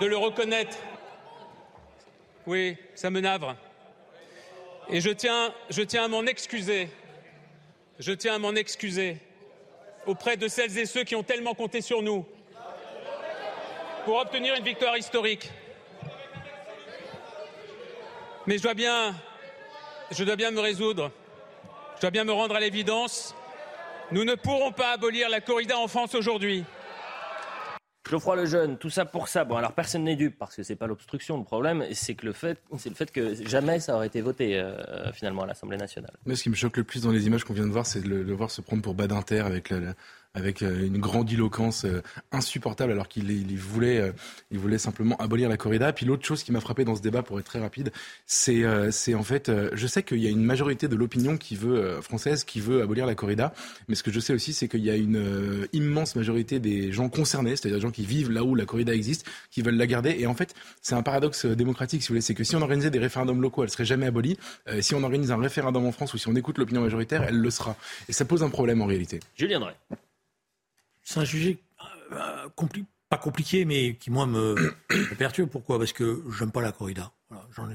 de 0.00 0.06
le 0.06 0.16
reconnaître. 0.16 0.78
Oui, 2.46 2.78
ça 2.94 3.10
me 3.10 3.20
navre. 3.20 3.54
Et 4.88 5.02
je 5.02 5.10
tiens, 5.10 5.52
à 6.02 6.08
m'en 6.08 6.24
excuser. 6.24 6.88
Je 7.98 8.12
tiens 8.12 8.36
à 8.36 8.38
m'en 8.38 8.54
excuser 8.54 9.18
auprès 10.06 10.38
de 10.38 10.48
celles 10.48 10.78
et 10.78 10.86
ceux 10.86 11.04
qui 11.04 11.16
ont 11.16 11.22
tellement 11.22 11.52
compté 11.52 11.82
sur 11.82 12.00
nous 12.00 12.24
pour 14.06 14.16
obtenir 14.16 14.54
une 14.54 14.64
victoire 14.64 14.96
historique. 14.96 15.50
Mais 18.46 18.56
je 18.56 18.62
dois 18.62 18.72
bien, 18.72 19.14
je 20.12 20.24
dois 20.24 20.36
bien 20.36 20.50
me 20.50 20.60
résoudre. 20.60 21.10
Je 21.96 22.00
dois 22.00 22.10
bien 22.10 22.24
me 22.24 22.32
rendre 22.32 22.56
à 22.56 22.60
l'évidence. 22.60 23.34
Nous 24.12 24.24
ne 24.24 24.34
pourrons 24.34 24.72
pas 24.72 24.94
abolir 24.94 25.28
la 25.28 25.40
corrida 25.40 25.78
en 25.78 25.86
France 25.86 26.16
aujourd'hui. 26.16 26.64
Geoffroy 28.08 28.34
Lejeune, 28.34 28.76
tout 28.76 28.90
ça 28.90 29.04
pour 29.04 29.28
ça. 29.28 29.44
Bon, 29.44 29.54
alors 29.54 29.72
personne 29.72 30.02
n'est 30.02 30.16
dupe 30.16 30.36
parce 30.36 30.56
que 30.56 30.64
c'est 30.64 30.74
pas 30.74 30.88
l'obstruction. 30.88 31.38
Le 31.38 31.44
problème, 31.44 31.84
c'est 31.92 32.16
que 32.16 32.26
le 32.26 32.32
fait, 32.32 32.60
c'est 32.76 32.88
le 32.88 32.96
fait 32.96 33.12
que 33.12 33.36
jamais 33.46 33.78
ça 33.78 33.94
aurait 33.94 34.08
été 34.08 34.20
voté 34.20 34.58
euh, 34.58 35.12
finalement 35.12 35.42
à 35.42 35.46
l'Assemblée 35.46 35.76
nationale. 35.76 36.10
Mais 36.26 36.34
ce 36.34 36.42
qui 36.42 36.50
me 36.50 36.56
choque 36.56 36.76
le 36.76 36.82
plus 36.82 37.02
dans 37.02 37.12
les 37.12 37.28
images 37.28 37.44
qu'on 37.44 37.54
vient 37.54 37.66
de 37.68 37.72
voir, 37.72 37.86
c'est 37.86 38.00
de 38.00 38.08
le, 38.08 38.24
le 38.24 38.32
voir 38.32 38.50
se 38.50 38.62
prendre 38.62 38.82
pour 38.82 38.94
Badinter 38.94 39.38
avec 39.40 39.70
la, 39.70 39.78
la 39.78 39.94
avec 40.34 40.62
euh, 40.62 40.86
une 40.86 40.98
grandiloquence 40.98 41.84
euh, 41.84 42.02
insupportable 42.30 42.92
alors 42.92 43.08
qu'il 43.08 43.30
euh, 43.30 44.12
voulait 44.52 44.78
simplement 44.78 45.16
abolir 45.16 45.48
la 45.48 45.56
corrida. 45.56 45.92
Puis 45.92 46.06
l'autre 46.06 46.24
chose 46.24 46.42
qui 46.42 46.52
m'a 46.52 46.60
frappé 46.60 46.84
dans 46.84 46.94
ce 46.94 47.02
débat, 47.02 47.22
pour 47.22 47.38
être 47.40 47.46
très 47.46 47.58
rapide, 47.58 47.92
c'est 48.26 48.62
c'est 48.90 49.14
en 49.14 49.22
fait, 49.22 49.50
je 49.72 49.86
sais 49.86 50.02
qu'il 50.02 50.18
y 50.18 50.26
a 50.26 50.30
une 50.30 50.44
majorité 50.44 50.88
de 50.88 50.96
l'opinion 50.96 51.36
qui 51.36 51.56
veut 51.56 52.00
française 52.00 52.44
qui 52.44 52.60
veut 52.60 52.82
abolir 52.82 53.06
la 53.06 53.14
corrida, 53.14 53.52
mais 53.88 53.94
ce 53.94 54.02
que 54.02 54.10
je 54.10 54.20
sais 54.20 54.32
aussi, 54.32 54.52
c'est 54.52 54.68
qu'il 54.68 54.84
y 54.84 54.90
a 54.90 54.96
une 54.96 55.66
immense 55.72 56.16
majorité 56.16 56.58
des 56.58 56.92
gens 56.92 57.08
concernés, 57.08 57.56
c'est-à-dire 57.56 57.78
des 57.78 57.82
gens 57.82 57.90
qui 57.90 58.04
vivent 58.04 58.30
là 58.30 58.44
où 58.44 58.54
la 58.54 58.64
corrida 58.64 58.94
existe, 58.94 59.26
qui 59.50 59.62
veulent 59.62 59.76
la 59.76 59.86
garder. 59.86 60.16
Et 60.18 60.26
en 60.26 60.34
fait, 60.34 60.54
c'est 60.82 60.94
un 60.94 61.02
paradoxe 61.02 61.46
démocratique, 61.46 62.02
si 62.02 62.08
vous 62.08 62.14
voulez, 62.14 62.20
c'est 62.20 62.34
que 62.34 62.44
si 62.44 62.56
on 62.56 62.62
organisait 62.62 62.90
des 62.90 62.98
référendums 62.98 63.40
locaux, 63.40 63.64
elle 63.64 63.70
serait 63.70 63.84
jamais 63.84 64.06
abolie. 64.06 64.38
si 64.80 64.94
on 64.94 65.02
organise 65.02 65.30
un 65.30 65.40
référendum 65.40 65.86
en 65.86 65.92
France 65.92 66.14
ou 66.14 66.18
si 66.18 66.28
on 66.28 66.36
écoute 66.36 66.58
l'opinion 66.58 66.82
majoritaire, 66.82 67.22
elle 67.22 67.38
le 67.38 67.50
sera. 67.50 67.76
Et 68.08 68.12
ça 68.12 68.24
pose 68.24 68.42
un 68.42 68.50
problème 68.50 68.82
en 68.82 68.86
réalité. 68.86 69.20
Julien 69.36 69.60
Drey. 69.60 69.74
C'est 71.10 71.18
un 71.18 71.24
sujet 71.24 71.58
euh, 72.12 72.48
pas 73.08 73.18
compliqué, 73.18 73.64
mais 73.64 73.96
qui, 73.96 74.12
moi, 74.12 74.26
me, 74.26 74.54
perturbe. 75.18 75.50
Pourquoi? 75.50 75.76
Parce 75.76 75.92
que 75.92 76.22
j'aime 76.38 76.52
pas 76.52 76.62
la 76.62 76.70
corrida. 76.70 77.10
Je 77.50 77.62
ne 77.62 77.74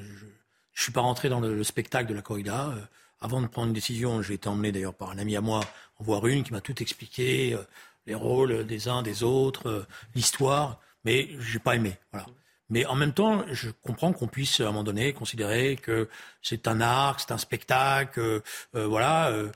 suis 0.74 0.94
pas 0.94 1.02
rentré 1.02 1.28
dans 1.28 1.42
le, 1.42 1.54
le 1.54 1.64
spectacle 1.66 2.08
de 2.08 2.14
la 2.14 2.22
corrida. 2.22 2.70
Euh, 2.70 2.82
avant 3.20 3.42
de 3.42 3.48
prendre 3.48 3.68
une 3.68 3.74
décision, 3.74 4.22
j'ai 4.22 4.36
été 4.36 4.48
emmené 4.48 4.72
d'ailleurs 4.72 4.94
par 4.94 5.10
un 5.10 5.18
ami 5.18 5.36
à 5.36 5.42
moi 5.42 5.60
en 6.00 6.06
voir 6.06 6.26
une 6.28 6.44
qui 6.44 6.54
m'a 6.54 6.62
tout 6.62 6.82
expliqué, 6.82 7.54
euh, 7.54 7.62
les 8.06 8.16
rôles 8.16 8.66
des 8.66 8.88
uns, 8.88 9.04
des 9.04 9.22
autres, 9.22 9.86
l'histoire, 10.16 10.80
mais 11.04 11.28
j'ai 11.40 11.60
pas 11.60 11.76
aimé. 11.76 11.98
Mais 12.70 12.86
en 12.86 12.96
même 12.96 13.14
temps, 13.14 13.46
je 13.52 13.70
comprends 13.84 14.12
qu'on 14.12 14.28
puisse 14.28 14.60
à 14.60 14.64
un 14.64 14.68
moment 14.68 14.84
donné 14.84 15.14
considérer 15.14 15.76
que 15.76 16.10
c'est 16.42 16.68
un 16.68 16.82
art, 16.82 17.20
c'est 17.20 17.32
un 17.32 17.38
spectacle, 17.38 18.20
euh, 18.20 18.40
euh, 18.76 18.88
voilà. 18.88 19.30
Euh, 19.30 19.52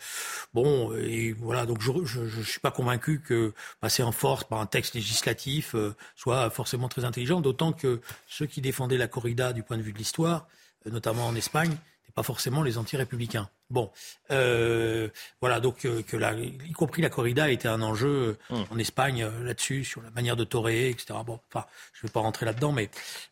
bon, 0.54 0.96
et 0.96 1.34
voilà. 1.34 1.66
Donc 1.66 1.82
je, 1.82 1.92
je, 2.06 2.28
je 2.28 2.42
suis 2.42 2.60
pas 2.60 2.72
convaincu 2.72 3.20
que 3.20 3.54
passer 3.82 4.04
en 4.04 4.12
force 4.12 4.44
par 4.44 4.60
un 4.60 4.68
texte 4.68 4.94
législatif 4.94 5.76
soit 6.16 6.50
forcément 6.52 6.88
très 6.88 7.04
intelligent. 7.04 7.42
D'autant 7.42 7.74
que 7.74 8.02
ceux 8.28 8.46
qui 8.46 8.62
défendaient 8.62 8.98
la 8.98 9.08
corrida 9.08 9.54
du 9.54 9.64
point 9.64 9.78
de 9.78 9.82
vue 9.82 9.94
de 9.94 9.98
l'histoire, 9.98 10.48
notamment 10.86 11.28
en 11.28 11.36
Espagne, 11.36 11.76
pas 12.16 12.24
forcément 12.24 12.64
les 12.64 12.78
anti-républicains. 12.78 13.50
Bon, 13.70 13.92
euh, 14.32 15.10
voilà, 15.42 15.60
donc 15.60 15.86
euh, 15.86 16.02
que 16.02 16.18
la, 16.18 16.34
y 16.34 16.72
compris 16.72 17.02
la 17.02 17.10
corrida 17.10 17.50
était 17.50 17.68
un 17.68 17.82
enjeu 17.82 18.08
euh, 18.10 18.38
Hum. 18.50 18.66
en 18.72 18.78
Espagne 18.80 19.24
euh, 19.24 19.44
là-dessus, 19.44 19.84
sur 19.84 20.02
la 20.02 20.10
manière 20.12 20.36
de 20.36 20.44
torer, 20.44 20.90
etc. 20.90 21.20
Bon, 21.26 21.40
enfin, 21.54 21.66
je 21.94 22.00
ne 22.04 22.08
vais 22.10 22.12
pas 22.12 22.20
rentrer 22.20 22.46
là-dedans, 22.46 22.72
mais 22.72 22.90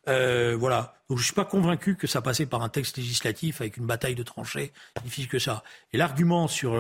euh, 0.08 0.56
voilà. 0.58 0.96
Donc 1.10 1.18
je 1.18 1.24
suis 1.24 1.34
pas 1.34 1.46
convaincu 1.46 1.96
que 1.96 2.06
ça 2.08 2.22
passait 2.22 2.46
par 2.46 2.62
un 2.62 2.70
texte 2.70 2.98
législatif 2.98 3.62
avec 3.62 3.78
une 3.78 3.86
bataille 3.86 4.16
de 4.16 4.24
tranchées 4.24 4.72
difficile 5.04 5.28
que 5.28 5.40
ça. 5.40 5.64
Et 5.94 5.98
l'argument 5.98 6.48
sur 6.48 6.78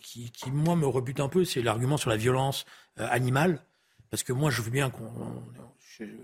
qui, 0.00 0.30
qui 0.30 0.50
moi 0.50 0.76
me 0.76 0.86
rebute 0.86 1.18
un 1.18 1.28
peu, 1.28 1.44
c'est 1.44 1.62
l'argument 1.62 1.96
sur 1.96 2.10
la 2.10 2.16
violence 2.16 2.66
animale, 2.96 3.58
parce 4.10 4.22
que 4.22 4.32
moi 4.32 4.50
je 4.50 4.62
veux 4.62 4.70
bien 4.70 4.90
qu'on 4.90 5.42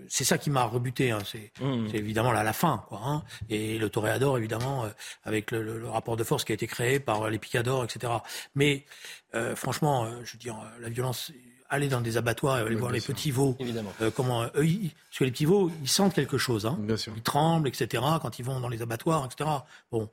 c'est 0.07 0.23
ça 0.23 0.37
qui 0.37 0.49
m'a 0.49 0.63
rebuté. 0.63 1.11
Hein. 1.11 1.19
C'est 1.25 1.51
Mmh. 1.61 1.87
c'est 1.91 1.97
évidemment 1.97 2.31
là, 2.31 2.43
la 2.43 2.53
fin, 2.53 2.83
quoi. 2.87 3.01
Hein. 3.03 3.23
Et 3.49 3.77
le 3.77 3.89
toréador, 3.89 4.37
évidemment, 4.37 4.85
euh, 4.85 4.89
avec 5.23 5.51
le, 5.51 5.61
le- 5.63 5.79
le 5.79 5.89
rapport 5.89 6.15
de 6.17 6.23
force 6.23 6.43
qui 6.45 6.51
a 6.51 6.55
été 6.55 6.67
créé 6.67 6.99
par 6.99 7.23
euh, 7.23 7.29
les 7.29 7.39
picadors, 7.39 7.83
etc. 7.83 8.13
Mais 8.55 8.85
euh, 9.35 9.55
franchement, 9.55 10.05
euh, 10.05 10.21
je 10.23 10.33
veux 10.33 10.39
dire, 10.39 10.55
la 10.79 10.89
violence, 10.89 11.31
aller 11.69 11.87
dans 11.87 12.01
des 12.01 12.17
abattoirs 12.17 12.57
et 12.57 12.61
aller 12.61 12.75
Oui, 12.75 12.79
voir 12.81 12.91
les 12.91 12.99
sûr. 12.99 13.13
petits 13.13 13.31
veaux, 13.31 13.55
Évidemment. 13.59 13.93
comment 14.15 14.43
eux, 14.55 14.65
ils- 14.65 14.89
parce 15.09 15.19
que 15.19 15.23
les 15.25 15.31
petits 15.31 15.45
veaux, 15.45 15.71
ils 15.81 15.89
sentent 15.89 16.13
quelque 16.15 16.37
chose. 16.37 16.65
Hein. 16.65 16.77
Bien 16.81 16.97
sûr. 16.97 17.13
Ils 17.15 17.21
tremblent, 17.21 17.67
etc. 17.67 18.03
Quand 18.21 18.39
ils 18.39 18.45
vont 18.45 18.59
dans 18.59 18.69
les 18.69 18.81
abattoirs, 18.81 19.25
etc. 19.25 19.49
Bon. 19.91 20.09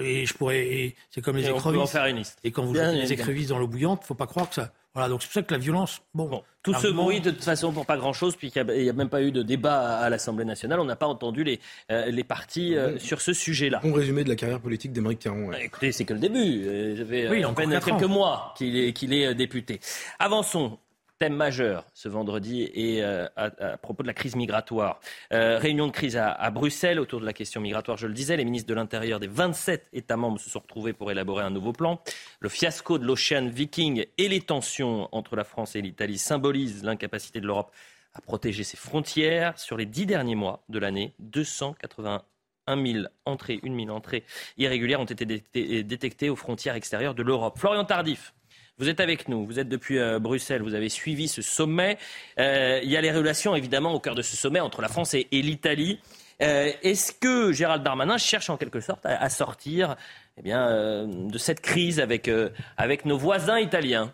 Et 0.00 0.26
je 0.26 0.34
pourrais. 0.34 0.94
C'est 1.10 1.20
comme 1.22 1.36
les 1.36 1.46
Et 1.46 1.50
on 1.50 1.54
peut 1.60 1.68
en 1.68 1.72
écrevisses. 1.72 1.90
faire 1.90 2.06
une 2.06 2.16
liste. 2.18 2.38
Et 2.44 2.52
quand 2.52 2.62
vous 2.64 2.72
Bien 2.72 2.92
jetez 2.92 3.02
les 3.02 3.12
écrevisses 3.12 3.48
dans 3.48 3.58
l'eau 3.58 3.66
bouillante, 3.66 4.04
faut 4.04 4.14
pas 4.14 4.26
croire 4.26 4.48
que 4.48 4.54
ça. 4.54 4.72
Voilà. 4.94 5.08
Donc 5.08 5.22
c'est 5.22 5.28
pour 5.28 5.34
ça 5.34 5.42
que 5.42 5.54
la 5.54 5.58
violence. 5.60 6.00
Bon. 6.14 6.28
Bon, 6.28 6.42
tout 6.62 6.74
ce 6.74 6.88
bruit 6.88 7.20
de 7.20 7.30
toute 7.30 7.44
façon 7.44 7.72
pour 7.72 7.86
pas 7.86 7.96
grand-chose, 7.96 8.36
puisqu'il 8.36 8.64
n'y 8.66 8.88
a, 8.90 8.92
même 8.92 9.08
pas 9.08 9.22
eu 9.22 9.30
de 9.32 9.42
débat 9.42 9.98
à, 9.98 10.04
à 10.04 10.10
l'Assemblée 10.10 10.44
nationale. 10.44 10.80
On 10.80 10.84
n'a 10.84 10.96
pas 10.96 11.06
entendu 11.06 11.44
les, 11.44 11.60
euh, 11.90 12.06
les 12.06 12.24
partis 12.24 12.74
euh, 12.76 12.98
sur 12.98 13.20
ce 13.20 13.32
sujet-là. 13.32 13.80
Bon 13.82 13.92
résumé 13.92 14.24
de 14.24 14.28
la 14.28 14.36
carrière 14.36 14.60
politique 14.60 14.92
d'Émeric 14.92 15.20
Caron. 15.20 15.46
ouais. 15.48 15.64
Écoutez, 15.66 15.92
c'est 15.92 16.04
que 16.04 16.14
le 16.14 16.20
début. 16.20 16.38
Euh, 16.66 16.96
Ça 16.98 17.04
fait 17.06 17.28
Oui, 17.28 17.42
a 17.42 17.48
encore 17.48 17.64
peine 17.64 17.80
quelques 17.80 18.02
ans. 18.02 18.08
mois 18.08 18.54
qu'il 18.58 18.76
est, 18.76 18.92
qu'il 18.92 19.12
est 19.14 19.26
euh, 19.26 19.34
député. 19.34 19.80
Avançons. 20.18 20.78
Thème 21.18 21.34
majeur 21.34 21.84
ce 21.94 22.08
vendredi 22.08 22.62
et 22.62 23.02
euh, 23.02 23.26
à, 23.34 23.76
propos 23.76 24.04
de 24.04 24.06
la 24.06 24.14
crise 24.14 24.36
migratoire. 24.36 25.00
Euh, 25.32 25.58
réunion 25.58 25.88
de 25.88 25.92
crise 25.92 26.16
à, 26.16 26.50
Bruxelles 26.50 27.00
autour 27.00 27.20
de 27.20 27.26
la 27.26 27.32
question 27.32 27.60
migratoire, 27.60 27.96
je 27.96 28.06
le 28.06 28.14
disais. 28.14 28.36
Les 28.36 28.44
ministres 28.44 28.68
de 28.68 28.74
l'Intérieur 28.74 29.18
des 29.18 29.26
27 29.26 29.88
États 29.92 30.16
membres 30.16 30.38
se 30.38 30.48
sont 30.48 30.60
retrouvés 30.60 30.92
pour 30.92 31.10
élaborer 31.10 31.42
un 31.42 31.50
nouveau 31.50 31.72
plan. 31.72 32.00
Le 32.38 32.48
fiasco 32.48 32.98
de 32.98 33.04
l'Ocean 33.04 33.48
Viking 33.48 34.06
et 34.16 34.28
les 34.28 34.40
tensions 34.40 35.08
entre 35.10 35.34
la 35.34 35.42
France 35.42 35.74
et 35.74 35.82
l'Italie 35.82 36.18
symbolisent 36.18 36.84
l'incapacité 36.84 37.40
de 37.40 37.48
l'Europe 37.48 37.72
à 38.14 38.20
protéger 38.20 38.62
ses 38.62 38.76
frontières. 38.76 39.58
Sur 39.58 39.76
les 39.76 39.86
dix 39.86 40.06
derniers 40.06 40.36
mois 40.36 40.62
de 40.68 40.78
l'année, 40.78 41.14
281 41.18 42.22
000 42.68 43.06
entrées, 43.24 43.58
1 43.64 43.76
000 43.76 43.90
entrées 43.90 44.22
irrégulières 44.56 45.00
ont 45.00 45.04
été 45.04 45.26
détectées 45.82 46.30
aux 46.30 46.36
frontières 46.36 46.76
extérieures 46.76 47.14
de 47.16 47.24
l'Europe. 47.24 47.58
Florian 47.58 47.84
Tardif, 47.84 48.34
vous 48.78 48.88
êtes 48.88 49.00
avec 49.00 49.28
nous, 49.28 49.44
vous 49.44 49.58
êtes 49.58 49.68
depuis 49.68 49.98
euh, 49.98 50.18
Bruxelles, 50.18 50.62
vous 50.62 50.74
avez 50.74 50.88
suivi 50.88 51.28
ce 51.28 51.42
sommet. 51.42 51.98
Euh, 52.38 52.80
il 52.82 52.90
y 52.90 52.96
a 52.96 53.00
les 53.00 53.12
relations 53.12 53.54
évidemment 53.56 53.92
au 53.92 54.00
cœur 54.00 54.14
de 54.14 54.22
ce 54.22 54.36
sommet 54.36 54.60
entre 54.60 54.82
la 54.82 54.88
France 54.88 55.14
et, 55.14 55.26
l'Italie. 55.32 56.00
Euh, 56.40 56.70
est-ce 56.82 57.12
que 57.12 57.52
Gérald 57.52 57.82
Darmanin 57.82 58.18
cherche 58.18 58.48
en 58.50 58.56
quelque 58.56 58.80
sorte 58.80 59.04
à, 59.04 59.28
sortir 59.28 59.96
eh 60.36 60.42
bien, 60.42 61.06
de 61.06 61.38
cette 61.38 61.60
crise 61.60 61.98
avec, 61.98 62.30
avec 62.76 63.04
nos 63.04 63.18
voisins 63.18 63.58
italiens? 63.58 64.12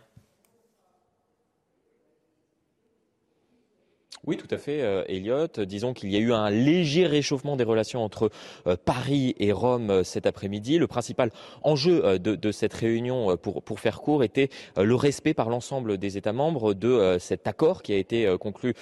Oui, 4.26 4.38
tout 4.38 4.48
à 4.50 4.56
fait, 4.56 4.80
euh, 4.80 5.04
Elliot. 5.06 5.48
Disons 5.66 5.92
qu'il 5.92 6.10
y 6.10 6.16
a 6.16 6.18
eu 6.18 6.32
un 6.32 6.48
léger 6.48 7.06
réchauffement 7.06 7.56
des 7.56 7.64
relations 7.64 8.02
entre 8.02 8.30
euh, 8.66 8.74
Paris 8.82 9.34
et 9.38 9.52
Rome 9.52 9.90
euh, 9.90 10.02
cet 10.02 10.24
après-midi. 10.24 10.78
Le 10.78 10.86
principal 10.86 11.30
enjeu 11.62 12.18
de, 12.18 12.52
cette 12.52 12.72
réunion, 12.72 13.36
pour, 13.36 13.62
pour, 13.62 13.80
faire 13.80 14.00
court, 14.00 14.24
était 14.24 14.48
le 14.76 14.94
respect 14.94 15.34
par 15.34 15.50
l'ensemble 15.50 15.98
des 15.98 16.16
États 16.16 16.32
membres 16.32 16.72
de 16.74 17.16
cet 17.18 17.46
accord 17.46 17.82
qui 17.82 17.92
a 17.92 17.96
été 17.96 18.32
conclu 18.38 18.74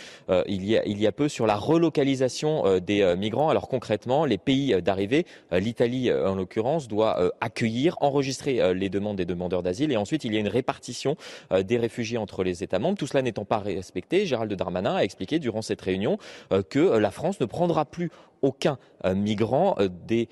il, 0.46 0.64
y 0.64 0.76
a, 0.76 0.85
il 0.87 1.00
y 1.00 1.07
a 1.07 1.12
peu 1.12 1.28
sur 1.28 1.46
la 1.46 1.57
relocalisation 1.57 2.78
des 2.78 3.14
migrants. 3.16 3.48
Alors 3.48 3.68
concrètement, 3.68 4.24
les 4.24 4.38
pays 4.38 4.81
d'arrivée, 4.83 5.26
l'Italie 5.52 6.12
en 6.12 6.35
l'occurrence, 6.35 6.88
doit 6.88 7.33
accueillir, 7.40 7.96
enregistrer 8.00 8.74
les 8.74 8.88
demandes 8.88 9.16
des 9.16 9.24
demandeurs 9.24 9.62
d'asile 9.62 9.92
et 9.92 9.96
ensuite 9.96 10.24
il 10.24 10.35
y 10.35 10.37
a 10.37 10.40
une 10.40 10.48
répartition 10.48 11.16
des 11.52 11.78
réfugiés 11.78 12.18
entre 12.18 12.44
les 12.44 12.62
États 12.62 12.78
membres. 12.78 12.98
Tout 12.98 13.07
cela 13.07 13.22
n'étant 13.22 13.44
pas 13.44 13.59
respecté, 13.59 14.26
Gérald 14.26 14.52
Darmanin 14.52 14.96
a 14.96 15.05
expliqué 15.05 15.31
durant 15.38 15.62
cette 15.62 15.80
réunion 15.80 16.18
euh, 16.52 16.62
que 16.62 16.78
la 16.78 17.10
France 17.10 17.40
ne 17.40 17.46
prendra 17.46 17.84
plus 17.84 18.10
aucun 18.42 18.78
euh, 19.05 19.14
migrant 19.14 19.76
euh, 19.78 19.88
des 20.07 20.28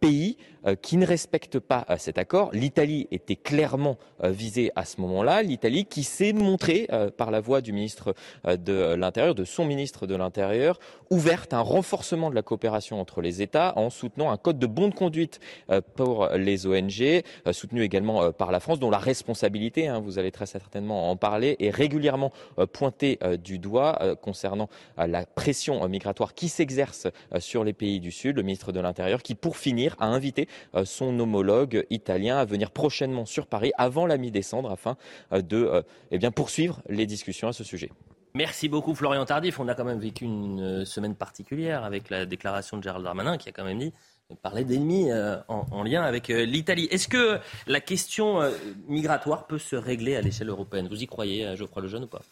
pays 0.00 0.36
qui 0.80 0.96
ne 0.96 1.04
respectent 1.04 1.58
pas 1.58 1.84
cet 1.98 2.18
accord. 2.18 2.50
L'Italie 2.52 3.08
était 3.10 3.34
clairement 3.34 3.98
visée 4.22 4.70
à 4.76 4.84
ce 4.84 5.00
moment-là. 5.00 5.42
L'Italie 5.42 5.86
qui 5.86 6.04
s'est 6.04 6.32
montrée, 6.32 6.88
par 7.16 7.32
la 7.32 7.40
voix 7.40 7.60
du 7.60 7.72
ministre 7.72 8.14
de 8.44 8.94
l'Intérieur, 8.94 9.34
de 9.34 9.44
son 9.44 9.64
ministre 9.64 10.06
de 10.06 10.14
l'Intérieur, 10.14 10.78
ouverte 11.10 11.52
à 11.52 11.58
un 11.58 11.62
renforcement 11.62 12.30
de 12.30 12.36
la 12.36 12.42
coopération 12.42 13.00
entre 13.00 13.22
les 13.22 13.42
États 13.42 13.72
en 13.76 13.90
soutenant 13.90 14.30
un 14.30 14.36
code 14.36 14.60
de 14.60 14.68
bonne 14.68 14.92
conduite 14.92 15.40
pour 15.96 16.28
les 16.28 16.64
ONG, 16.64 17.24
soutenu 17.50 17.82
également 17.82 18.30
par 18.30 18.52
la 18.52 18.60
France, 18.60 18.78
dont 18.78 18.90
la 18.90 18.98
responsabilité, 18.98 19.88
hein, 19.88 19.98
vous 19.98 20.20
allez 20.20 20.30
très 20.30 20.46
certainement 20.46 21.10
en 21.10 21.16
parler, 21.16 21.56
est 21.58 21.70
régulièrement 21.70 22.30
pointée 22.72 23.18
du 23.42 23.58
doigt 23.58 23.98
concernant 24.22 24.68
euh, 24.98 25.06
la 25.06 25.26
pression 25.26 25.84
euh, 25.84 25.88
migratoire 25.88 26.34
qui 26.34 26.48
s'exerce 26.48 27.06
euh, 27.06 27.40
sur 27.52 27.64
les 27.64 27.74
pays 27.74 28.00
du 28.00 28.10
Sud. 28.10 28.36
Le 28.36 28.42
ministre 28.42 28.72
de 28.72 28.80
l'Intérieur 28.80 29.22
qui, 29.22 29.34
pour 29.34 29.58
finir, 29.58 29.94
a 29.98 30.06
invité 30.06 30.48
son 30.84 31.18
homologue 31.20 31.84
italien 31.90 32.38
à 32.38 32.46
venir 32.46 32.70
prochainement 32.70 33.26
sur 33.26 33.46
Paris 33.46 33.72
avant 33.76 34.06
la 34.06 34.16
mi-décembre 34.16 34.70
afin 34.70 34.96
de 35.32 35.84
eh 36.10 36.18
bien, 36.18 36.30
poursuivre 36.30 36.80
les 36.88 37.04
discussions 37.04 37.48
à 37.48 37.52
ce 37.52 37.62
sujet. 37.62 37.90
Merci 38.34 38.70
beaucoup 38.70 38.94
Florian 38.94 39.26
Tardif. 39.26 39.60
On 39.60 39.68
a 39.68 39.74
quand 39.74 39.84
même 39.84 39.98
vécu 39.98 40.24
une 40.24 40.86
semaine 40.86 41.14
particulière 41.14 41.84
avec 41.84 42.08
la 42.08 42.24
déclaration 42.24 42.78
de 42.78 42.82
Gérald 42.82 43.04
Darmanin 43.04 43.36
qui 43.36 43.50
a 43.50 43.52
quand 43.52 43.64
même 43.64 43.78
dit 43.78 43.92
parler 44.42 44.64
d'ennemis 44.64 45.10
en, 45.48 45.82
lien 45.82 46.02
avec 46.02 46.28
l'Italie. 46.28 46.88
Est-ce 46.90 47.08
que 47.08 47.38
la 47.66 47.80
question 47.80 48.40
migratoire 48.88 49.46
peut 49.46 49.58
se 49.58 49.76
régler 49.76 50.16
à 50.16 50.22
l'échelle 50.22 50.48
européenne? 50.48 50.88
Vous 50.88 51.02
y 51.02 51.06
croyez, 51.06 51.54
Geoffroy 51.54 51.82
Lejeune, 51.82 52.04
ou 52.04 52.08
pas? 52.08 52.22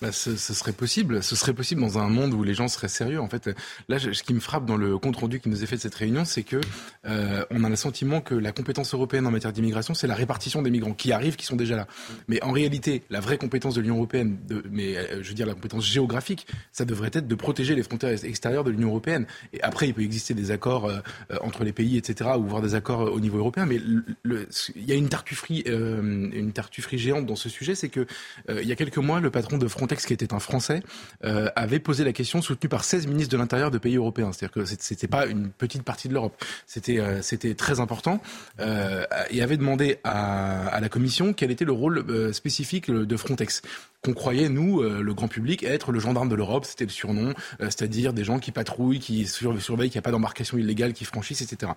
Bah, 0.00 0.12
ce, 0.12 0.34
serait 0.36 0.72
possible. 0.72 1.22
Ce 1.22 1.36
serait 1.36 1.52
possible 1.52 1.82
dans 1.82 1.98
un 1.98 2.08
monde 2.08 2.32
où 2.32 2.42
les 2.42 2.54
gens 2.54 2.68
seraient 2.68 2.88
sérieux. 2.88 3.20
En 3.20 3.28
fait, 3.28 3.50
là, 3.88 3.98
ce 3.98 4.22
qui 4.22 4.32
me 4.32 4.40
frappe 4.40 4.64
dans 4.64 4.78
le 4.78 4.96
compte 4.96 5.16
rendu 5.16 5.40
qui 5.40 5.50
nous 5.50 5.62
est 5.62 5.66
fait 5.66 5.76
de 5.76 5.80
cette 5.82 5.94
réunion, 5.94 6.24
c'est 6.24 6.42
que 6.42 6.58
euh, 7.06 7.44
on 7.50 7.64
a 7.64 7.68
le 7.68 7.76
sentiment 7.76 8.22
que 8.22 8.34
la 8.34 8.52
compétence 8.52 8.94
européenne 8.94 9.26
en 9.26 9.30
matière 9.30 9.52
d'immigration, 9.52 9.92
c'est 9.92 10.06
la 10.06 10.14
répartition 10.14 10.62
des 10.62 10.70
migrants 10.70 10.94
qui 10.94 11.12
arrivent, 11.12 11.36
qui 11.36 11.44
sont 11.44 11.56
déjà 11.56 11.76
là. 11.76 11.86
Mais 12.28 12.42
en 12.42 12.50
réalité, 12.50 13.02
la 13.10 13.20
vraie 13.20 13.36
compétence 13.36 13.74
de 13.74 13.82
l'Union 13.82 13.96
européenne, 13.96 14.38
mais 14.70 14.96
euh, 14.96 15.22
je 15.22 15.28
veux 15.28 15.34
dire 15.34 15.46
la 15.46 15.52
compétence 15.52 15.86
géographique, 15.86 16.46
ça 16.72 16.86
devrait 16.86 17.10
être 17.12 17.28
de 17.28 17.34
protéger 17.34 17.74
les 17.74 17.82
frontières 17.82 18.24
extérieures 18.24 18.64
de 18.64 18.70
l'Union 18.70 18.88
européenne. 18.88 19.26
Et 19.52 19.62
après, 19.62 19.88
il 19.88 19.94
peut 19.94 20.02
exister 20.02 20.32
des 20.32 20.50
accords 20.50 20.86
euh, 20.86 21.00
entre 21.42 21.62
les 21.62 21.72
pays, 21.72 21.98
etc., 21.98 22.30
ou 22.38 22.44
voir 22.44 22.62
des 22.62 22.74
accords 22.74 23.12
au 23.12 23.20
niveau 23.20 23.36
européen. 23.36 23.66
Mais 23.66 23.76
il 23.76 24.84
y 24.84 24.92
a 24.92 24.94
une 24.94 25.10
tartufferie, 25.10 25.64
une 25.66 26.52
tartufferie 26.52 26.98
géante 26.98 27.26
dans 27.26 27.36
ce 27.36 27.50
sujet, 27.50 27.74
c'est 27.74 27.90
que 27.90 28.06
il 28.48 28.66
y 28.66 28.72
a 28.72 28.76
quelques 28.76 28.98
mois, 28.98 29.20
le 29.20 29.30
patron 29.30 29.58
de 29.58 29.68
Frontex 29.68 29.89
Frontex, 29.90 30.06
qui 30.06 30.12
était 30.12 30.32
un 30.32 30.38
Français, 30.38 30.82
euh, 31.24 31.48
avait 31.56 31.80
posé 31.80 32.04
la 32.04 32.12
question 32.12 32.40
soutenu 32.42 32.68
par 32.68 32.84
16 32.84 33.08
ministres 33.08 33.32
de 33.32 33.38
l'Intérieur 33.38 33.72
de 33.72 33.78
pays 33.78 33.96
européens. 33.96 34.30
C'est-à-dire 34.32 34.52
que 34.52 34.64
c'était 34.64 35.08
pas 35.08 35.26
une 35.26 35.50
petite 35.50 35.82
partie 35.82 36.08
de 36.08 36.14
l'Europe. 36.14 36.34
C'était 36.66 37.00
euh, 37.00 37.54
très 37.56 37.80
important 37.80 38.20
euh, 38.60 39.04
et 39.30 39.42
avait 39.42 39.56
demandé 39.56 39.98
à, 40.04 40.78
la 40.80 40.88
Commission 40.88 41.32
quel 41.32 41.50
était 41.50 41.64
le 41.64 41.72
rôle 41.72 42.32
spécifique 42.32 42.90
de 42.90 43.16
Frontex 43.16 43.62
qu'on 44.02 44.14
croyait, 44.14 44.48
nous, 44.48 44.80
euh, 44.80 45.02
le 45.02 45.14
grand 45.14 45.28
public, 45.28 45.62
être 45.62 45.92
le 45.92 46.00
gendarme 46.00 46.28
de 46.28 46.34
l'Europe. 46.34 46.64
C'était 46.64 46.84
le 46.84 46.90
surnom, 46.90 47.34
euh, 47.60 47.64
c'est-à-dire 47.64 48.12
des 48.12 48.24
gens 48.24 48.38
qui 48.38 48.50
patrouillent, 48.50 48.98
qui 48.98 49.26
surveillent 49.26 49.90
qu'il 49.90 49.98
n'y 49.98 49.98
a 49.98 50.02
pas 50.02 50.10
d'embarcation 50.10 50.56
illégale, 50.56 50.92
qui 50.92 51.04
franchissent, 51.04 51.42
etc. 51.42 51.72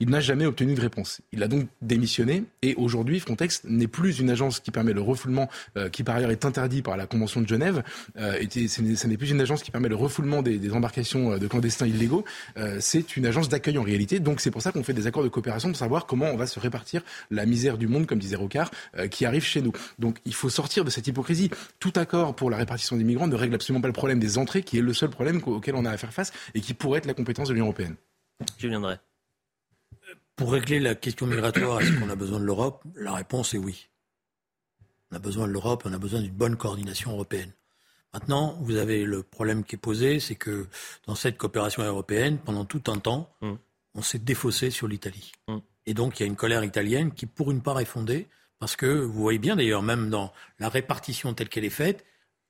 Il 0.00 0.08
n'a 0.08 0.20
jamais 0.20 0.46
obtenu 0.46 0.74
de 0.74 0.80
réponse. 0.80 1.20
Il 1.32 1.42
a 1.42 1.48
donc 1.48 1.68
démissionné 1.82 2.44
et 2.62 2.74
aujourd'hui, 2.76 3.20
Frontex 3.20 3.62
n'est 3.64 3.88
plus 3.88 4.18
une 4.20 4.30
agence 4.30 4.60
qui 4.60 4.70
permet 4.70 4.92
le 4.92 5.02
refoulement, 5.02 5.48
euh, 5.76 5.88
qui 5.88 6.04
par 6.04 6.16
ailleurs 6.16 6.30
est 6.30 6.44
interdit 6.44 6.82
par 6.82 6.96
la 6.96 7.06
Convention 7.06 7.40
de 7.40 7.48
Genève. 7.48 7.82
et 8.16 8.68
ce 8.68 9.06
n'est 9.06 9.16
plus 9.16 9.30
une 9.30 9.40
agence 9.40 9.62
qui 9.62 9.70
permet 9.70 9.88
le 9.88 9.96
refoulement 9.96 10.42
des, 10.42 10.58
des 10.58 10.72
embarcations 10.72 11.36
de 11.36 11.46
clandestins 11.46 11.86
illégaux. 11.86 12.24
c'est 12.80 13.16
une 13.16 13.26
agence 13.26 13.48
d'accueil 13.48 13.78
en 13.78 13.82
réalité. 13.82 14.20
Donc 14.20 14.40
c'est 14.40 14.50
pour 14.50 14.62
ça 14.62 14.72
qu'on 14.72 14.82
fait 14.82 14.92
des 14.92 15.06
accords 15.06 15.22
de 15.22 15.28
coopération 15.28 15.68
pour 15.68 15.78
savoir 15.78 16.06
comment 16.06 16.26
on 16.26 16.36
va 16.36 16.46
se 16.46 16.60
répartir 16.60 17.02
la 17.30 17.46
misère 17.46 17.78
du 17.78 17.88
monde, 17.88 18.06
comme 18.06 18.18
disait 18.18 18.36
Rocard, 18.36 18.70
qui 19.10 19.24
arrive 19.26 19.44
chez 19.44 19.62
nous. 19.62 19.72
Donc 19.98 20.18
il 20.24 20.34
faut 20.34 20.48
sortir 20.48 20.84
de 20.84 20.90
cette 20.90 21.06
hypocrisie 21.06 21.50
tout 21.78 21.92
accord 21.96 22.34
pour 22.36 22.50
la 22.50 22.56
répartition 22.56 22.96
des 22.96 23.04
migrants 23.04 23.26
ne 23.26 23.34
règle 23.34 23.54
absolument 23.54 23.80
pas 23.80 23.88
le 23.88 23.92
problème 23.92 24.18
des 24.18 24.38
entrées, 24.38 24.62
qui 24.62 24.78
est 24.78 24.82
le 24.82 24.94
seul 24.94 25.10
problème 25.10 25.40
auquel 25.44 25.74
on 25.74 25.84
a 25.84 25.90
à 25.90 25.96
faire 25.96 26.12
face 26.12 26.32
et 26.54 26.60
qui 26.60 26.74
pourrait 26.74 26.98
être 26.98 27.06
la 27.06 27.14
compétence 27.14 27.48
de 27.48 27.54
l'Union 27.54 27.66
européenne. 27.66 27.96
Je 28.58 28.68
viendrai. 28.68 28.98
Pour 30.36 30.52
régler 30.52 30.78
la 30.78 30.94
question 30.94 31.26
migratoire, 31.26 31.80
est-ce 31.80 31.98
qu'on 31.98 32.10
a 32.10 32.14
besoin 32.14 32.38
de 32.38 32.44
l'Europe 32.44 32.84
La 32.94 33.12
réponse 33.12 33.54
est 33.54 33.58
oui. 33.58 33.88
On 35.10 35.16
a 35.16 35.18
besoin 35.18 35.48
de 35.48 35.52
l'Europe, 35.52 35.82
on 35.84 35.92
a 35.92 35.98
besoin 35.98 36.20
d'une 36.20 36.32
bonne 36.32 36.56
coordination 36.56 37.10
européenne. 37.10 37.52
Maintenant, 38.14 38.56
vous 38.60 38.76
avez 38.76 39.04
le 39.04 39.22
problème 39.22 39.64
qui 39.64 39.74
est 39.74 39.78
posé, 39.78 40.20
c'est 40.20 40.34
que 40.34 40.66
dans 41.06 41.14
cette 41.14 41.36
coopération 41.36 41.82
européenne, 41.82 42.38
pendant 42.38 42.64
tout 42.64 42.82
un 42.86 42.98
temps, 42.98 43.30
mm. 43.42 43.52
on 43.94 44.02
s'est 44.02 44.18
défaussé 44.18 44.70
sur 44.70 44.88
l'Italie. 44.88 45.32
Mm. 45.48 45.58
Et 45.86 45.94
donc, 45.94 46.18
il 46.18 46.22
y 46.22 46.24
a 46.24 46.26
une 46.26 46.36
colère 46.36 46.64
italienne 46.64 47.12
qui, 47.12 47.26
pour 47.26 47.50
une 47.50 47.62
part, 47.62 47.80
est 47.80 47.84
fondée, 47.84 48.28
parce 48.58 48.76
que 48.76 48.86
vous 48.86 49.20
voyez 49.20 49.38
bien 49.38 49.56
d'ailleurs, 49.56 49.82
même 49.82 50.10
dans 50.10 50.32
la 50.58 50.68
répartition 50.68 51.34
telle 51.34 51.48
qu'elle 51.48 51.64
est 51.64 51.70
faite, 51.70 52.04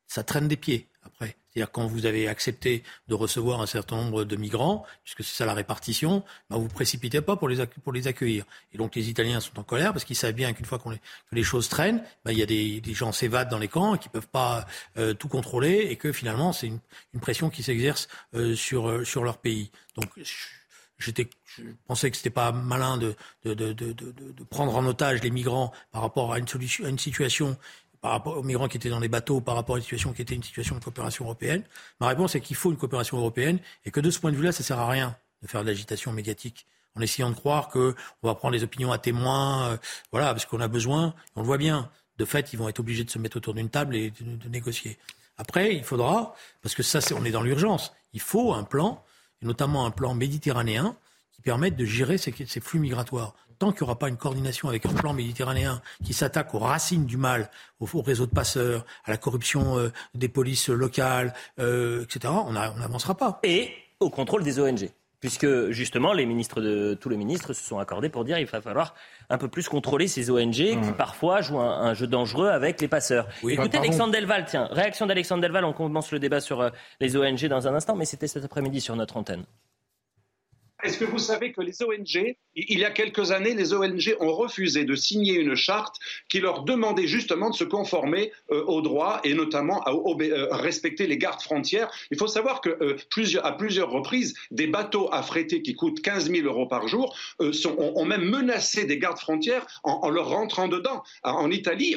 ça 0.07 0.25
traîne 0.25 0.49
des 0.49 0.57
pieds 0.57 0.89
après. 1.03 1.37
C'est-à-dire 1.53 1.73
quand 1.73 1.87
vous 1.87 2.07
avez 2.07 2.29
accepté 2.29 2.83
de 3.09 3.15
recevoir 3.15 3.61
un 3.61 3.67
certain 3.67 3.97
nombre 3.97 4.25
de 4.25 4.37
migrants, 4.37 4.87
puisque 5.03 5.25
c'est 5.25 5.37
ça 5.37 5.47
la 5.47 5.55
répartition, 5.55 6.25
ben 6.51 6.57
vous 6.57 6.65
ne 6.65 6.69
précipitez 6.69 7.21
pas 7.21 7.37
pour 7.37 7.49
les, 7.49 7.67
pour 7.67 7.93
les 7.93 8.07
accueillir. 8.07 8.45
Et 8.73 8.79
donc 8.79 8.95
les 8.95 9.11
Italiens 9.11 9.41
sont 9.41 9.59
en 9.59 9.63
colère 9.65 9.93
parce 9.93 10.05
qu'ils 10.05 10.17
savent 10.17 10.35
bien 10.35 10.53
qu'une 10.53 10.67
fois 10.67 10.81
les, 10.87 10.99
que 10.99 11.35
les 11.35 11.43
choses 11.43 11.69
traînent, 11.69 12.03
ben 12.25 12.33
il 12.33 12.39
y 12.39 12.43
a 12.43 12.47
des, 12.47 12.81
des 12.81 12.95
gens 12.95 13.13
s'évadent 13.13 13.51
dans 13.51 13.59
les 13.59 13.69
camps 13.69 13.95
et 13.95 13.99
qui 13.99 14.09
ne 14.09 14.13
peuvent 14.13 14.29
pas 14.29 14.67
euh, 14.99 15.15
tout 15.15 15.29
contrôler 15.29 15.89
et 15.91 15.97
que 15.97 16.13
finalement 16.13 16.53
c'est 16.53 16.69
une, 16.69 16.81
pression 17.21 17.51
qui 17.51 17.65
s'exerce 17.65 18.09
euh, 18.35 18.55
sur, 18.55 18.89
euh, 18.89 19.05
sur 19.05 19.25
leur 19.25 19.39
pays. 19.39 19.73
Donc 19.97 20.09
J'étais, 20.99 21.29
je 21.45 21.63
pensais 21.87 22.11
que 22.11 22.17
c'était 22.17 22.31
pas 22.31 22.51
malin 22.51 22.97
de, 22.97 23.15
de, 23.45 23.55
de, 23.55 23.73
de, 23.73 24.45
prendre 24.51 24.75
en 24.75 24.85
otage 24.85 25.23
les 25.23 25.31
migrants 25.31 25.73
par 25.93 26.03
rapport 26.03 26.33
à 26.33 26.39
une, 26.39 26.49
solution, 26.49 26.85
à 26.85 26.89
une 26.89 26.99
situation, 26.99 27.57
par 28.01 28.11
rapport 28.11 28.37
aux 28.37 28.43
migrants 28.43 28.67
qui 28.67 28.79
étaient 28.79 28.91
dans 28.91 28.99
les 28.99 29.09
bateaux, 29.09 29.41
par 29.41 29.55
rapport 29.55 29.77
à 29.77 29.79
une 29.79 29.85
situation 29.85 30.13
qui 30.13 30.23
était 30.23 30.35
une 30.35 30.43
situation 30.43 30.77
de 30.77 30.83
coopération 30.83 31.25
européenne. 31.25 31.63
Ma 32.01 32.09
réponse 32.09 32.35
est 32.35 32.41
qu'il 32.41 32.57
faut 32.57 32.71
une 32.71 32.77
coopération 32.77 33.17
européenne 33.17 33.61
et 33.85 33.93
que 33.93 34.01
de 34.01 34.11
ce 34.11 34.19
point 34.19 34.33
de 34.33 34.37
vue-là, 34.37 34.51
ça 34.51 34.65
sert 34.65 34.79
à 34.79 34.89
rien 34.89 35.17
de 35.43 35.47
faire 35.47 35.63
de 35.63 35.69
l'agitation 35.69 36.13
médiatique 36.13 36.67
en 36.97 37.01
essayant 37.01 37.31
de 37.31 37.37
croire 37.37 37.69
que 37.69 37.95
on 38.23 38.29
va 38.29 38.35
prendre 38.35 38.55
les 38.55 38.65
opinions 38.65 38.93
à 38.93 38.99
témoins, 38.99 39.69
euh, 39.69 39.77
voilà, 40.11 40.33
parce 40.33 40.47
qu'on 40.47 40.61
a 40.61 40.69
besoin. 40.69 41.15
On 41.37 41.41
le 41.41 41.47
voit 41.47 41.59
bien. 41.59 41.91
De 42.19 42.25
fait, 42.25 42.53
ils 42.53 42.59
vont 42.59 42.69
être 42.69 42.81
obligés 42.81 43.05
de 43.05 43.11
se 43.11 43.19
mettre 43.19 43.37
autour 43.37 43.55
d'une 43.55 43.71
table 43.71 43.95
et 43.95 44.11
de, 44.11 44.49
négocier. 44.49 44.99
Après, 45.37 45.77
il 45.77 45.85
faudra, 45.85 46.35
parce 46.63 46.75
que 46.75 46.83
ça, 46.83 47.01
c'est, 47.01 47.15
on 47.15 47.25
est 47.25 47.31
dans 47.31 47.43
l'urgence. 47.43 47.93
Il 48.13 48.21
faut 48.21 48.53
un 48.53 48.65
plan 48.65 49.05
et 49.43 49.47
notamment 49.47 49.87
un 49.87 49.91
plan 49.91 50.15
méditerranéen 50.15 50.97
qui 51.33 51.43
permettent 51.43 51.77
de 51.77 51.85
gérer 51.85 52.19
ces, 52.19 52.33
flux 52.61 52.81
migratoires. 52.81 53.35
Tant 53.59 53.73
qu'il 53.73 53.83
n'y 53.83 53.89
aura 53.89 53.99
pas 53.99 54.09
une 54.09 54.17
coordination 54.17 54.69
avec 54.69 54.87
un 54.87 54.93
plan 54.93 55.13
méditerranéen 55.13 55.83
qui 56.05 56.13
s'attaque 56.13 56.55
aux 56.55 56.61
racines 56.61 57.07
du 57.07 57.17
mal, 57.17 57.51
au, 57.81 57.87
réseau 58.01 58.27
de 58.27 58.31
passeurs, 58.31 58.87
à 59.05 59.11
la 59.11 59.17
corruption 59.17 59.79
euh, 59.79 59.91
des 60.15 60.29
polices 60.29 60.69
locales, 60.69 61.35
euh, 61.59 62.05
etc., 62.05 62.33
on 62.47 62.53
n'avancera 62.53 63.17
pas. 63.17 63.41
Et 63.43 63.73
au 63.99 64.11
contrôle 64.11 64.45
des 64.45 64.61
ONG 64.61 64.91
puisque 65.21 65.71
justement 65.71 66.13
les 66.13 66.27
ministres 66.27 66.61
de 66.61 66.95
tous 66.95 67.09
les 67.09 67.17
ministres 67.17 67.53
se 67.53 67.63
sont 67.63 67.79
accordés 67.79 68.09
pour 68.09 68.25
dire 68.25 68.37
qu'il 68.37 68.47
va 68.47 68.61
falloir 68.61 68.95
un 69.31 69.39
peu 69.39 69.49
plus 69.49 69.69
contrôler 69.69 70.09
ces 70.09 70.31
ONG 70.31 70.53
qui 70.53 70.93
parfois 70.97 71.41
jouent 71.41 71.61
un, 71.61 71.95
jeu 71.95 72.07
dangereux 72.07 72.49
avec 72.49 72.81
les 72.81 72.89
passeurs. 72.89 73.27
Écoutez 73.47 73.79
Alexandre 73.79 74.13
Delval, 74.13 74.45
tiens, 74.47 74.69
réaction 74.71 75.07
d'Alexandre 75.07 75.43
Delval, 75.43 75.65
on 75.65 75.73
commence 75.73 76.13
le 76.13 76.19
débat 76.19 76.41
sur 76.41 76.61
euh, 76.61 76.71
les 77.01 77.17
ONG 77.17 77.47
dans 77.47 77.67
un 77.67 77.75
instant, 77.75 77.97
mais 77.97 78.05
c'était 78.05 78.29
cet 78.29 78.45
après-midi 78.45 78.81
sur 78.81 78.95
notre 78.97 79.17
antenne. 79.17 79.45
Est-ce 80.85 80.97
que 80.97 81.05
vous 81.05 81.19
savez 81.19 81.51
que 81.51 81.61
les 81.61 81.83
ONG, 81.83 82.37
il 82.55 82.79
y 82.79 82.85
a 82.85 82.91
quelques 82.91 83.33
années, 83.33 83.53
les 83.53 83.73
ONG 83.73 84.17
ont 84.21 84.33
refusé 84.33 84.85
de 84.85 84.95
signer 84.95 85.35
une 85.35 85.57
charte 85.57 85.97
qui 86.29 86.39
leur 86.39 86.63
demandait 86.63 87.09
justement 87.09 87.51
de 87.51 87.55
se 87.57 87.65
conformer 87.65 88.31
euh, 88.53 88.63
aux 88.65 88.81
droits 88.81 89.21
et 89.25 89.35
notamment 89.35 89.83
à, 89.83 89.93
euh, 89.93 90.47
respecter 90.53 91.09
les 91.09 91.19
gardes 91.19 91.41
frontières. 91.41 91.91
Il 92.13 92.17
faut 92.17 92.29
savoir 92.29 92.61
que 92.61 92.69
euh, 92.81 92.97
plusieurs, 93.11 93.45
à 93.45 93.57
plusieurs 93.57 93.91
reprises, 93.91 94.35
des 94.53 94.69
bateaux 94.69 95.09
affrétés 95.13 95.63
qui 95.63 95.75
coûtent 95.75 96.01
15 96.01 96.31
000 96.31 96.47
euros 96.47 96.67
par 96.67 96.87
jour 96.87 97.17
ont, 97.41 98.05
même 98.05 98.25
menacé 98.25 98.85
des 98.85 98.99
gardes 98.99 99.19
frontières 99.19 99.67
en, 99.83 100.09
leur 100.11 100.29
rentrant 100.29 100.69
dedans. 100.69 101.03
En 101.25 101.51
Italie, 101.51 101.97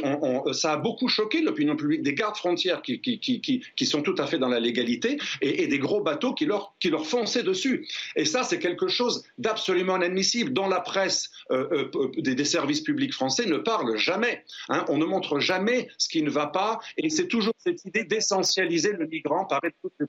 ça 0.53 0.73
a 0.73 0.77
beaucoup 0.77 1.07
choqué 1.07 1.41
l'opinion 1.41 1.75
publique. 1.75 2.01
Des 2.01 2.13
gardes 2.13 2.35
frontières 2.35 2.81
qui, 2.81 3.85
sont 3.85 4.01
tout 4.01 4.15
à 4.17 4.25
fait 4.25 4.39
dans 4.39 4.47
la 4.47 4.59
légalité 4.59 5.17
et, 5.41 5.67
des 5.67 5.79
gros 5.79 6.01
bateaux 6.01 6.33
qui 6.33 6.45
leur, 6.45 6.73
qui 6.79 6.89
leur 6.89 7.05
fonçaient 7.05 7.43
dessus. 7.43 7.87
Et 8.15 8.25
ça, 8.25 8.43
c'est 8.43 8.59
quelque 8.71 8.87
chose 8.87 9.23
d'absolument 9.37 9.97
inadmissible, 9.97 10.53
dont 10.53 10.67
la 10.67 10.79
presse 10.79 11.29
euh, 11.51 11.89
euh, 11.95 12.11
des, 12.17 12.45
services 12.45 12.81
publics 12.81 13.13
français 13.13 13.45
ne 13.45 13.57
parle 13.57 13.97
jamais. 13.97 14.43
Hein. 14.69 14.85
On 14.87 14.97
ne 14.97 15.05
montre 15.05 15.39
jamais 15.39 15.89
ce 15.97 16.09
qui 16.09 16.23
ne 16.23 16.29
va 16.29 16.47
pas, 16.47 16.79
et 16.97 17.09
c'est 17.09 17.27
toujours 17.27 17.53
cette 17.57 17.83
idée 17.85 18.03
d'essentialiser 18.03 18.93
le 18.93 19.07
migrant 19.07 19.45
par 19.45 19.61
toutes 19.81 19.93
les 19.99 20.05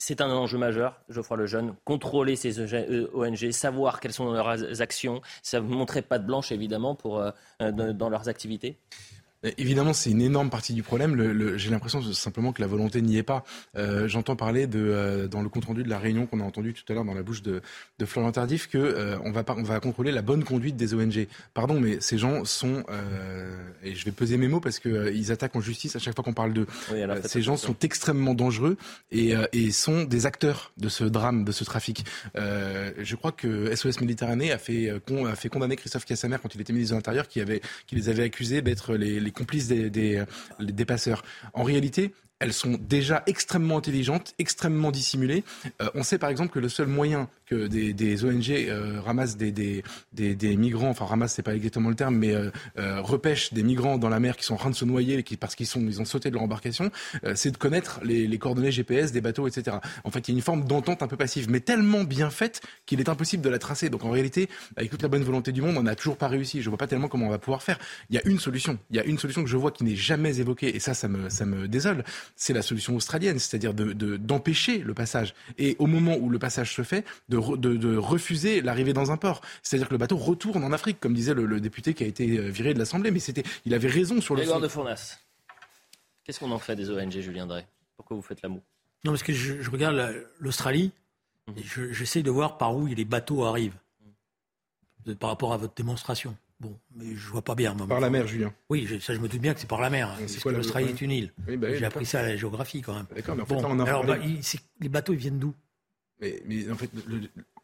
c'est 0.00 0.20
un 0.20 0.30
enjeu 0.30 0.58
majeur, 0.58 1.00
Geoffroy 1.08 1.38
Lejeune. 1.38 1.74
Contrôler 1.84 2.36
ces 2.36 2.60
ONG, 2.60 3.44
euh, 3.44 3.50
savoir 3.50 3.98
quelles 3.98 4.12
sont 4.12 4.32
leurs 4.32 4.80
actions, 4.80 5.20
ça 5.42 5.60
ne 5.60 5.66
montrait 5.66 6.02
pas 6.02 6.20
de 6.20 6.24
blanche, 6.24 6.52
évidemment, 6.52 6.94
pour, 6.94 7.20
dans 7.58 8.08
leurs 8.08 8.28
activités? 8.28 8.78
Évidemment, 9.56 9.92
c'est 9.92 10.10
une 10.10 10.20
énorme 10.20 10.50
partie 10.50 10.74
du 10.74 10.82
problème. 10.82 11.14
Le, 11.14 11.56
J'ai 11.56 11.70
l'impression 11.70 12.02
simplement 12.12 12.52
que 12.52 12.60
la 12.60 12.66
volonté 12.66 13.00
n'y 13.00 13.18
est 13.18 13.22
pas. 13.22 13.44
Euh, 13.76 14.08
J'entends 14.08 14.34
parler 14.34 14.66
de, 14.66 14.80
euh, 14.80 15.28
dans 15.28 15.42
le 15.42 15.48
compte 15.48 15.66
rendu 15.66 15.84
de 15.84 15.88
la 15.88 15.98
réunion 15.98 16.26
qu'on 16.26 16.40
a 16.40 16.42
entendu 16.42 16.74
tout 16.74 16.82
à 16.88 16.94
l'heure 16.94 17.04
dans 17.04 17.14
la 17.14 17.22
bouche 17.22 17.42
de, 17.42 17.62
de 18.00 18.04
Florian 18.04 18.32
Tardif 18.32 18.68
que 18.68 18.78
euh, 18.78 19.16
on, 19.24 19.30
va, 19.30 19.44
on 19.56 19.62
va 19.62 19.78
contrôler 19.78 20.10
la 20.10 20.22
bonne 20.22 20.42
conduite 20.42 20.76
des 20.76 20.92
ONG. 20.92 21.28
Pardon, 21.54 21.78
mais 21.78 21.98
ces 22.00 22.18
gens 22.18 22.44
sont 22.44 22.82
euh, 22.90 23.56
et 23.84 23.94
je 23.94 24.04
vais 24.04 24.10
peser 24.10 24.38
mes 24.38 24.48
mots 24.48 24.58
parce 24.58 24.80
euh, 24.86 25.12
ils 25.14 25.30
attaquent 25.30 25.54
en 25.54 25.60
justice 25.60 25.94
à 25.94 26.00
chaque 26.00 26.16
fois 26.16 26.24
qu'on 26.24 26.32
parle 26.32 26.52
d'eux. 26.52 26.66
Oui, 26.92 26.98
ces 27.24 27.42
gens 27.42 27.56
sont 27.56 27.76
extrêmement 27.82 28.34
dangereux 28.34 28.76
et, 29.12 29.34
et, 29.52 29.70
sont 29.70 30.02
des 30.02 30.26
acteurs 30.26 30.72
de 30.78 30.88
ce 30.88 31.04
drame, 31.04 31.44
de 31.44 31.52
ce 31.52 31.62
trafic. 31.62 32.04
je 32.34 33.14
crois 33.14 33.32
que 33.32 33.74
SOS 33.74 34.00
Méditerranée 34.00 34.50
a 34.50 34.58
fait, 34.58 34.90
a 34.90 35.34
fait 35.36 35.48
condamner 35.48 35.76
Christophe 35.76 36.04
Cassamer 36.04 36.38
quand 36.42 36.54
il 36.54 36.60
était 36.60 36.72
ministre 36.72 36.94
de 36.94 36.98
l'Intérieur, 36.98 37.28
qui 37.28 37.40
avait, 37.40 37.60
qui 37.86 37.94
les 37.94 38.08
avait 38.08 38.24
accusés 38.24 38.62
d'être 38.62 38.94
les 38.94 39.27
les 39.27 39.27
complices 39.32 39.68
des, 39.68 39.90
des, 39.90 40.24
des 40.60 40.84
passeurs. 40.84 41.22
En 41.52 41.62
réalité, 41.62 42.14
elles 42.40 42.52
sont 42.52 42.78
déjà 42.80 43.22
extrêmement 43.26 43.78
intelligentes, 43.78 44.34
extrêmement 44.38 44.90
dissimulées. 44.90 45.44
Euh, 45.82 45.90
on 45.94 46.02
sait 46.02 46.18
par 46.18 46.30
exemple 46.30 46.52
que 46.52 46.58
le 46.58 46.68
seul 46.68 46.86
moyen 46.86 47.28
que 47.48 47.66
des, 47.66 47.92
des 47.92 48.24
ONG 48.24 48.50
euh, 48.50 49.00
ramassent 49.00 49.36
des, 49.36 49.50
des, 49.52 49.82
des, 50.12 50.56
migrants, 50.56 50.90
enfin 50.90 51.06
ramassent 51.06 51.34
c'est 51.34 51.42
pas 51.42 51.54
exactement 51.54 51.88
le 51.88 51.94
terme, 51.94 52.16
mais 52.16 52.34
euh, 52.34 52.50
euh, 52.78 53.00
repêchent 53.00 53.52
des 53.52 53.62
migrants 53.62 53.98
dans 53.98 54.08
la 54.08 54.20
mer 54.20 54.36
qui 54.36 54.44
sont 54.44 54.54
en 54.54 54.58
train 54.58 54.70
de 54.70 54.74
se 54.74 54.84
noyer 54.84 55.22
qui, 55.22 55.36
parce 55.36 55.54
qu'ils 55.54 55.66
sont 55.66 55.80
ils 55.80 56.00
ont 56.00 56.04
sauté 56.04 56.28
de 56.28 56.34
leur 56.34 56.42
embarcation, 56.42 56.90
c'est 57.34 57.50
de 57.50 57.56
connaître 57.56 58.00
les, 58.04 58.26
les, 58.26 58.38
coordonnées 58.38 58.70
GPS 58.70 59.12
des 59.12 59.20
bateaux, 59.20 59.46
etc. 59.46 59.78
En 60.04 60.10
fait, 60.10 60.28
il 60.28 60.32
y 60.32 60.34
a 60.34 60.36
une 60.36 60.42
forme 60.42 60.64
d'entente 60.64 61.02
un 61.02 61.08
peu 61.08 61.16
passive, 61.16 61.50
mais 61.50 61.60
tellement 61.60 62.04
bien 62.04 62.30
faite 62.30 62.60
qu'il 62.86 63.00
est 63.00 63.08
impossible 63.08 63.42
de 63.42 63.48
la 63.48 63.58
tracer. 63.58 63.88
Donc 63.88 64.04
en 64.04 64.10
réalité, 64.10 64.48
avec 64.76 64.90
toute 64.90 65.02
la 65.02 65.08
bonne 65.08 65.22
volonté 65.22 65.52
du 65.52 65.62
monde, 65.62 65.76
on 65.76 65.82
n'a 65.82 65.94
toujours 65.94 66.16
pas 66.16 66.28
réussi. 66.28 66.62
Je 66.62 66.68
vois 66.68 66.78
pas 66.78 66.86
tellement 66.86 67.08
comment 67.08 67.26
on 67.26 67.30
va 67.30 67.38
pouvoir 67.38 67.62
faire. 67.62 67.78
Il 68.10 68.16
y 68.16 68.18
a 68.18 68.22
une 68.26 68.38
solution. 68.38 68.78
Il 68.90 68.96
y 68.96 69.00
a 69.00 69.04
une 69.04 69.18
solution 69.18 69.42
que 69.42 69.50
je 69.50 69.56
vois 69.56 69.70
qui 69.70 69.84
n'est 69.84 69.96
jamais 69.96 70.38
évoquée, 70.38 70.74
et 70.76 70.80
ça, 70.80 70.94
ça 70.94 71.08
me, 71.08 71.30
ça 71.30 71.46
me 71.46 71.68
désole 71.68 72.04
c'est 72.36 72.52
la 72.52 72.62
solution 72.62 72.96
australienne, 72.96 73.38
c'est-à-dire 73.38 73.74
d'empêcher 73.74 74.78
de, 74.78 74.84
le 74.84 74.94
passage. 74.94 75.34
Et 75.58 75.76
au 75.78 75.86
moment 75.86 76.16
où 76.16 76.30
le 76.30 76.38
passage 76.38 76.74
se 76.74 76.82
fait, 76.82 77.04
de, 77.28 77.56
de 77.56 77.96
refuser 77.96 78.60
l'arrivée 78.60 78.92
dans 78.92 79.10
un 79.10 79.16
port. 79.16 79.40
C'est-à-dire 79.62 79.88
que 79.88 79.94
le 79.94 79.98
bateau 79.98 80.16
retourne 80.16 80.64
en 80.64 80.72
Afrique, 80.72 81.00
comme 81.00 81.14
disait 81.14 81.34
le, 81.34 81.60
député 81.60 81.94
qui 81.94 82.04
a 82.04 82.06
été 82.06 82.38
euh, 82.38 82.48
viré 82.48 82.74
de 82.74 82.78
l'Assemblée. 82.78 83.10
Mais 83.10 83.20
c'était, 83.20 83.42
il 83.64 83.74
avait 83.74 83.88
raison 83.88 84.20
sur 84.20 84.34
le. 84.34 84.40
Grégoire 84.40 84.60
de 84.60 84.68
Fournas. 84.68 85.18
Qu'est-ce 86.24 86.40
qu'on 86.40 86.50
en 86.50 86.58
fait 86.58 86.76
des 86.76 86.90
ONG, 86.90 87.10
Julien 87.20 87.46
Drey? 87.46 87.66
Pourquoi 87.96 88.16
vous 88.16 88.22
faites 88.22 88.42
l'amour? 88.42 88.62
Non, 89.04 89.12
parce 89.12 89.22
que 89.22 89.32
je, 89.32 89.70
regarde 89.70 90.26
l'Australie 90.40 90.92
mmh. 91.46 91.52
et 91.58 91.92
j'essaie 91.92 92.22
de 92.22 92.30
voir 92.30 92.58
par 92.58 92.76
où 92.76 92.86
les 92.86 93.04
bateaux 93.04 93.44
arrivent 93.44 93.78
par 95.18 95.30
rapport 95.30 95.52
à 95.52 95.56
votre 95.56 95.74
démonstration. 95.74 96.36
Bon, 96.60 96.76
mais 96.96 97.14
je 97.14 97.28
vois 97.28 97.42
pas 97.42 97.54
bien. 97.54 97.74
par 97.74 98.00
la 98.00 98.10
mer, 98.10 98.26
Julien. 98.26 98.52
Oui, 98.68 98.88
ça 99.00 99.14
je 99.14 99.20
me 99.20 99.28
doute 99.28 99.40
bien 99.40 99.54
que 99.54 99.60
c'est 99.60 99.68
par 99.68 99.80
la 99.80 99.90
mer. 99.90 100.16
C'est 100.26 100.42
que 100.42 100.48
l'Australie 100.48 100.88
est 100.88 101.00
une 101.00 101.12
île. 101.12 101.32
Bah 101.38 101.74
J'ai 101.74 101.84
appris 101.84 102.06
ça 102.06 102.20
à 102.20 102.22
la 102.22 102.36
géographie 102.36 102.82
quand 102.82 102.94
même. 102.94 103.06
D'accord, 103.14 103.36
mais 103.36 103.42
en 103.42 103.46
fait, 103.46 103.54
on 103.54 103.78
a 103.78 103.84
alors, 103.84 104.04
bah, 104.04 104.18
les 104.80 104.88
bateaux, 104.88 105.12
ils 105.12 105.18
viennent 105.18 105.38
d'où? 105.38 105.54
Mais, 106.20 106.42
mais, 106.46 106.68
en 106.68 106.74
fait, 106.74 106.90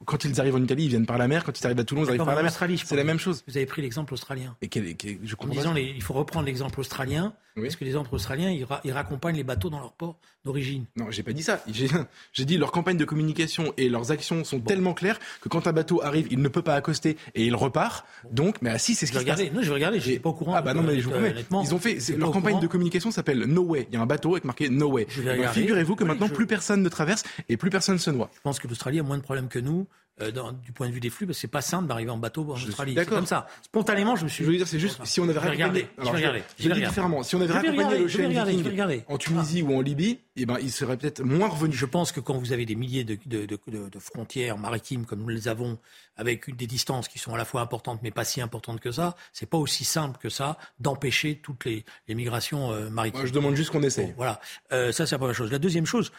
quand 0.05 0.25
ils 0.25 0.41
arrivent 0.41 0.57
en 0.57 0.63
Italie, 0.63 0.85
ils 0.85 0.89
viennent 0.89 1.07
par 1.07 1.19
la 1.19 1.29
mer. 1.29 1.45
Quand 1.45 1.59
ils 1.59 1.65
arrivent 1.67 1.79
à 1.79 1.85
Toulon, 1.85 2.05
ils 2.05 2.09
arrivent 2.09 2.25
par 2.25 2.35
la 2.35 2.43
mer. 2.43 2.53
C'est 2.53 2.97
la 2.97 3.05
même 3.05 3.19
chose. 3.19 3.45
Vous 3.47 3.57
avez 3.57 3.67
pris 3.67 3.83
l'exemple 3.83 4.15
australien. 4.15 4.57
Et 4.63 4.69
je 4.73 5.35
en 5.39 5.47
disant, 5.49 5.75
il 5.77 6.03
faut 6.03 6.15
reprendre 6.15 6.47
l'exemple 6.47 6.81
australien, 6.81 7.35
parce 7.55 7.77
que 7.77 7.85
les 7.85 7.91
exemples 7.91 8.15
australiens, 8.15 8.51
ils, 8.51 8.67
ils, 8.85 8.93
raccompagnent 8.93 9.37
les 9.37 9.45
bateaux 9.45 9.71
dans 9.71 9.79
leur 9.79 9.93
port 9.93 10.17
d'origine. 10.45 10.87
Non, 10.97 11.11
j'ai 11.11 11.23
pas 11.23 11.33
dit 11.33 11.43
ça. 11.43 11.63
J'ai 11.69 12.45
dit 12.45 12.59
leur 12.59 12.73
campagne 12.73 12.97
de 12.97 13.05
communication 13.05 13.73
et 13.77 13.89
leurs 13.89 14.11
actions 14.11 14.43
sont 14.43 14.61
tellement 14.61 14.93
claires 14.93 15.19
que 15.41 15.49
quand 15.49 15.67
un 15.67 15.73
bateau 15.73 16.03
arrive, 16.03 16.27
il 16.31 16.41
ne 16.41 16.49
peut 16.49 16.63
pas 16.63 16.75
accoster 16.75 17.17
et 17.35 17.47
il 17.47 17.55
repart. 17.55 18.05
Donc, 18.33 18.61
mais 18.61 18.71
ah 18.71 18.79
si, 18.79 18.95
c'est 18.95 19.07
ce 19.07 19.13
qui 19.13 19.19
se 19.19 19.25
passe. 19.25 19.41
Non, 19.53 19.63
je 19.63 19.69
vais 19.69 19.75
regarder. 19.75 20.01
Je 20.01 20.05
suis 20.05 20.19
pas 20.19 20.31
au 20.31 20.35
courant. 20.35 20.55
Ah 20.55 20.63
bah 20.63 20.75
non, 20.75 20.83
mais 20.83 20.99
je 20.99 21.05
vous 21.05 21.11
promets. 21.11 21.35
Ils 21.63 21.75
ont 21.75 21.79
fait 21.79 21.99
leur 22.17 22.33
campagne 22.33 22.61
de 22.61 22.67
communication 22.67 23.11
s'appelle 23.11 23.45
No 23.45 23.63
Way. 23.63 23.89
Il 23.91 23.95
y 23.95 23.99
a 23.99 24.01
un 24.01 24.07
bateau 24.07 24.33
avec 24.33 24.45
marqué 24.45 24.69
No 24.69 24.91
Way. 24.91 25.07
Figurez-vous 25.53 25.97
que 25.97 26.05
maintenant 26.05 26.29
plus 26.29 26.47
personne 26.47 26.83
ne 26.83 26.89
traverse 26.89 27.23
et 27.49 27.57
plus 27.57 27.71
personne 27.71 27.99
se 27.99 28.11
noie. 28.11 28.31
Je 28.35 28.41
pense 28.41 28.59
que 28.59 28.67
l'Australie 28.67 28.99
a 28.99 29.03
moins 29.03 29.19
de 29.19 29.23
problèmes 29.23 29.49
que 29.49 29.59
nous. 29.59 29.87
Euh, 30.23 30.31
du 30.63 30.71
point 30.71 30.89
de 30.89 30.93
vue 30.93 31.01
des 31.01 31.11
flux, 31.11 31.27
parce 31.27 31.39
que 31.39 31.41
c'est 31.41 31.49
pas 31.49 31.61
simple 31.61 31.89
d'arriver 31.89 32.13
en 32.13 32.19
bateau 32.19 32.43
en 32.49 32.55
Australie. 32.55 32.95
C'est 32.97 33.09
comme 33.09 33.27
ça. 33.27 33.49
Spontanément, 33.63 34.15
je 34.15 34.23
me 34.23 34.29
suis. 34.29 34.45
Je 34.45 34.51
veux 34.51 34.57
dire, 34.57 34.69
c'est 34.69 34.79
juste 34.79 35.05
si 35.05 35.19
on 35.19 35.29
avait 35.29 35.41
regardé. 35.41 35.89
Je 35.99 36.05
vais 36.05 36.11
regarder. 36.11 36.43
Je 36.57 36.69
vais 36.69 36.81
différemment. 36.87 37.25
Si 37.25 37.35
on 37.35 37.41
avait 37.41 37.53
raccompagné 37.53 37.99
le 37.99 38.07
Viking 38.07 39.03
en 39.09 39.19
Tunisie 39.19 39.63
ou 39.63 39.75
en 39.75 39.81
Libye, 39.81 40.21
eh 40.37 40.47
ben, 40.47 40.59
il 40.61 40.71
serait 40.71 40.97
peut-être 40.97 41.25
moins 41.25 41.49
revenu. 41.49 41.75
Je 41.75 41.87
pense 41.87 42.13
que 42.13 42.21
quand 42.21 42.39
vous 42.39 42.53
avez 42.53 42.65
des 42.65 42.77
milliers 42.77 43.03
de, 43.03 43.19
de, 43.27 43.45
de, 43.45 43.59
de, 43.67 43.99
frontières 43.99 44.57
maritimes 44.57 45.05
comme 45.05 45.21
nous 45.21 45.29
les 45.29 45.49
avons, 45.49 45.79
avec 46.17 46.55
des 46.55 46.69
distances 46.69 47.09
qui 47.09 47.19
sont 47.19 47.35
à 47.35 47.39
la 47.39 47.45
fois 47.45 47.61
importantes 47.61 47.99
mais 48.05 48.13
pas 48.13 48.25
si 48.25 48.41
importantes 48.41 48.79
que 48.79 48.93
ça, 48.93 49.17
c'est 49.33 49.47
pas 49.47 49.59
aussi 49.59 49.85
simple 49.85 50.19
que 50.21 50.29
ça 50.29 50.59
d'empêcher 50.79 51.41
toutes 51.43 51.65
les, 51.65 51.85
les 52.07 52.15
migrations 52.15 52.71
euh, 52.71 52.89
maritimes. 52.89 53.21
Moi, 53.21 53.27
je 53.27 53.33
demande 53.33 53.57
juste 53.57 53.71
qu'on 53.71 53.83
essaie. 53.83 54.15
voilà. 54.17 54.41
Euh, 54.73 54.93
ça, 54.93 55.07
c'est 55.07 55.17
la 55.17 55.19
première 55.19 55.35
chose. 55.35 55.51
La 55.51 55.59
deuxième 55.59 55.87
chose, 55.87 56.13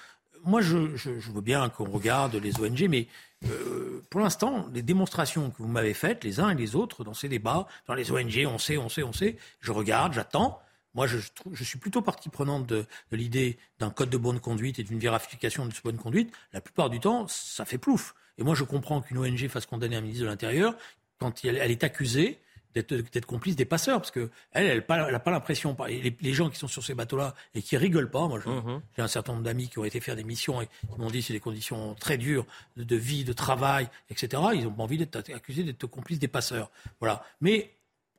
moi, 0.45 0.61
je, 0.61 0.77
veux 0.77 1.41
bien 1.41 1.69
qu'on 1.69 1.89
regarde 1.89 2.35
les 2.35 2.59
ONG, 2.59 2.87
mais 2.89 3.07
euh, 3.47 4.03
pour 4.09 4.21
l'instant, 4.21 4.67
les 4.73 4.81
démonstrations 4.81 5.49
que 5.49 5.57
vous 5.57 5.67
m'avez 5.67 5.93
faites, 5.93 6.23
les 6.23 6.39
uns 6.39 6.49
et 6.49 6.55
les 6.55 6.75
autres, 6.75 7.03
dans 7.03 7.13
ces 7.13 7.27
débats, 7.29 7.67
dans 7.87 7.95
les 7.95 8.11
ONG, 8.11 8.47
on 8.47 8.57
sait, 8.57 8.77
on 8.77 8.89
sait, 8.89 9.03
on 9.03 9.13
sait, 9.13 9.37
je 9.59 9.71
regarde, 9.71 10.13
j'attends. 10.13 10.61
Moi, 10.93 11.07
je, 11.07 11.17
suis 11.63 11.77
plutôt 11.77 12.01
partie 12.01 12.29
prenante 12.29 12.65
de, 12.67 12.85
l'idée 13.11 13.57
d'un 13.79 13.89
code 13.89 14.09
de 14.09 14.17
bonne 14.17 14.39
conduite 14.39 14.79
et 14.79 14.83
d'une 14.83 14.99
vérification 14.99 15.65
de 15.65 15.73
cette 15.73 15.83
bonne 15.83 15.97
conduite. 15.97 16.33
La 16.53 16.61
plupart 16.61 16.89
du 16.89 17.01
temps, 17.01 17.27
ça 17.27 17.65
fait 17.65 17.77
plouf. 17.77 18.15
Et 18.37 18.43
moi, 18.43 18.55
je 18.55 18.63
comprends 18.63 19.01
qu'une 19.01 19.17
ONG 19.17 19.47
fasse 19.49 19.65
condamner 19.65 19.97
un 19.97 20.01
ministre 20.01 20.23
de 20.23 20.29
l'Intérieur 20.29 20.73
quand 21.17 21.43
elle 21.43 21.71
est 21.71 21.83
accusée 21.83 22.39
d'être 22.75 23.25
complice 23.25 23.55
des 23.55 23.65
passeurs, 23.65 23.99
parce 23.99 24.11
que 24.11 24.29
elle, 24.51 24.65
elle 24.67 25.11
n'a 25.11 25.19
pas 25.19 25.31
l'impression, 25.31 25.75
les, 25.87 26.15
les, 26.19 26.33
gens 26.33 26.49
qui 26.49 26.59
sont 26.59 26.67
sur 26.67 26.83
ces 26.83 26.93
bateaux-là 26.93 27.33
et 27.53 27.61
qui 27.61 27.77
rigolent 27.77 28.11
pas, 28.11 28.27
moi 28.27 28.39
mhm. 28.45 28.81
j'ai 28.95 29.01
un 29.01 29.07
certain 29.07 29.31
nombre 29.31 29.45
d'amis 29.45 29.69
qui 29.69 29.79
ont 29.79 29.85
été 29.85 29.99
faire 30.01 30.15
des 30.15 30.25
missions 30.25 30.61
et 30.61 30.67
qui 30.67 30.99
m'ont 30.99 31.09
dit 31.09 31.21
c'est 31.21 31.33
des 31.33 31.39
conditions 31.39 31.95
très 31.95 32.17
dures 32.17 32.45
de, 32.75 32.95
vie, 32.95 33.23
de 33.23 33.33
travail, 33.33 33.87
etc. 34.09 34.41
Ils 34.53 34.63
n'ont 34.65 34.71
pas 34.71 34.83
envie 34.83 34.97
d'être 34.97 35.15
accusés 35.33 35.63
d'être 35.63 35.87
complices 35.87 36.19
des 36.19 36.27
passeurs. 36.27 36.69
Voilà. 36.99 37.23
Mais 37.39 37.71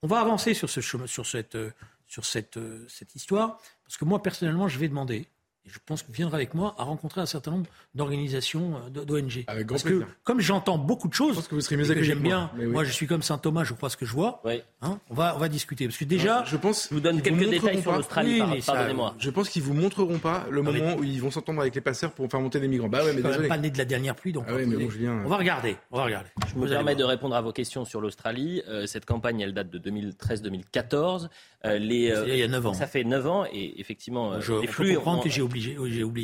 on 0.02 0.06
va 0.06 0.20
avancer 0.20 0.54
sur 0.54 0.70
ce 0.70 0.80
chemin, 0.80 1.06
sur 1.06 1.26
cette, 1.26 1.58
sur 2.06 2.24
cette, 2.24 2.58
cette 2.88 3.14
histoire, 3.14 3.60
parce 3.84 3.98
que 3.98 4.04
moi 4.06 4.22
personnellement 4.22 4.68
je 4.68 4.78
vais 4.78 4.88
demander, 4.88 5.26
je 5.66 5.78
pense 5.84 6.02
que 6.02 6.08
vous 6.08 6.14
viendrez 6.14 6.36
avec 6.36 6.54
moi 6.54 6.74
à 6.78 6.84
rencontrer 6.84 7.20
un 7.20 7.26
certain 7.26 7.50
nombre 7.52 7.66
d'organisations 7.94 8.76
euh, 8.96 9.04
d'ONG. 9.04 9.44
Avec 9.46 9.66
grand 9.66 9.74
Parce 9.74 9.82
que 9.82 9.88
plaisir. 9.88 10.06
comme 10.24 10.40
j'entends 10.40 10.78
beaucoup 10.78 11.08
de 11.08 11.14
choses, 11.14 11.30
Je 11.30 11.34
pense 11.36 11.48
que 11.48 11.54
vous 11.54 11.60
serez 11.60 11.76
mieux 11.76 11.84
que 11.86 12.02
j'aime 12.02 12.20
bien, 12.20 12.50
oui. 12.58 12.66
moi 12.66 12.84
je 12.84 12.92
suis 12.92 13.06
comme 13.06 13.22
Saint 13.22 13.38
Thomas, 13.38 13.64
je 13.64 13.72
crois 13.74 13.90
ce 13.90 13.96
que 13.96 14.06
je 14.06 14.12
vois, 14.12 14.40
Oui. 14.44 14.62
hein, 14.82 14.98
on, 15.10 15.14
va, 15.14 15.34
on 15.36 15.38
va 15.38 15.48
discuter. 15.48 15.86
Parce 15.86 15.98
que 15.98 16.04
déjà, 16.04 16.44
je 16.46 16.56
pense 16.56 16.88
Je 16.90 16.94
vous 16.94 17.00
donne 17.00 17.20
quelques 17.22 17.36
vous 17.42 17.50
détails 17.50 17.82
sur 17.82 17.92
l'Australie, 17.92 18.40
Oui, 18.42 18.62
pardonnez-moi. 18.64 19.14
Je 19.18 19.30
pense 19.30 19.48
qu'ils 19.48 19.62
vous 19.62 19.74
montreront 19.74 20.18
pas 20.18 20.46
le 20.50 20.62
Non, 20.62 20.72
mais- 20.72 20.78
moment 20.80 20.96
où 20.96 21.04
ils 21.04 21.20
vont 21.20 21.30
s'entendre 21.30 21.60
avec 21.60 21.74
les 21.74 21.80
passeurs 21.80 22.12
pour 22.12 22.30
faire 22.30 22.40
monter 22.40 22.60
des 22.60 22.68
migrants. 22.68 22.88
Bah 22.88 22.98
ouais, 23.04 23.12
mais 23.12 23.22
même 23.22 23.30
désolé. 23.32 23.48
pas 23.48 23.58
né 23.58 23.70
de 23.70 23.78
la 23.78 23.84
dernière 23.84 24.14
pluie, 24.14 24.32
donc 24.32 24.44
Ah 24.48 24.54
ouais, 24.54 24.66
mais 24.66 24.76
on, 24.76 24.80
bon, 24.80 24.90
Julien, 24.90 25.22
on 25.24 25.28
va 25.28 25.36
regarder, 25.36 25.76
on 25.90 25.96
va 25.98 26.04
regarder. 26.04 26.28
Je 26.48 26.54
me 26.54 26.60
Vous 26.60 26.64
allez 26.66 26.74
permets 26.76 26.94
de 26.94 27.04
répondre 27.04 27.34
à 27.34 27.40
vos 27.40 27.52
questions 27.52 27.84
sur 27.84 28.00
l'Australie. 28.00 28.62
Euh, 28.68 28.86
cette 28.86 29.04
campagne, 29.06 29.40
elle 29.40 29.54
date 29.54 29.70
de 29.70 29.78
2013-2014. 29.78 31.28
Euh, 31.64 31.78
les, 31.78 32.10
euh, 32.10 32.24
C'est 32.24 32.30
il 32.32 32.38
y 32.38 32.42
a 32.42 32.48
9 32.48 32.66
ans. 32.66 32.74
Ça 32.74 32.86
fait 32.86 33.02
9 33.04 33.26
ans 33.26 33.44
et 33.52 33.80
effectivement, 33.80 34.32
euh, 34.34 34.40
Je, 34.40 34.52
les 34.54 34.66
je 34.66 34.72
flux 34.72 34.94
comprends 34.94 35.18
ont- 35.18 35.22
que 35.22 35.28
j'ai 35.28 35.42
oublié, 35.42 35.55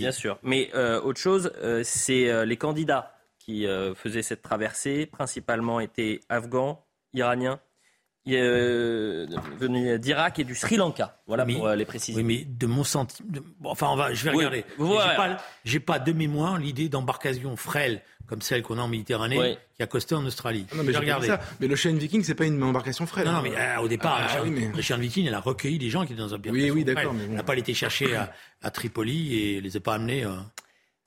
Bien 0.01 0.13
sûr. 0.13 0.39
Mais 0.43 0.71
euh, 0.75 1.01
autre 1.01 1.21
chose, 1.21 1.53
euh, 1.63 1.83
c'est 1.85 2.29
euh, 2.29 2.45
les 2.45 2.57
candidats 2.57 3.15
qui 3.39 3.67
faisaient 3.97 4.23
cette 4.23 4.43
traversée, 4.43 5.05
principalement 5.05 5.81
étaient 5.81 6.21
afghans, 6.29 6.87
iraniens, 7.13 7.59
euh, 8.29 9.27
venus 9.59 9.99
d'Irak 10.01 10.39
et 10.39 10.45
du 10.45 10.55
Sri 10.55 10.77
Lanka. 10.77 11.19
Voilà 11.27 11.45
Mais- 11.45 11.55
pour 11.55 11.67
euh, 11.67 11.75
les 11.77 11.85
préciser. 11.85 12.17
Oui, 12.17 12.25
mais 12.25 12.45
de 12.45 12.67
mon 12.67 12.85
sentiment. 12.85 13.29
Enfin, 13.65 13.89
on 13.91 13.97
va, 13.97 14.15
je 14.15 14.23
vais 14.25 14.31
Oui, 14.31 14.37
regarder. 14.47 14.65
verrez. 14.79 15.01
J'ai 15.11 15.17
pas, 15.17 15.37
j'ai 15.65 15.81
pas 15.81 15.99
de 15.99 16.13
mémoire 16.13 16.59
l'idée 16.59 16.89
d'embarcation 16.89 17.57
frêle 17.57 18.03
comme 18.29 18.41
celle 18.41 18.63
qu'on 18.63 18.79
a 18.79 18.83
en 18.83 18.89
Méditerranée 18.89 19.39
Oui. 19.39 19.57
qui 19.77 19.83
a 19.83 19.87
costé 19.87 20.15
en 20.15 20.25
Australie. 20.25 20.67
Ah 20.73 20.77
Non, 20.77 20.85
mais 20.85 20.97
regarder. 20.97 21.27
ça. 21.27 21.41
Mais 21.61 21.67
l'Ocean 21.67 21.93
Viking, 21.95 22.23
c'est 22.23 22.35
pas 22.37 22.47
une 22.47 22.63
embarcation 22.63 23.05
frêle. 23.07 23.27
Non, 23.27 23.33
non, 23.33 23.43
mais 23.43 23.55
euh, 23.57 23.81
au 23.81 23.89
départ, 23.89 24.19
Ah, 24.21 24.27
Richard, 24.29 24.45
oui, 24.45 24.51
mais- 24.73 24.97
Viking, 24.99 25.27
elle 25.27 25.35
a 25.35 25.41
recueilli 25.41 25.79
des 25.79 25.91
gens 25.91 26.07
qui 26.07 26.13
étaient 26.13 26.23
dans 26.23 26.33
un 26.35 26.41
Oui, 26.49 26.71
oui, 26.71 26.85
d'accord, 26.85 27.13
mais 27.13 27.25
bon. 27.25 27.31
Elle 27.33 27.37
n'a 27.37 27.43
pas 27.43 27.57
été 27.57 27.75
chercher 27.75 28.15
à, 28.15 28.33
à 28.63 28.71
Tripoli 28.71 29.35
et 29.37 29.61
les 29.61 29.77
a 29.77 29.81
pas 29.81 29.95
amenés. 29.95 30.25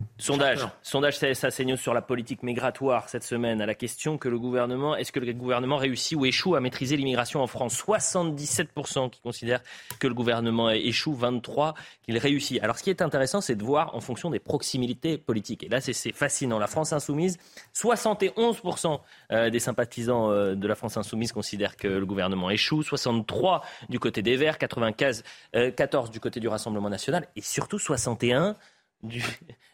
Euh, 0.06 0.16
Sondage, 0.18 0.68
sondage 0.82 1.20
CSA 1.20 1.52
CNews 1.52 1.78
sur 1.78 1.94
la 1.94 2.02
politique 2.02 2.44
migratoire 2.44 3.10
cette 3.10 3.24
semaine 3.24 3.62
à 3.62 3.66
la 3.66 3.76
question 3.76 4.18
que 4.18 4.30
le 4.30 4.40
gouvernement, 4.40 4.96
est-ce 4.96 5.12
que 5.12 5.20
le 5.20 5.34
gouvernement 5.34 5.78
réussit 5.78 6.18
ou 6.18 6.26
échoue 6.26 6.56
à 6.56 6.60
maîtriser 6.60 6.98
l'immigration 6.98 7.42
en 7.42 7.48
France? 7.48 7.76
77% 7.78 9.10
qui 9.10 9.22
considèrent 9.22 9.62
que 10.00 10.08
le 10.08 10.14
gouvernement 10.14 10.70
échoue, 10.70 11.14
23 11.14 11.76
qu'il 12.04 12.18
réussit. 12.18 12.62
Alors 12.64 12.78
ce 12.78 12.84
qui 12.84 12.90
est 12.90 13.02
intéressant, 13.02 13.42
c'est 13.42 13.56
de 13.56 13.64
voir 13.64 13.96
en 13.96 14.02
fonction 14.02 14.30
des 14.30 14.40
proximités 14.40 15.18
politiques. 15.18 15.64
Et 15.64 15.70
là, 15.70 15.82
c'est- 15.82 16.12
fascinant. 16.14 16.60
La 16.60 16.68
France 16.68 16.94
insoumise, 16.94 17.38
71% 17.74 19.02
euh, 19.32 19.50
des 19.50 19.60
sympathisants 19.60 20.32
euh, 20.32 20.56
de 20.56 20.68
la 20.68 20.76
France 20.76 20.98
insoumise 20.98 21.32
considèrent 21.32 21.76
que 21.76 21.88
le 21.88 22.06
gouvernement 22.06 22.50
échoue, 22.50 22.84
63 22.84 23.64
du 23.90 24.00
côté 24.00 24.22
des 24.22 24.38
Verts, 24.38 24.58
95, 24.58 25.24
euh, 25.56 25.72
14 25.72 26.12
du 26.12 26.20
côté 26.20 26.40
du 26.40 26.48
Rassemblement 26.48 26.90
national 26.90 27.28
et 27.36 27.42
surtout 27.42 27.80
61 27.80 28.56
du- 29.04 29.24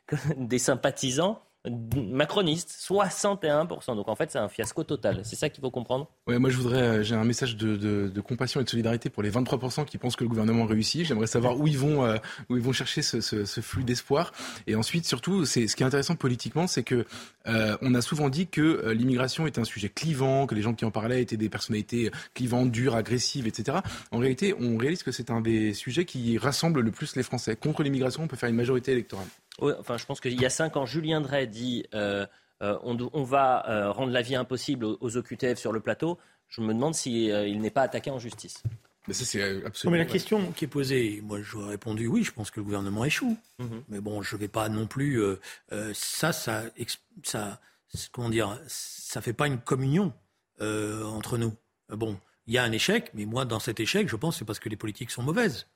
des 0.38 0.60
sympathisants 0.60 1.44
macronistes, 1.70 2.72
61%. 2.72 3.96
Donc 3.96 4.08
en 4.08 4.16
fait, 4.16 4.32
c'est 4.32 4.40
un 4.40 4.50
fiasco 4.50 4.84
total. 4.84 5.22
C'est 5.24 5.36
ça 5.36 5.50
qu'il 5.50 5.62
faut 5.62 5.70
comprendre. 5.70 6.10
Ouais, 6.28 6.40
moi 6.40 6.50
je 6.50 6.58
voudrais, 6.58 6.82
euh, 6.82 7.04
j'ai 7.04 7.16
un 7.16 7.24
message 7.24 7.56
de, 7.56 8.20
compassion 8.22 8.62
et 8.62 8.64
de 8.64 8.70
solidarité 8.70 9.10
pour 9.10 9.22
les 9.22 9.30
23% 9.30 9.86
qui 9.86 9.98
pensent 9.98 10.16
que 10.16 10.24
le 10.24 10.30
gouvernement 10.30 10.66
réussit. 10.66 11.06
J'aimerais 11.06 11.28
savoir 11.28 11.60
où 11.60 11.68
ils 11.68 11.78
vont, 11.78 12.04
euh, 12.04 12.18
où 12.50 12.56
ils 12.56 12.62
vont 12.62 12.72
chercher 12.72 13.02
ce, 13.02 13.62
flux 13.62 13.84
d'espoir. 13.84 14.32
Et 14.66 14.76
ensuite, 14.76 15.06
surtout, 15.06 15.46
ce 15.46 15.60
qui 15.60 15.84
est 15.84 15.86
intéressant 15.86 16.16
politiquement, 16.16 16.66
c'est 16.66 16.84
que 16.84 17.06
euh, 17.48 17.78
on 17.82 17.94
a 17.94 18.02
souvent 18.02 18.30
dit 18.30 18.48
que 18.48 18.90
l'immigration 18.92 19.46
était 19.46 19.60
un 19.60 19.66
sujet 19.66 19.90
clivant, 19.90 20.48
que 20.48 20.56
les 20.56 20.62
gens 20.62 20.74
qui 20.74 20.86
en 20.86 20.92
parlaient 20.92 21.22
étaient 21.22 21.38
des 21.38 21.50
personnalités 21.50 22.12
clivantes, 22.34 22.72
dures, 22.72 22.96
agressives, 22.96 23.48
etc. 23.48 23.80
En 24.12 24.18
réalité, 24.18 24.56
on 24.60 24.78
réalise 24.78 25.04
que 25.04 25.12
c'est 25.12 25.30
un 25.30 25.42
des 25.42 25.74
sujets 25.74 26.06
qui 26.06 26.38
rassemble 26.38 26.82
le 26.82 26.92
plus 26.92 27.16
les 27.16 27.24
Français. 27.24 27.56
Contre 27.56 27.84
l'immigration, 27.84 28.24
on 28.24 28.28
peut 28.28 28.38
faire 28.38 28.50
une 28.50 28.56
majorité 28.56 28.92
électorale. 28.92 29.28
Enfin, 29.62 29.98
je 29.98 30.06
pense 30.06 30.20
qu'il 30.20 30.40
y 30.40 30.46
a 30.46 30.50
cinq 30.50 30.76
ans, 30.78 30.86
Julien 30.86 31.22
Drey 31.22 31.48
dit 31.48 31.86
euh, 31.94 32.26
euh, 32.62 32.78
on, 32.84 33.24
va 33.24 33.70
euh, 33.70 33.92
rendre 33.92 34.12
la 34.12 34.22
vie 34.22 34.36
impossible 34.36 34.86
aux, 34.86 34.98
aux 35.02 35.18
OQTF 35.18 35.58
sur 35.58 35.72
le 35.72 35.80
plateau. 35.80 36.18
Je 36.48 36.62
me 36.62 36.74
demande 36.74 36.96
s'il 36.96 37.62
n'est 37.62 37.70
pas 37.70 37.84
attaqué 37.84 38.12
en 38.12 38.20
justice. 38.20 38.64
Mais 39.08 39.14
ça, 39.14 39.26
c'est 39.26 39.54
Non, 39.54 39.66
absolument. 39.66 39.92
mais 39.94 39.98
la 39.98 40.04
vrai. 40.04 40.14
question 40.14 40.52
qui 40.52 40.66
est 40.66 40.68
posée, 40.68 41.22
moi 41.24 41.42
j'aurais 41.42 41.72
répondu 41.72 42.08
oui, 42.08 42.24
je 42.24 42.32
pense 42.32 42.52
que 42.52 42.60
le 42.60 42.66
gouvernement 42.66 43.04
échoue. 43.06 43.38
Mhm. 43.60 43.84
Mais 43.90 44.00
bon, 44.00 44.22
je 44.22 44.36
ne 44.36 44.42
vais 44.42 44.48
pas 44.48 44.70
non 44.70 44.86
plus. 44.86 45.22
ça, 45.94 46.34
ça, 46.34 46.64
ça, 47.24 47.60
comment 48.12 48.30
dire, 48.30 48.60
ça 48.68 49.22
fait 49.22 49.34
pas 49.34 49.48
une 49.48 49.60
communion 49.60 50.14
euh, 50.62 51.04
entre 51.06 51.38
nous. 51.38 51.54
Bon, 51.90 52.18
il 52.46 52.54
y 52.54 52.58
a 52.58 52.64
un 52.64 52.72
échec, 52.72 53.12
mais 53.14 53.26
moi, 53.26 53.46
dans 53.46 53.60
cet 53.60 53.80
échec, 53.80 54.08
je 54.08 54.16
pense 54.16 54.36
que 54.36 54.40
c'est 54.40 54.46
parce 54.46 54.60
que 54.60 54.70
les 54.70 54.76
politiques 54.76 55.12
sont 55.12 55.24
mauvaises. 55.24 55.68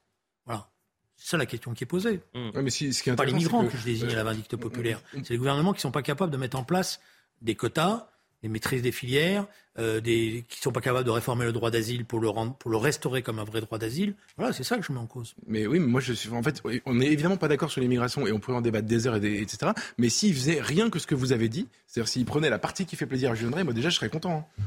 Voilà. 0.46 0.70
C'est 1.18 1.30
ça 1.32 1.38
la 1.38 1.46
question 1.46 1.74
qui 1.74 1.84
est 1.84 1.88
posée. 1.88 2.22
Ouais, 2.34 2.62
mais 2.62 2.70
si- 2.70 2.94
ce 2.94 3.02
qui 3.04 3.10
est 3.10 3.16
pas 3.16 3.26
les 3.26 3.32
migrants 3.34 3.66
que, 3.66 3.78
je 3.78 3.84
désigne 3.84 4.10
à 4.12 4.16
la 4.16 4.24
vindicte 4.24 4.56
populaire. 4.58 5.02
on- 5.16 5.24
C'est 5.24 5.32
les 5.34 5.38
gouvernements 5.38 5.72
qui 5.74 5.78
ne 5.78 5.82
sont 5.82 5.92
pas 5.92 6.02
capables 6.02 6.32
de 6.32 6.38
mettre 6.38 6.58
en 6.58 6.64
place 6.64 7.00
des 7.42 7.56
quotas, 7.56 8.10
des 8.44 8.50
maîtrises 8.50 8.82
des 8.84 8.92
filières, 8.92 9.48
euh, 9.80 10.00
des, 10.02 10.46
qui 10.48 10.60
ne 10.60 10.62
sont 10.64 10.72
pas 10.72 10.82
capables 10.82 11.06
de 11.06 11.10
réformer 11.12 11.46
le 11.46 11.52
droit 11.52 11.72
d'asile 11.72 12.06
pour 12.06 12.20
le, 12.20 12.30
rendre, 12.30 12.54
pour 12.58 12.70
le 12.70 12.78
restaurer 12.78 13.24
comme 13.24 13.40
un 13.40 13.44
vrai 13.44 13.60
droit 13.62 13.78
d'asile. 13.80 14.14
Voilà, 14.38 14.54
c'est 14.54 14.64
ça 14.64 14.78
que 14.78 14.84
je 14.84 14.92
mets 14.92 15.00
en 15.00 15.08
cause. 15.08 15.34
Mais 15.48 15.66
oui, 15.66 15.80
mais 15.80 15.88
moi 15.88 16.00
je 16.02 16.14
suis. 16.14 16.30
En 16.30 16.44
fait, 16.44 16.62
on 16.86 16.94
n'est 16.96 17.08
évidemment 17.12 17.38
pas 17.38 17.48
d'accord 17.48 17.72
sur 17.72 17.82
l'immigration 17.82 18.28
et 18.28 18.32
on 18.32 18.40
pourrait 18.40 18.58
en 18.58 18.62
débattre 18.62 18.88
des 18.88 19.08
heures, 19.08 19.16
et 19.16 19.20
des- 19.20 19.42
etc. 19.42 19.72
Mais 19.98 20.10
s'ils 20.10 20.34
faisaient 20.36 20.62
rien 20.62 20.90
que 20.90 21.00
ce 21.00 21.08
que 21.08 21.16
vous 21.16 21.32
avez 21.32 21.50
dit, 21.50 21.68
c'est-à-dire 21.88 22.08
s'ils 22.10 22.26
prenaient 22.26 22.50
la 22.52 22.60
partie 22.60 22.86
qui 22.86 22.96
fait 22.96 23.08
plaisir 23.08 23.32
à 23.32 23.36
Julien 23.36 23.64
moi 23.64 23.74
déjà 23.74 23.90
je 23.90 23.96
serais 23.96 24.10
content. 24.10 24.48
hein. 24.60 24.64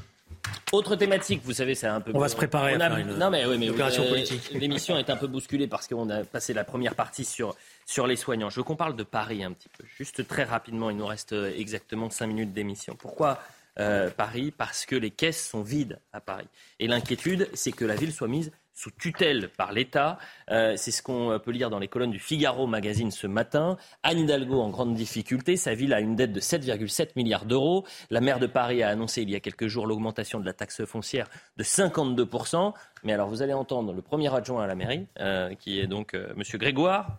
Autre 0.72 0.96
thématique, 0.96 1.40
vous 1.44 1.54
savez, 1.54 1.74
c'est 1.74 1.86
un 1.86 2.00
peu. 2.00 2.12
On 2.14 2.18
va 2.18 2.28
se 2.28 2.36
préparer 2.36 2.76
on 2.76 2.80
à 2.80 2.88
faire 2.88 2.98
une- 2.98 3.16
non, 3.16 3.30
mais, 3.30 3.46
oui, 3.46 3.56
mais 3.58 3.70
opération 3.70 4.02
euh, 4.04 4.08
politique. 4.10 4.50
L'émission 4.52 4.98
est 4.98 5.08
un 5.08 5.16
peu 5.16 5.26
bousculée 5.26 5.66
parce 5.66 5.86
qu'on 5.88 6.08
a 6.10 6.24
passé 6.24 6.52
la 6.52 6.64
première 6.64 6.94
partie 6.94 7.24
sur, 7.24 7.56
sur 7.86 8.06
les 8.06 8.16
soignants. 8.16 8.50
Je 8.50 8.56
veux 8.56 8.62
qu'on 8.64 8.76
parle 8.76 8.94
de 8.96 9.02
Paris 9.02 9.42
un 9.42 9.52
petit 9.52 9.68
peu. 9.70 9.84
Juste 9.96 10.26
très 10.28 10.44
rapidement, 10.44 10.90
il 10.90 10.96
nous 10.96 11.06
reste 11.06 11.32
euh, 11.32 11.52
exactement 11.56 12.10
5 12.10 12.26
minutes 12.26 12.52
d'émission. 12.52 12.96
Pourquoi 12.96 13.40
euh, 13.78 14.10
Paris? 14.10 14.52
Parce 14.56 14.84
que 14.84 14.94
les 14.96 15.10
caisses 15.10 15.48
sont 15.48 15.62
vides 15.62 15.98
à 16.12 16.20
Paris. 16.20 16.48
Et 16.80 16.86
l'inquiétude, 16.86 17.48
c'est 17.54 17.72
que 17.72 17.84
la 17.86 17.94
ville 17.94 18.12
soit 18.12 18.28
mise 18.28 18.52
sous 18.78 18.92
tutelle 18.92 19.48
par 19.56 19.72
l'État. 19.72 20.18
Euh, 20.52 20.76
c'est 20.76 20.92
ce 20.92 21.02
qu'on 21.02 21.40
peut 21.44 21.50
lire 21.50 21.68
dans 21.68 21.80
les 21.80 21.88
colonnes 21.88 22.12
du 22.12 22.20
Figaro 22.20 22.68
magazine 22.68 23.10
ce 23.10 23.26
matin. 23.26 23.76
Anne 24.04 24.18
Hidalgo 24.20 24.60
en 24.60 24.68
grande 24.70 24.94
difficulté. 24.94 25.56
Sa 25.56 25.74
ville 25.74 25.92
a 25.92 25.98
une 25.98 26.14
dette 26.14 26.32
de 26.32 26.38
7,7 26.40 27.10
milliards 27.16 27.44
d'euros. 27.44 27.84
La 28.10 28.20
maire 28.20 28.38
de 28.38 28.46
Paris 28.46 28.84
a 28.84 28.88
annoncé 28.88 29.22
il 29.22 29.30
y 29.30 29.34
a 29.34 29.40
quelques 29.40 29.66
jours 29.66 29.84
l'augmentation 29.88 30.38
de 30.38 30.46
la 30.46 30.52
taxe 30.52 30.84
foncière 30.84 31.26
de 31.56 31.64
52%. 31.64 32.72
Mais 33.02 33.12
alors 33.12 33.28
vous 33.28 33.42
allez 33.42 33.52
entendre 33.52 33.92
le 33.92 34.00
premier 34.00 34.32
adjoint 34.32 34.62
à 34.62 34.66
la 34.68 34.76
mairie, 34.76 35.06
euh, 35.18 35.52
qui 35.56 35.80
est 35.80 35.88
donc 35.88 36.14
euh, 36.14 36.32
Monsieur 36.36 36.58
Grégoire, 36.58 37.18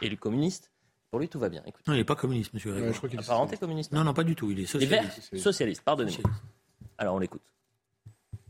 élu 0.00 0.16
communiste. 0.16 0.72
Pour 1.12 1.20
lui, 1.20 1.28
tout 1.28 1.38
va 1.38 1.48
bien. 1.48 1.62
Écoutez, 1.66 1.84
Non, 1.86 1.94
il 1.94 1.98
n'est 1.98 2.04
pas 2.04 2.16
communiste, 2.16 2.54
monsieur 2.54 2.70
Grégoire. 2.70 2.88
Ouais, 2.88 2.94
je 2.94 2.98
crois 2.98 3.08
qu'il 3.10 3.20
est- 3.20 3.22
apparenté 3.22 3.56
communiste. 3.56 3.92
Non, 3.92 4.02
non, 4.02 4.14
pas 4.14 4.24
du 4.24 4.34
tout. 4.34 4.50
Il 4.50 4.58
est 4.60 4.74
Les 4.74 4.86
Verts 4.86 5.12
socialiste. 5.12 5.36
Socialiste, 5.44 5.82
pardonnez-moi. 5.84 6.16
Socialiste. 6.16 6.42
Alors 6.98 7.14
on 7.14 7.18
l'écoute. 7.18 7.42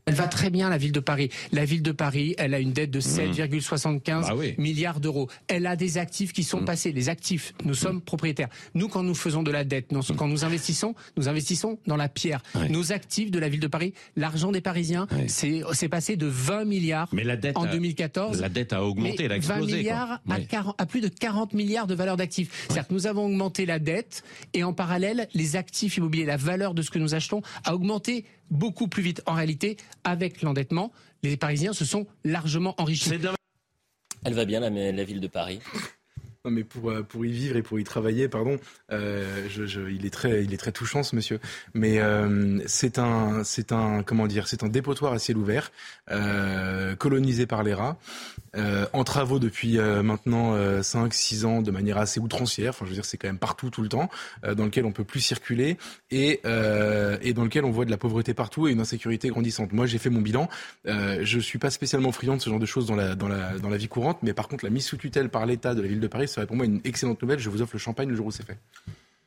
Elle 0.07 0.15
va 0.15 0.27
très 0.27 0.51
bien, 0.51 0.69
la 0.69 0.79
ville 0.79 0.91
de 0.91 0.99
Paris. 0.99 1.31
La 1.53 1.65
ville 1.65 1.83
de 1.83 1.93
Paris, 1.93 2.35
elle 2.37 2.55
a 2.55 2.59
une 2.59 2.73
dette 2.73 2.91
de 2.91 3.01
7,75 3.01 4.01
Bah 4.29 4.35
oui. 4.37 4.55
milliards 4.59 4.99
d'euros. 4.99 5.29
Elle 5.47 5.65
a 5.67 5.77
des 5.77 5.97
actifs 5.97 6.33
qui 6.33 6.43
sont 6.43 6.65
passés. 6.65 6.91
Les 6.91 7.09
actifs, 7.09 7.55
nous 7.65 7.75
sommes 7.75 8.01
propriétaires. 8.01 8.49
Nous, 8.75 8.89
quand 8.89 9.05
nous 9.05 9.15
faisons 9.15 9.45
de 9.45 9.53
la 9.53 9.63
dette, 9.63 9.93
nous- 9.93 10.03
quand 10.17 10.27
nous 10.27 10.45
investissons, 10.45 10.97
nous 11.17 11.29
investissons 11.29 11.79
dans 11.87 11.97
la 11.97 12.09
pierre. 12.09 12.43
Ouais. 12.57 12.69
Nos 12.69 12.91
actifs 12.93 13.31
de 13.31 13.39
la 13.39 13.49
ville 13.49 13.61
de 13.61 13.67
Paris, 13.69 13.95
l'argent 14.17 14.51
des 14.51 14.61
Parisiens, 14.61 15.07
Ouais. 15.13 15.27
c'est 15.29 15.89
passé 15.89 16.17
de 16.17 16.27
20 16.27 16.65
milliards 16.65 17.09
Mais 17.13 17.23
la 17.25 17.37
dette, 17.37 17.57
en 17.57 17.63
a- 17.65 17.69
2014 17.69 18.41
la 18.41 18.49
dette 18.49 18.73
a 18.73 18.85
augmenté, 18.85 19.25
elle 19.25 19.33
a 19.33 19.39
20 19.39 19.57
explosé. 19.59 19.71
quoi. 19.71 19.79
milliards 19.79 20.11
à, 20.29 20.35
Ouais. 20.35 20.45
40 20.49 20.75
à 20.81 20.87
plus 20.87 21.01
de 21.01 21.09
40 21.09 21.55
milliards 21.55 21.87
de 21.87 21.95
valeur 21.95 22.17
d'actifs. 22.17 22.51
C'est-à-dire 22.67 22.89
que 22.89 22.95
nous 22.95 23.07
avons 23.07 23.27
augmenté 23.27 23.67
la 23.67 23.79
dette 23.79 24.25
et 24.53 24.65
en 24.65 24.73
parallèle, 24.73 25.29
les 25.35 25.55
actifs 25.55 25.97
immobiliers, 25.97 26.25
la 26.27 26.37
valeur 26.37 26.75
de 26.75 26.83
ce 26.83 26.91
que 26.91 26.99
nous 26.99 27.15
achetons 27.15 27.41
a 27.65 27.75
augmenté 27.75 28.25
beaucoup 28.51 28.89
plus 28.89 29.03
vite. 29.03 29.23
En 29.27 29.35
réalité, 29.35 29.77
avec 30.05 30.43
l'endettement, 30.43 30.93
les 31.23 31.37
Parisiens 31.37 31.73
se 31.73 31.85
sont 31.85 32.07
largement 32.25 32.75
enrichis. 32.79 33.11
Elle 34.25 34.35
va 34.35 34.45
bien, 34.45 34.61
la, 34.61 34.71
la 34.71 35.05
ville 35.05 35.21
de 35.21 35.29
Paris. 35.29 35.61
Non, 36.45 36.51
mais 36.51 36.65
pour, 36.65 36.91
euh, 36.91 37.05
pour 37.05 37.25
y 37.25 37.31
vivre 37.31 37.57
et 37.57 37.63
pour 37.63 37.79
y 37.79 37.85
travailler, 37.85 38.29
pardon, 38.29 38.59
euh, 38.91 39.47
je, 39.49 39.65
je, 39.65 39.81
il, 39.91 40.05
est 40.05 40.11
très, 40.11 40.43
il 40.43 40.53
est 40.53 40.57
très 40.57 40.73
touchant 40.73 41.05
ce 41.05 41.15
monsieur. 41.15 41.39
Mais 41.73 42.01
euh, 42.01 42.59
c'est 42.67 42.99
un, 42.99 43.45
c'est 43.45 43.71
un, 43.71 44.03
comment 44.03 44.27
dire, 44.27 44.49
c'est 44.49 44.65
un 44.65 44.69
dépotoir 44.69 45.13
à 45.13 45.21
ciel 45.21 45.37
ouvert, 45.37 45.71
euh, 46.11 46.97
colonisé 46.97 47.47
par 47.47 47.63
les 47.63 47.75
rats, 47.75 47.97
euh, 48.57 48.87
en 48.93 49.05
travaux 49.05 49.39
depuis 49.39 49.79
euh, 49.79 50.03
maintenant 50.03 50.57
5-6 50.57 51.45
ans 51.45 51.63
de 51.63 51.71
manière 51.71 51.99
assez 51.99 52.21
outrancière. 52.21 52.71
Enfin, 52.71 52.85
je 52.85 52.91
veux 52.91 52.95
dire, 52.95 53.05
c'est 53.05 53.17
quand 53.17 53.29
même 53.29 53.39
partout, 53.39 53.71
tout 53.71 53.83
le 53.83 53.89
temps, 53.89 54.11
euh, 54.45 54.55
dans 54.55 54.65
lequel 54.65 54.85
on 54.85 54.93
peut 54.93 55.05
plus 55.05 55.21
circuler 55.21 55.77
et, 56.11 56.41
euh, 56.45 57.17
et 57.23 57.33
dans 57.33 57.45
lequel 57.45 57.65
on 57.65 57.71
voit 57.71 57.85
de 57.85 57.91
la 57.91 57.97
pauvreté 57.97 58.35
partout 58.35 58.69
et 58.69 58.73
une 58.73 58.81
insécurité 58.81 59.29
grandissante. 59.29 59.73
Moi, 59.73 59.87
j'ai 59.87 59.99
fait 59.99 60.11
mon 60.11 60.21
bilan. 60.21 60.49
Euh, 60.87 61.21
je 61.23 61.39
suis 61.39 61.59
pas 61.59 61.71
spécialement 61.71 62.13
friand 62.13 62.37
de 62.37 62.43
ce 62.43 62.51
genre 62.51 62.59
de 62.59 62.67
choses 62.67 62.87
dans 62.87 62.97
la, 62.97 63.15
dans 63.15 63.29
la, 63.29 63.59
dans 63.59 63.69
la 63.69 63.77
vie 63.77 63.89
courante, 63.89 64.19
mais 64.23 64.33
par 64.33 64.49
contre, 64.49 64.65
la 64.65 64.71
mise 64.71 64.85
sous 64.85 64.97
tutelle 64.97 65.29
par 65.29 65.47
l'État 65.47 65.75
de 65.75 65.83
la 65.83 65.89
ville 65.89 66.01
de 66.01 66.07
Paris 66.07 66.29
serait 66.29 66.47
pour 66.47 66.57
moi 66.57 66.67
une 66.67 66.81
excellente 66.85 67.21
nouvelle. 67.23 67.39
Je 67.39 67.51
vous 67.51 67.63
offre 67.63 67.75
le 67.75 67.79
champagne 67.79 68.09
le 68.09 68.17
jour 68.17 68.27
où 68.27 68.31
c'est 68.31 68.47
fait. 68.47 68.59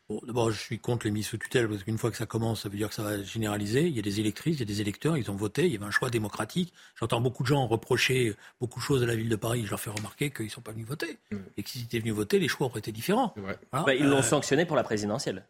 Bon, 0.08 0.22
d'abord, 0.24 0.52
je 0.52 0.60
suis 0.60 0.78
contre 0.78 1.08
les 1.08 1.12
mises 1.12 1.26
sous 1.28 1.38
tutelle 1.40 1.68
parce 1.68 1.84
qu'une 1.84 1.98
fois 1.98 2.12
que 2.12 2.18
ça 2.18 2.28
commence, 2.28 2.62
ça 2.62 2.70
veut 2.70 2.78
dire 2.78 2.90
que 2.90 2.94
ça 2.96 3.02
va 3.02 3.24
généraliser. 3.24 3.88
Il 3.88 3.96
y 3.96 4.00
a 4.00 4.04
des 4.04 4.20
électrices, 4.20 4.58
il 4.58 4.60
y 4.60 4.64
a 4.64 4.66
des 4.66 4.80
électeurs, 4.80 5.18
ils 5.18 5.32
ont 5.32 5.36
voté, 5.36 5.66
il 5.66 5.74
y 5.74 5.76
avait 5.78 5.86
un 5.86 5.92
choix 5.92 6.12
démocratique. 6.12 6.74
J'entends 7.00 7.22
beaucoup 7.22 7.42
de 7.42 7.48
gens 7.48 7.66
reprocher 7.66 8.36
beaucoup 8.60 8.80
de 8.80 8.84
choses 8.86 9.02
à 9.02 9.08
la 9.08 9.16
ville 9.16 9.30
de 9.30 9.36
Paris. 9.36 9.64
Je 9.66 9.72
leur 9.72 9.80
fais 9.80 9.90
remarquer 9.90 10.30
qu'ils 10.30 10.46
ne 10.46 10.52
sont 10.52 10.62
pas 10.62 10.74
venus 10.74 10.86
voter. 10.86 11.18
Et 11.58 11.64
que 11.64 11.70
s'ils 11.70 11.84
étaient 11.84 12.00
venus 12.00 12.14
voter, 12.14 12.38
les 12.38 12.48
choix 12.48 12.68
auraient 12.68 12.80
été 12.80 12.92
différents. 12.92 13.34
Voilà. 13.36 13.58
Bah, 13.72 13.96
ils 13.96 14.06
l'ont 14.06 14.20
Euh, 14.20 14.22
sanctionné 14.22 14.66
pour 14.66 14.76
la 14.76 14.84
présidentielle. 14.84 15.48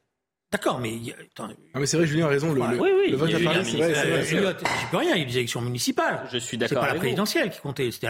D'accord, 0.51 0.79
mais. 0.79 0.93
il 0.93 1.05
y 1.07 1.11
a- 1.11 1.15
attends, 1.19 1.49
Ah, 1.73 1.79
mais 1.79 1.85
c'est 1.85 1.97
vrai, 1.97 2.05
Julien 2.07 2.25
a 2.25 2.29
raison. 2.29 2.53
Le, 2.53 2.61
Ouais, 2.61 2.71
le- 2.71 2.79
oui, 2.81 2.89
oui, 3.05 3.11
le 3.11 3.17
vote 3.17 3.29
il 3.31 3.39
y 3.39 3.47
à 3.47 3.51
Paris, 3.51 3.65
c'est 3.65 3.77
vrai. 3.77 3.93
c'est 3.93 4.09
vrai, 4.09 4.23
c'est 4.23 4.79
j'y 4.79 4.85
peux 4.91 4.97
rien, 4.97 5.11
il 5.15 5.17
y 5.17 5.21
a 5.21 5.23
eu 5.23 5.25
des 5.25 5.37
élections 5.37 5.61
municipales. 5.61 6.27
Je 6.31 6.37
suis 6.37 6.51
C'est 6.51 6.57
d'accord 6.57 6.81
pas 6.81 6.87
la 6.87 6.93
vous. 6.93 6.99
présidentielle 6.99 7.49
qui 7.49 7.59
comptait, 7.59 7.91
c'était 7.91 8.07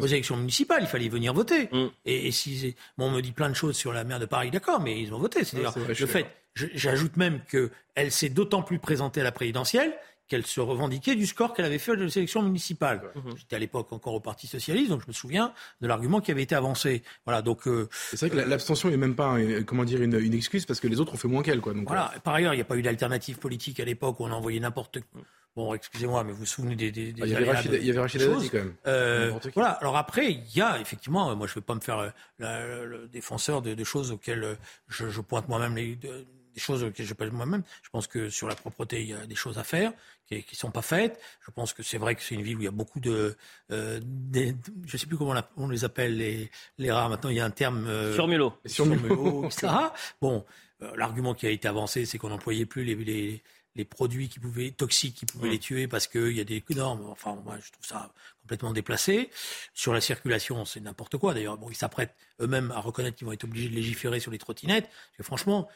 aux 0.00 0.06
élections 0.06 0.36
municipales, 0.36 0.78
il 0.82 0.88
fallait 0.88 1.08
venir 1.08 1.32
voter. 1.34 1.68
Mm. 1.70 1.86
Et, 2.06 2.26
et 2.28 2.30
si 2.32 2.74
bon, 2.98 3.06
on 3.06 3.10
me 3.10 3.20
dit 3.20 3.32
plein 3.32 3.48
de 3.48 3.54
choses 3.54 3.76
sur 3.76 3.92
la 3.92 4.02
maire 4.04 4.18
de 4.18 4.26
Paris, 4.26 4.50
d'accord, 4.50 4.80
mais 4.80 5.00
ils 5.00 5.12
ont 5.14 5.18
voté. 5.18 5.44
C'est 5.44 5.58
Ouais, 5.58 5.64
c'est 5.72 5.94
je 5.94 6.00
le 6.04 6.06
fait. 6.10 6.26
J'ajoute 6.56 7.16
même 7.16 7.40
qu'elle 7.50 8.10
s'est 8.12 8.28
d'autant 8.28 8.62
plus 8.62 8.78
présentée 8.78 9.20
à 9.20 9.24
la 9.24 9.32
présidentielle 9.32 9.92
qu'elle 10.28 10.46
se 10.46 10.60
revendiquait 10.60 11.14
du 11.16 11.26
score 11.26 11.52
qu'elle 11.52 11.64
avait 11.66 11.78
fait 11.78 11.92
aux 11.92 12.06
élections 12.08 12.42
municipales. 12.42 13.02
J'étais 13.36 13.56
à 13.56 13.58
l'époque 13.58 13.92
encore 13.92 14.14
au 14.14 14.20
Parti 14.20 14.46
socialiste, 14.46 14.88
donc 14.90 15.02
je 15.02 15.08
me 15.08 15.12
souviens 15.12 15.52
de 15.80 15.86
l'argument 15.86 16.20
qui 16.20 16.30
avait 16.30 16.42
été 16.42 16.54
avancé. 16.54 17.02
Voilà, 17.26 17.42
donc 17.42 17.68
euh, 17.68 17.88
C'est 18.10 18.18
vrai 18.20 18.30
que 18.30 18.36
la- 18.36 18.46
l'abstention 18.46 18.88
est 18.90 18.96
même 18.96 19.14
pas 19.14 19.26
un- 19.26 19.62
comment 19.64 19.84
dire 19.84 20.02
une, 20.02 20.18
une 20.18 20.34
excuse 20.34 20.64
parce 20.66 20.80
que 20.80 20.88
les 20.88 21.00
autres 21.00 21.14
ont 21.14 21.18
fait 21.18 21.28
moins 21.28 21.42
qu'elle 21.42 21.60
quoi. 21.60 21.74
Donc, 21.74 21.86
Voilà. 21.86 22.12
Par 22.24 22.34
ailleurs, 22.34 22.54
il 22.54 22.56
n'y 22.56 22.62
a 22.62 22.66
pas 22.66 22.76
eu 22.76 22.82
d'alternative 22.82 23.38
politique 23.38 23.80
à 23.80 23.84
l'époque 23.84 24.18
où 24.20 24.24
on 24.24 24.30
envoyait 24.32 24.60
n'importe. 24.60 24.98
Bon, 25.56 25.72
excusez-moi, 25.72 26.24
mais 26.24 26.32
vous 26.32 26.38
vous 26.38 26.46
souvenez 26.46 26.74
des. 26.74 26.90
des, 26.90 27.12
des 27.12 27.22
Ah, 27.22 27.26
il 27.26 27.32
y 27.32 27.36
avait 27.36 27.48
aléas 27.48 27.60
Rachida- 27.60 27.70
de- 27.70 27.76
il 27.76 27.86
y 27.86 27.90
avait 27.90 28.00
Rachida 28.00 28.24
choses. 28.24 28.38
Dati, 28.38 28.50
quand 28.50 28.58
même. 28.58 28.74
Euh, 28.88 29.32
voilà. 29.54 29.70
Alors 29.72 29.96
après, 29.96 30.32
il 30.32 30.42
y 30.56 30.60
a 30.60 30.80
effectivement, 30.80 31.30
euh, 31.30 31.36
moi 31.36 31.46
je 31.46 31.52
ne 31.52 31.54
vais 31.56 31.60
pas 31.60 31.76
me 31.76 31.80
faire 31.80 31.98
euh, 32.00 32.08
la- 32.40 32.84
le 32.84 33.06
défenseur 33.06 33.62
de, 33.62 33.74
de 33.74 33.84
choses 33.84 34.10
auxquelles 34.10 34.42
euh, 34.42 34.54
je, 34.88 35.08
je 35.10 35.20
pointe 35.20 35.48
moi-même 35.48 35.76
les. 35.76 35.94
de- 35.94 36.26
des 36.54 36.60
choses 36.60 36.82
auxquelles 36.84 37.06
je 37.06 37.14
pointe 37.14 37.32
moi-même. 37.32 37.62
Je 37.82 37.88
pense 37.90 38.06
que 38.06 38.30
sur 38.30 38.48
la 38.48 38.54
propreté, 38.54 39.02
il 39.02 39.08
y 39.08 39.12
a 39.14 39.26
des 39.26 39.34
choses 39.34 39.58
à 39.58 39.64
faire 39.64 39.92
qui 40.26 40.36
ne 40.36 40.56
sont 40.56 40.70
pas 40.70 40.82
faites. 40.82 41.20
Je 41.46 41.50
pense 41.50 41.72
que 41.74 41.82
c'est 41.82 41.98
vrai 41.98 42.14
que 42.14 42.22
c'est 42.22 42.34
une 42.34 42.42
ville 42.42 42.56
où 42.56 42.60
il 42.60 42.64
y 42.64 42.68
a 42.68 42.72
beaucoup 42.72 43.00
de. 43.00 43.36
euh, 43.70 44.00
des- 44.02 44.54
je 44.86 44.94
ne 44.94 44.98
sais 44.98 45.06
plus 45.06 45.16
comment 45.18 45.34
on, 45.56 45.68
les 45.68 45.84
appelle, 45.84 46.16
les, 46.16 46.50
les 46.78 46.90
rares. 46.90 47.10
Maintenant, 47.10 47.30
il 47.30 47.36
y 47.36 47.40
a 47.40 47.44
un 47.44 47.50
terme. 47.50 47.86
euh, 47.86 48.14
Surmulot. 48.14 48.54
surmulot, 48.64 49.44
etc. 49.46 49.68
Bon, 50.22 50.44
euh, 50.82 50.90
l'argument 50.96 51.34
qui 51.34 51.46
a 51.46 51.50
été 51.50 51.68
avancé, 51.68 52.06
c'est 52.06 52.16
qu'on 52.18 52.30
n'employait 52.30 52.64
plus 52.66 52.84
les, 52.84 52.94
les, 52.94 53.42
les 53.76 53.84
produits 53.84 54.28
qui 54.28 54.40
pouvaient, 54.40 54.70
toxiques 54.70 55.14
qui 55.16 55.26
pouvaient 55.26 55.50
les 55.50 55.58
tuer 55.58 55.86
parce 55.88 56.06
qu'il 56.06 56.32
y 56.32 56.40
a 56.40 56.44
des 56.44 56.64
normes. 56.70 57.04
Enfin, 57.10 57.36
moi, 57.44 57.56
je 57.64 57.70
trouve 57.72 57.84
ça 57.86 58.10
complètement 58.40 58.72
déplacé. 58.72 59.30
Sur 59.74 59.92
la 59.92 60.00
circulation, 60.00 60.64
c'est 60.64 60.80
n'importe 60.80 61.16
quoi. 61.18 61.34
D'ailleurs, 61.34 61.58
bon, 61.58 61.68
ils 61.70 61.76
s'apprêtent 61.76 62.14
eux-mêmes 62.40 62.70
à 62.72 62.80
reconnaître 62.80 63.16
qu'ils 63.18 63.26
vont 63.26 63.32
être 63.32 63.44
obligés 63.44 63.68
de 63.68 63.74
légiférer 63.74 64.20
sur 64.20 64.30
les 64.30 64.38
trottinettes. 64.38 64.84
Parce 64.86 65.16
que 65.18 65.22
franchement, 65.22 65.68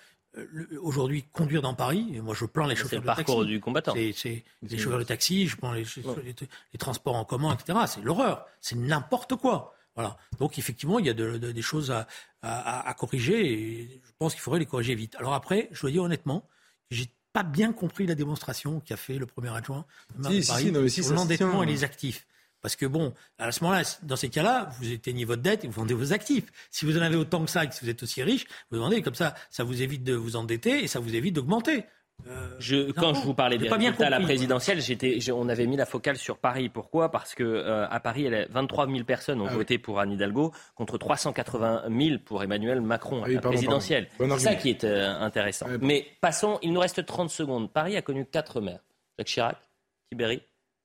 aujourd'hui, 0.83 1.25
conduire 1.33 1.63
dans 1.63 1.75
Paris, 1.75 2.11
et 2.15 2.21
moi 2.21 2.35
je 2.35 2.45
plains 2.45 2.67
les 2.67 2.75
C'est 2.77 2.83
chauffeurs 2.83 2.99
le 3.01 3.03
de 3.03 3.07
parcours 3.07 3.39
taxi. 3.41 3.49
du 3.49 3.61
combattant. 3.61 3.95
C'est, 3.95 4.13
c'est 4.13 4.45
les 4.63 4.79
chauffeurs 4.79 4.99
de 4.99 5.05
taxi, 5.05 5.47
je 5.49 5.57
prends 5.57 5.73
les, 5.73 5.85
les- 6.25 6.35
les 6.73 6.79
transports 6.79 7.17
en 7.17 7.25
commun, 7.25 7.55
etc. 7.55 7.79
C'est 7.87 8.03
l'horreur. 8.03 8.47
C'est 8.61 8.77
n'importe 8.77 9.37
quoi. 9.37 9.75
Voilà. 9.95 10.17
Donc 10.39 10.59
effectivement, 10.59 10.99
il 10.99 11.07
y 11.07 11.11
a 11.11 11.15
de- 11.15 11.39
de- 11.39 11.51
des 11.53 11.63
choses 11.63 11.91
à, 11.91 12.07
à- 12.43 12.89
à 12.89 12.95
corriger 12.95 13.53
et 13.53 14.01
je 14.05 14.11
pense 14.19 14.33
qu'il 14.35 14.43
faudrait 14.43 14.61
les 14.61 14.67
corriger 14.67 14.95
vite. 14.95 15.17
Alors 15.17 15.35
après, 15.35 15.69
je 15.73 15.81
dois 15.81 15.91
dire 15.91 16.03
honnêtement, 16.05 16.47
j'ai 16.91 17.07
pas 17.33 17.43
bien 17.43 17.73
compris 17.73 18.07
la 18.07 18.15
démonstration 18.15 18.81
qu'a 18.81 18.97
fait 18.97 19.19
le 19.19 19.27
premier 19.27 19.55
adjoint 19.55 19.85
de 20.19 20.41
Si, 20.41 20.47
Paris 20.49 20.65
si, 20.65 20.73
non, 20.73 20.89
sur 20.89 21.13
l'endettement 21.15 21.63
et 21.63 21.67
les 21.67 21.85
actifs. 21.85 22.27
Parce 22.61 22.75
que 22.77 22.87
bon, 22.87 23.15
à 23.39 23.53
ce 23.53 23.63
moment-là, 23.65 23.83
dans 24.03 24.17
ces 24.17 24.29
cas-là, 24.31 24.69
vous 24.81 24.91
éteignez 24.93 25.25
votre 25.25 25.43
dette 25.43 25.65
et 25.65 25.69
vous 25.69 25.75
vendez 25.81 25.95
vos 25.95 26.13
actifs. 26.13 26.45
Si 26.71 26.85
vous 26.85 26.99
en 26.99 27.03
avez 27.03 27.17
autant 27.17 27.45
que 27.45 27.51
ça 27.51 27.65
et 27.65 27.69
que 27.69 27.75
vous 27.81 27.89
êtes 27.89 28.03
aussi 28.03 28.23
riche, 28.23 28.47
vous 28.71 28.79
vendez 28.81 29.01
comme 29.03 29.15
ça, 29.15 29.35
ça 29.51 29.63
vous 29.65 29.81
évite 29.83 30.03
de 30.05 30.15
vous 30.15 30.35
endetter 30.37 30.83
et 30.83 30.89
ça 30.89 30.99
vous 31.01 31.15
évite 31.15 31.35
d'augmenter. 31.35 31.85
Euh, 32.27 32.57
Je, 32.59 32.91
quand 32.91 33.15
je 33.15 33.21
vous 33.21 33.33
parlais 33.33 33.59
des 33.59 33.69
résultats 33.69 34.09
à 34.09 34.11
la 34.11 34.19
présidentielle, 34.19 34.81
j'étais, 34.81 35.21
j'ai- 35.21 35.31
on 35.31 35.49
avait 35.49 35.67
mis 35.69 35.77
la 35.77 35.87
focale 35.87 36.17
sur 36.17 36.39
Paris. 36.39 36.69
Pourquoi? 36.69 37.13
Parce 37.13 37.33
que 37.37 37.45
euh, 37.45 37.87
à 37.89 38.01
Paris, 38.01 38.25
elle 38.25 38.35
est- 38.35 38.49
23 38.51 38.89
000 38.89 39.05
personnes 39.05 39.41
ont 39.41 39.47
Ah 39.47 39.51
oui. 39.53 39.59
voté 39.59 39.79
pour 39.79 40.01
Anne 40.01 40.11
Hidalgo 40.11 40.53
contre 40.75 40.99
380 40.99 41.85
000 41.97 42.19
pour 42.25 42.43
Emmanuel 42.43 42.81
Macron 42.81 43.19
à 43.23 43.27
Ah 43.27 43.29
oui, 43.29 43.35
la 43.35 43.41
pardon, 43.41 43.55
présidentielle. 43.57 44.09
Bon 44.19 44.29
C'est 44.37 44.45
ça 44.47 44.55
qui 44.57 44.71
est 44.71 44.83
euh, 44.83 45.15
intéressant. 45.21 45.67
Ah 45.69 45.73
oui, 45.75 45.79
bon. 45.79 45.87
Mais 45.87 46.07
passons, 46.21 46.59
il 46.63 46.73
nous 46.73 46.81
reste 46.81 47.07
30 47.07 47.31
secondes. 47.31 47.73
Paris 47.73 47.97
a 47.97 48.03
connu 48.03 48.27
quatre 48.27 48.61
maires 48.61 48.81
Jacques 49.17 49.29
Chirac, 49.29 49.57
Tibéri, 50.11 50.43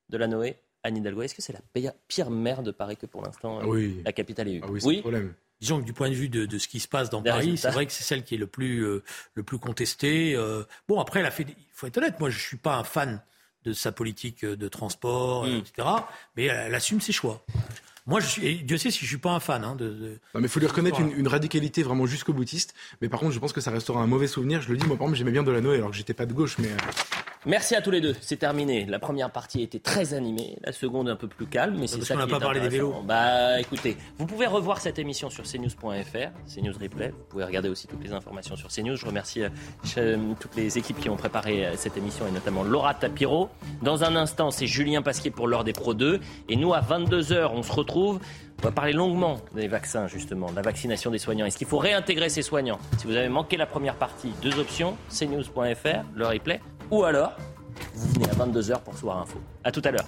Delanoë, 0.09 0.55
Anne 0.83 0.97
Hidalgo. 0.97 1.21
Est-ce 1.21 1.35
que 1.35 1.41
c'est 1.41 1.53
la 1.53 1.61
pire, 2.07 2.29
maire 2.29 2.61
de 2.63 2.71
Paris 2.71 2.97
que 2.97 3.05
pour 3.05 3.23
l'instant 3.23 3.57
euh, 3.59 3.61
Ah 3.63 3.67
oui. 3.67 4.01
la 4.05 4.11
capitale 4.13 4.47
ait 4.49 4.53
eue 4.55 4.61
Ah 4.63 4.67
oui, 4.69 4.81
c'est 4.81 4.93
le 4.95 4.99
problème. 5.01 5.33
Disons 5.61 5.79
que 5.79 5.85
du 5.85 5.93
point 5.93 6.09
de 6.09 6.15
vue 6.15 6.27
de, 6.29 6.45
de 6.45 6.57
ce 6.57 6.67
qui 6.67 6.79
se 6.81 6.89
passe 6.89 7.09
dans 7.09 7.21
Des 7.21 7.29
Paris, 7.29 7.57
c'est 7.57 7.69
vrai 7.71 7.85
que 7.85 7.91
c'est 7.93 8.03
celle 8.03 8.23
qui 8.25 8.35
est 8.35 8.37
le 8.37 8.47
plus, 8.47 8.81
euh, 8.85 9.01
le 9.33 9.43
plus 9.43 9.59
contestée. 9.59 10.35
Euh, 10.35 10.63
bon, 10.89 10.99
après, 10.99 11.29
fait. 11.31 11.43
Il 11.47 11.55
faut 11.71 11.87
être 11.87 11.97
honnête, 11.97 12.19
moi, 12.19 12.29
je 12.29 12.37
suis 12.39 12.57
pas 12.57 12.75
un 12.75 12.83
fan 12.83 13.21
de 13.63 13.71
sa 13.71 13.93
politique 13.93 14.43
de 14.43 14.67
transport, 14.67 15.45
Mm. 15.45 15.51
etc. 15.59 15.87
Mais 16.35 16.43
elle, 16.45 16.65
elle 16.67 16.75
assume 16.75 16.99
ses 16.99 17.13
choix. 17.13 17.45
Moi, 18.05 18.19
je 18.19 18.27
suis. 18.27 18.45
et 18.45 18.55
Dieu 18.55 18.77
sait 18.77 18.91
si 18.91 18.99
je 18.99 19.05
suis 19.05 19.17
pas 19.17 19.31
un 19.31 19.39
fan 19.39 19.63
hein, 19.63 19.77
de. 19.77 19.87
de- 19.89 20.19
Non, 20.35 20.41
mais 20.41 20.47
il 20.47 20.49
faut 20.49 20.59
lui 20.59 20.67
reconnaître 20.67 20.99
une 20.99 21.27
radicalité 21.29 21.81
vraiment 21.83 22.05
jusqu'au 22.05 22.33
boutiste. 22.33 22.73
Mais 23.01 23.07
par 23.07 23.21
contre, 23.21 23.31
je 23.31 23.39
pense 23.39 23.53
que 23.53 23.61
ça 23.61 23.71
restera 23.71 24.01
un 24.01 24.07
mauvais 24.07 24.27
souvenir. 24.27 24.61
Je 24.61 24.69
le 24.69 24.75
dis, 24.77 24.85
moi, 24.85 24.97
par 24.97 25.05
exemple, 25.05 25.17
j'aimais 25.19 25.31
bien 25.31 25.43
Delanoë 25.43 25.75
alors 25.75 25.91
que 25.91 25.95
j'étais 25.95 26.13
pas 26.13 26.25
de 26.25 26.33
gauche, 26.33 26.57
mais. 26.57 26.67
Merci 27.45 27.75
à 27.75 27.81
tous 27.81 27.91
les 27.91 27.99
deux. 27.99 28.15
C'est 28.21 28.37
terminé. 28.37 28.85
La 28.85 28.99
première 28.99 29.29
partie 29.29 29.61
était 29.61 29.79
très 29.79 30.13
animée, 30.13 30.57
la 30.63 30.71
seconde 30.71 31.09
un 31.09 31.17
peu 31.17 31.27
plus 31.27 31.45
calme, 31.45 31.75
mais 31.77 31.87
c'est 31.87 31.97
parce 31.97 32.07
ça 32.07 32.13
qu'on 32.13 32.21
n'a 32.21 32.27
pas 32.27 32.39
parlé 32.39 32.61
des 32.61 32.69
vélos. 32.69 32.95
Bah, 33.05 33.59
écoutez, 33.59 33.97
vous 34.17 34.25
pouvez 34.25 34.47
revoir 34.47 34.79
cette 34.79 34.97
émission 34.97 35.29
sur 35.29 35.43
cnews.fr, 35.43 36.31
CNews 36.47 36.73
Replay. 36.79 37.09
Vous 37.09 37.25
pouvez 37.29 37.43
regarder 37.43 37.67
aussi 37.67 37.87
toutes 37.87 38.03
les 38.03 38.13
informations 38.13 38.55
sur 38.55 38.69
CNews. 38.69 38.95
Je 38.95 39.05
remercie 39.05 39.43
euh, 39.97 40.17
toutes 40.39 40.55
les 40.55 40.77
équipes 40.77 40.99
qui 40.99 41.09
ont 41.09 41.17
préparé 41.17 41.65
euh, 41.65 41.73
cette 41.75 41.97
émission 41.97 42.25
et 42.27 42.31
notamment 42.31 42.63
Laura 42.63 42.93
Tapiro. 42.93 43.49
Dans 43.81 44.05
un 44.05 44.15
instant, 44.15 44.49
c'est 44.49 44.67
Julien 44.67 45.01
Pasquier 45.01 45.31
pour 45.31 45.47
l'heure 45.47 45.65
des 45.65 45.73
Pro 45.73 45.93
2 45.93 46.21
et 46.47 46.55
nous 46.55 46.73
à 46.73 46.79
22h, 46.79 47.49
on 47.53 47.63
se 47.63 47.73
retrouve. 47.73 48.19
On 48.63 48.67
va 48.67 48.71
parler 48.71 48.93
longuement 48.93 49.41
des 49.53 49.67
vaccins, 49.67 50.07
justement, 50.07 50.49
de 50.49 50.55
la 50.55 50.61
vaccination 50.61 51.11
des 51.11 51.17
soignants. 51.17 51.45
Est-ce 51.45 51.57
qu'il 51.57 51.67
faut 51.67 51.79
réintégrer 51.79 52.29
ces 52.29 52.41
soignants? 52.41 52.79
Si 52.97 53.07
vous 53.07 53.15
avez 53.17 53.27
manqué 53.27 53.57
la 53.57 53.65
première 53.65 53.95
partie, 53.95 54.31
deux 54.41 54.57
options, 54.57 54.95
cnews.fr, 55.09 56.05
le 56.15 56.25
replay, 56.25 56.61
ou 56.91 57.03
alors 57.03 57.33
vous 57.95 58.13
venez 58.13 58.29
à 58.29 58.33
22h 58.33 58.79
pour 58.81 58.97
Soir 58.97 59.21
Info. 59.21 59.39
À 59.63 59.71
tout 59.71 59.81
à 59.85 59.91
l'heure. 59.91 60.05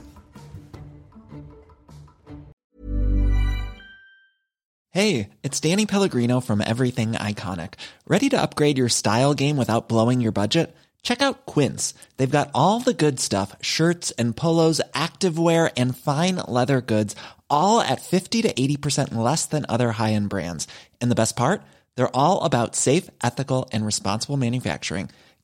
Hey, 4.91 5.29
it's 5.43 5.59
Danny 5.59 5.85
Pellegrino 5.85 6.39
from 6.39 6.61
Everything 6.61 7.13
Iconic. 7.13 7.73
Ready 8.07 8.29
to 8.29 8.41
upgrade 8.41 8.77
your 8.77 8.87
style 8.87 9.33
game 9.33 9.57
without 9.57 9.89
blowing 9.89 10.21
your 10.21 10.31
budget? 10.31 10.73
Check 11.03 11.21
out 11.21 11.45
Quince. 11.45 11.93
They've 12.15 12.31
got 12.31 12.49
all 12.55 12.79
the 12.79 12.93
good 12.93 13.19
stuff 13.19 13.55
shirts 13.61 14.11
and 14.11 14.35
polos, 14.35 14.81
activewear, 14.93 15.69
and 15.75 15.97
fine 15.97 16.37
leather 16.47 16.81
goods, 16.81 17.15
all 17.49 17.81
at 17.81 18.01
50 18.01 18.43
to 18.43 18.53
80% 18.53 19.13
less 19.13 19.45
than 19.45 19.65
other 19.67 19.91
high 19.91 20.13
end 20.13 20.29
brands. 20.29 20.67
And 21.01 21.11
the 21.11 21.15
best 21.15 21.35
part? 21.35 21.61
They're 21.95 22.15
all 22.15 22.43
about 22.43 22.75
safe, 22.75 23.09
ethical, 23.21 23.67
and 23.73 23.85
responsible 23.85 24.37
manufacturing. 24.37 25.09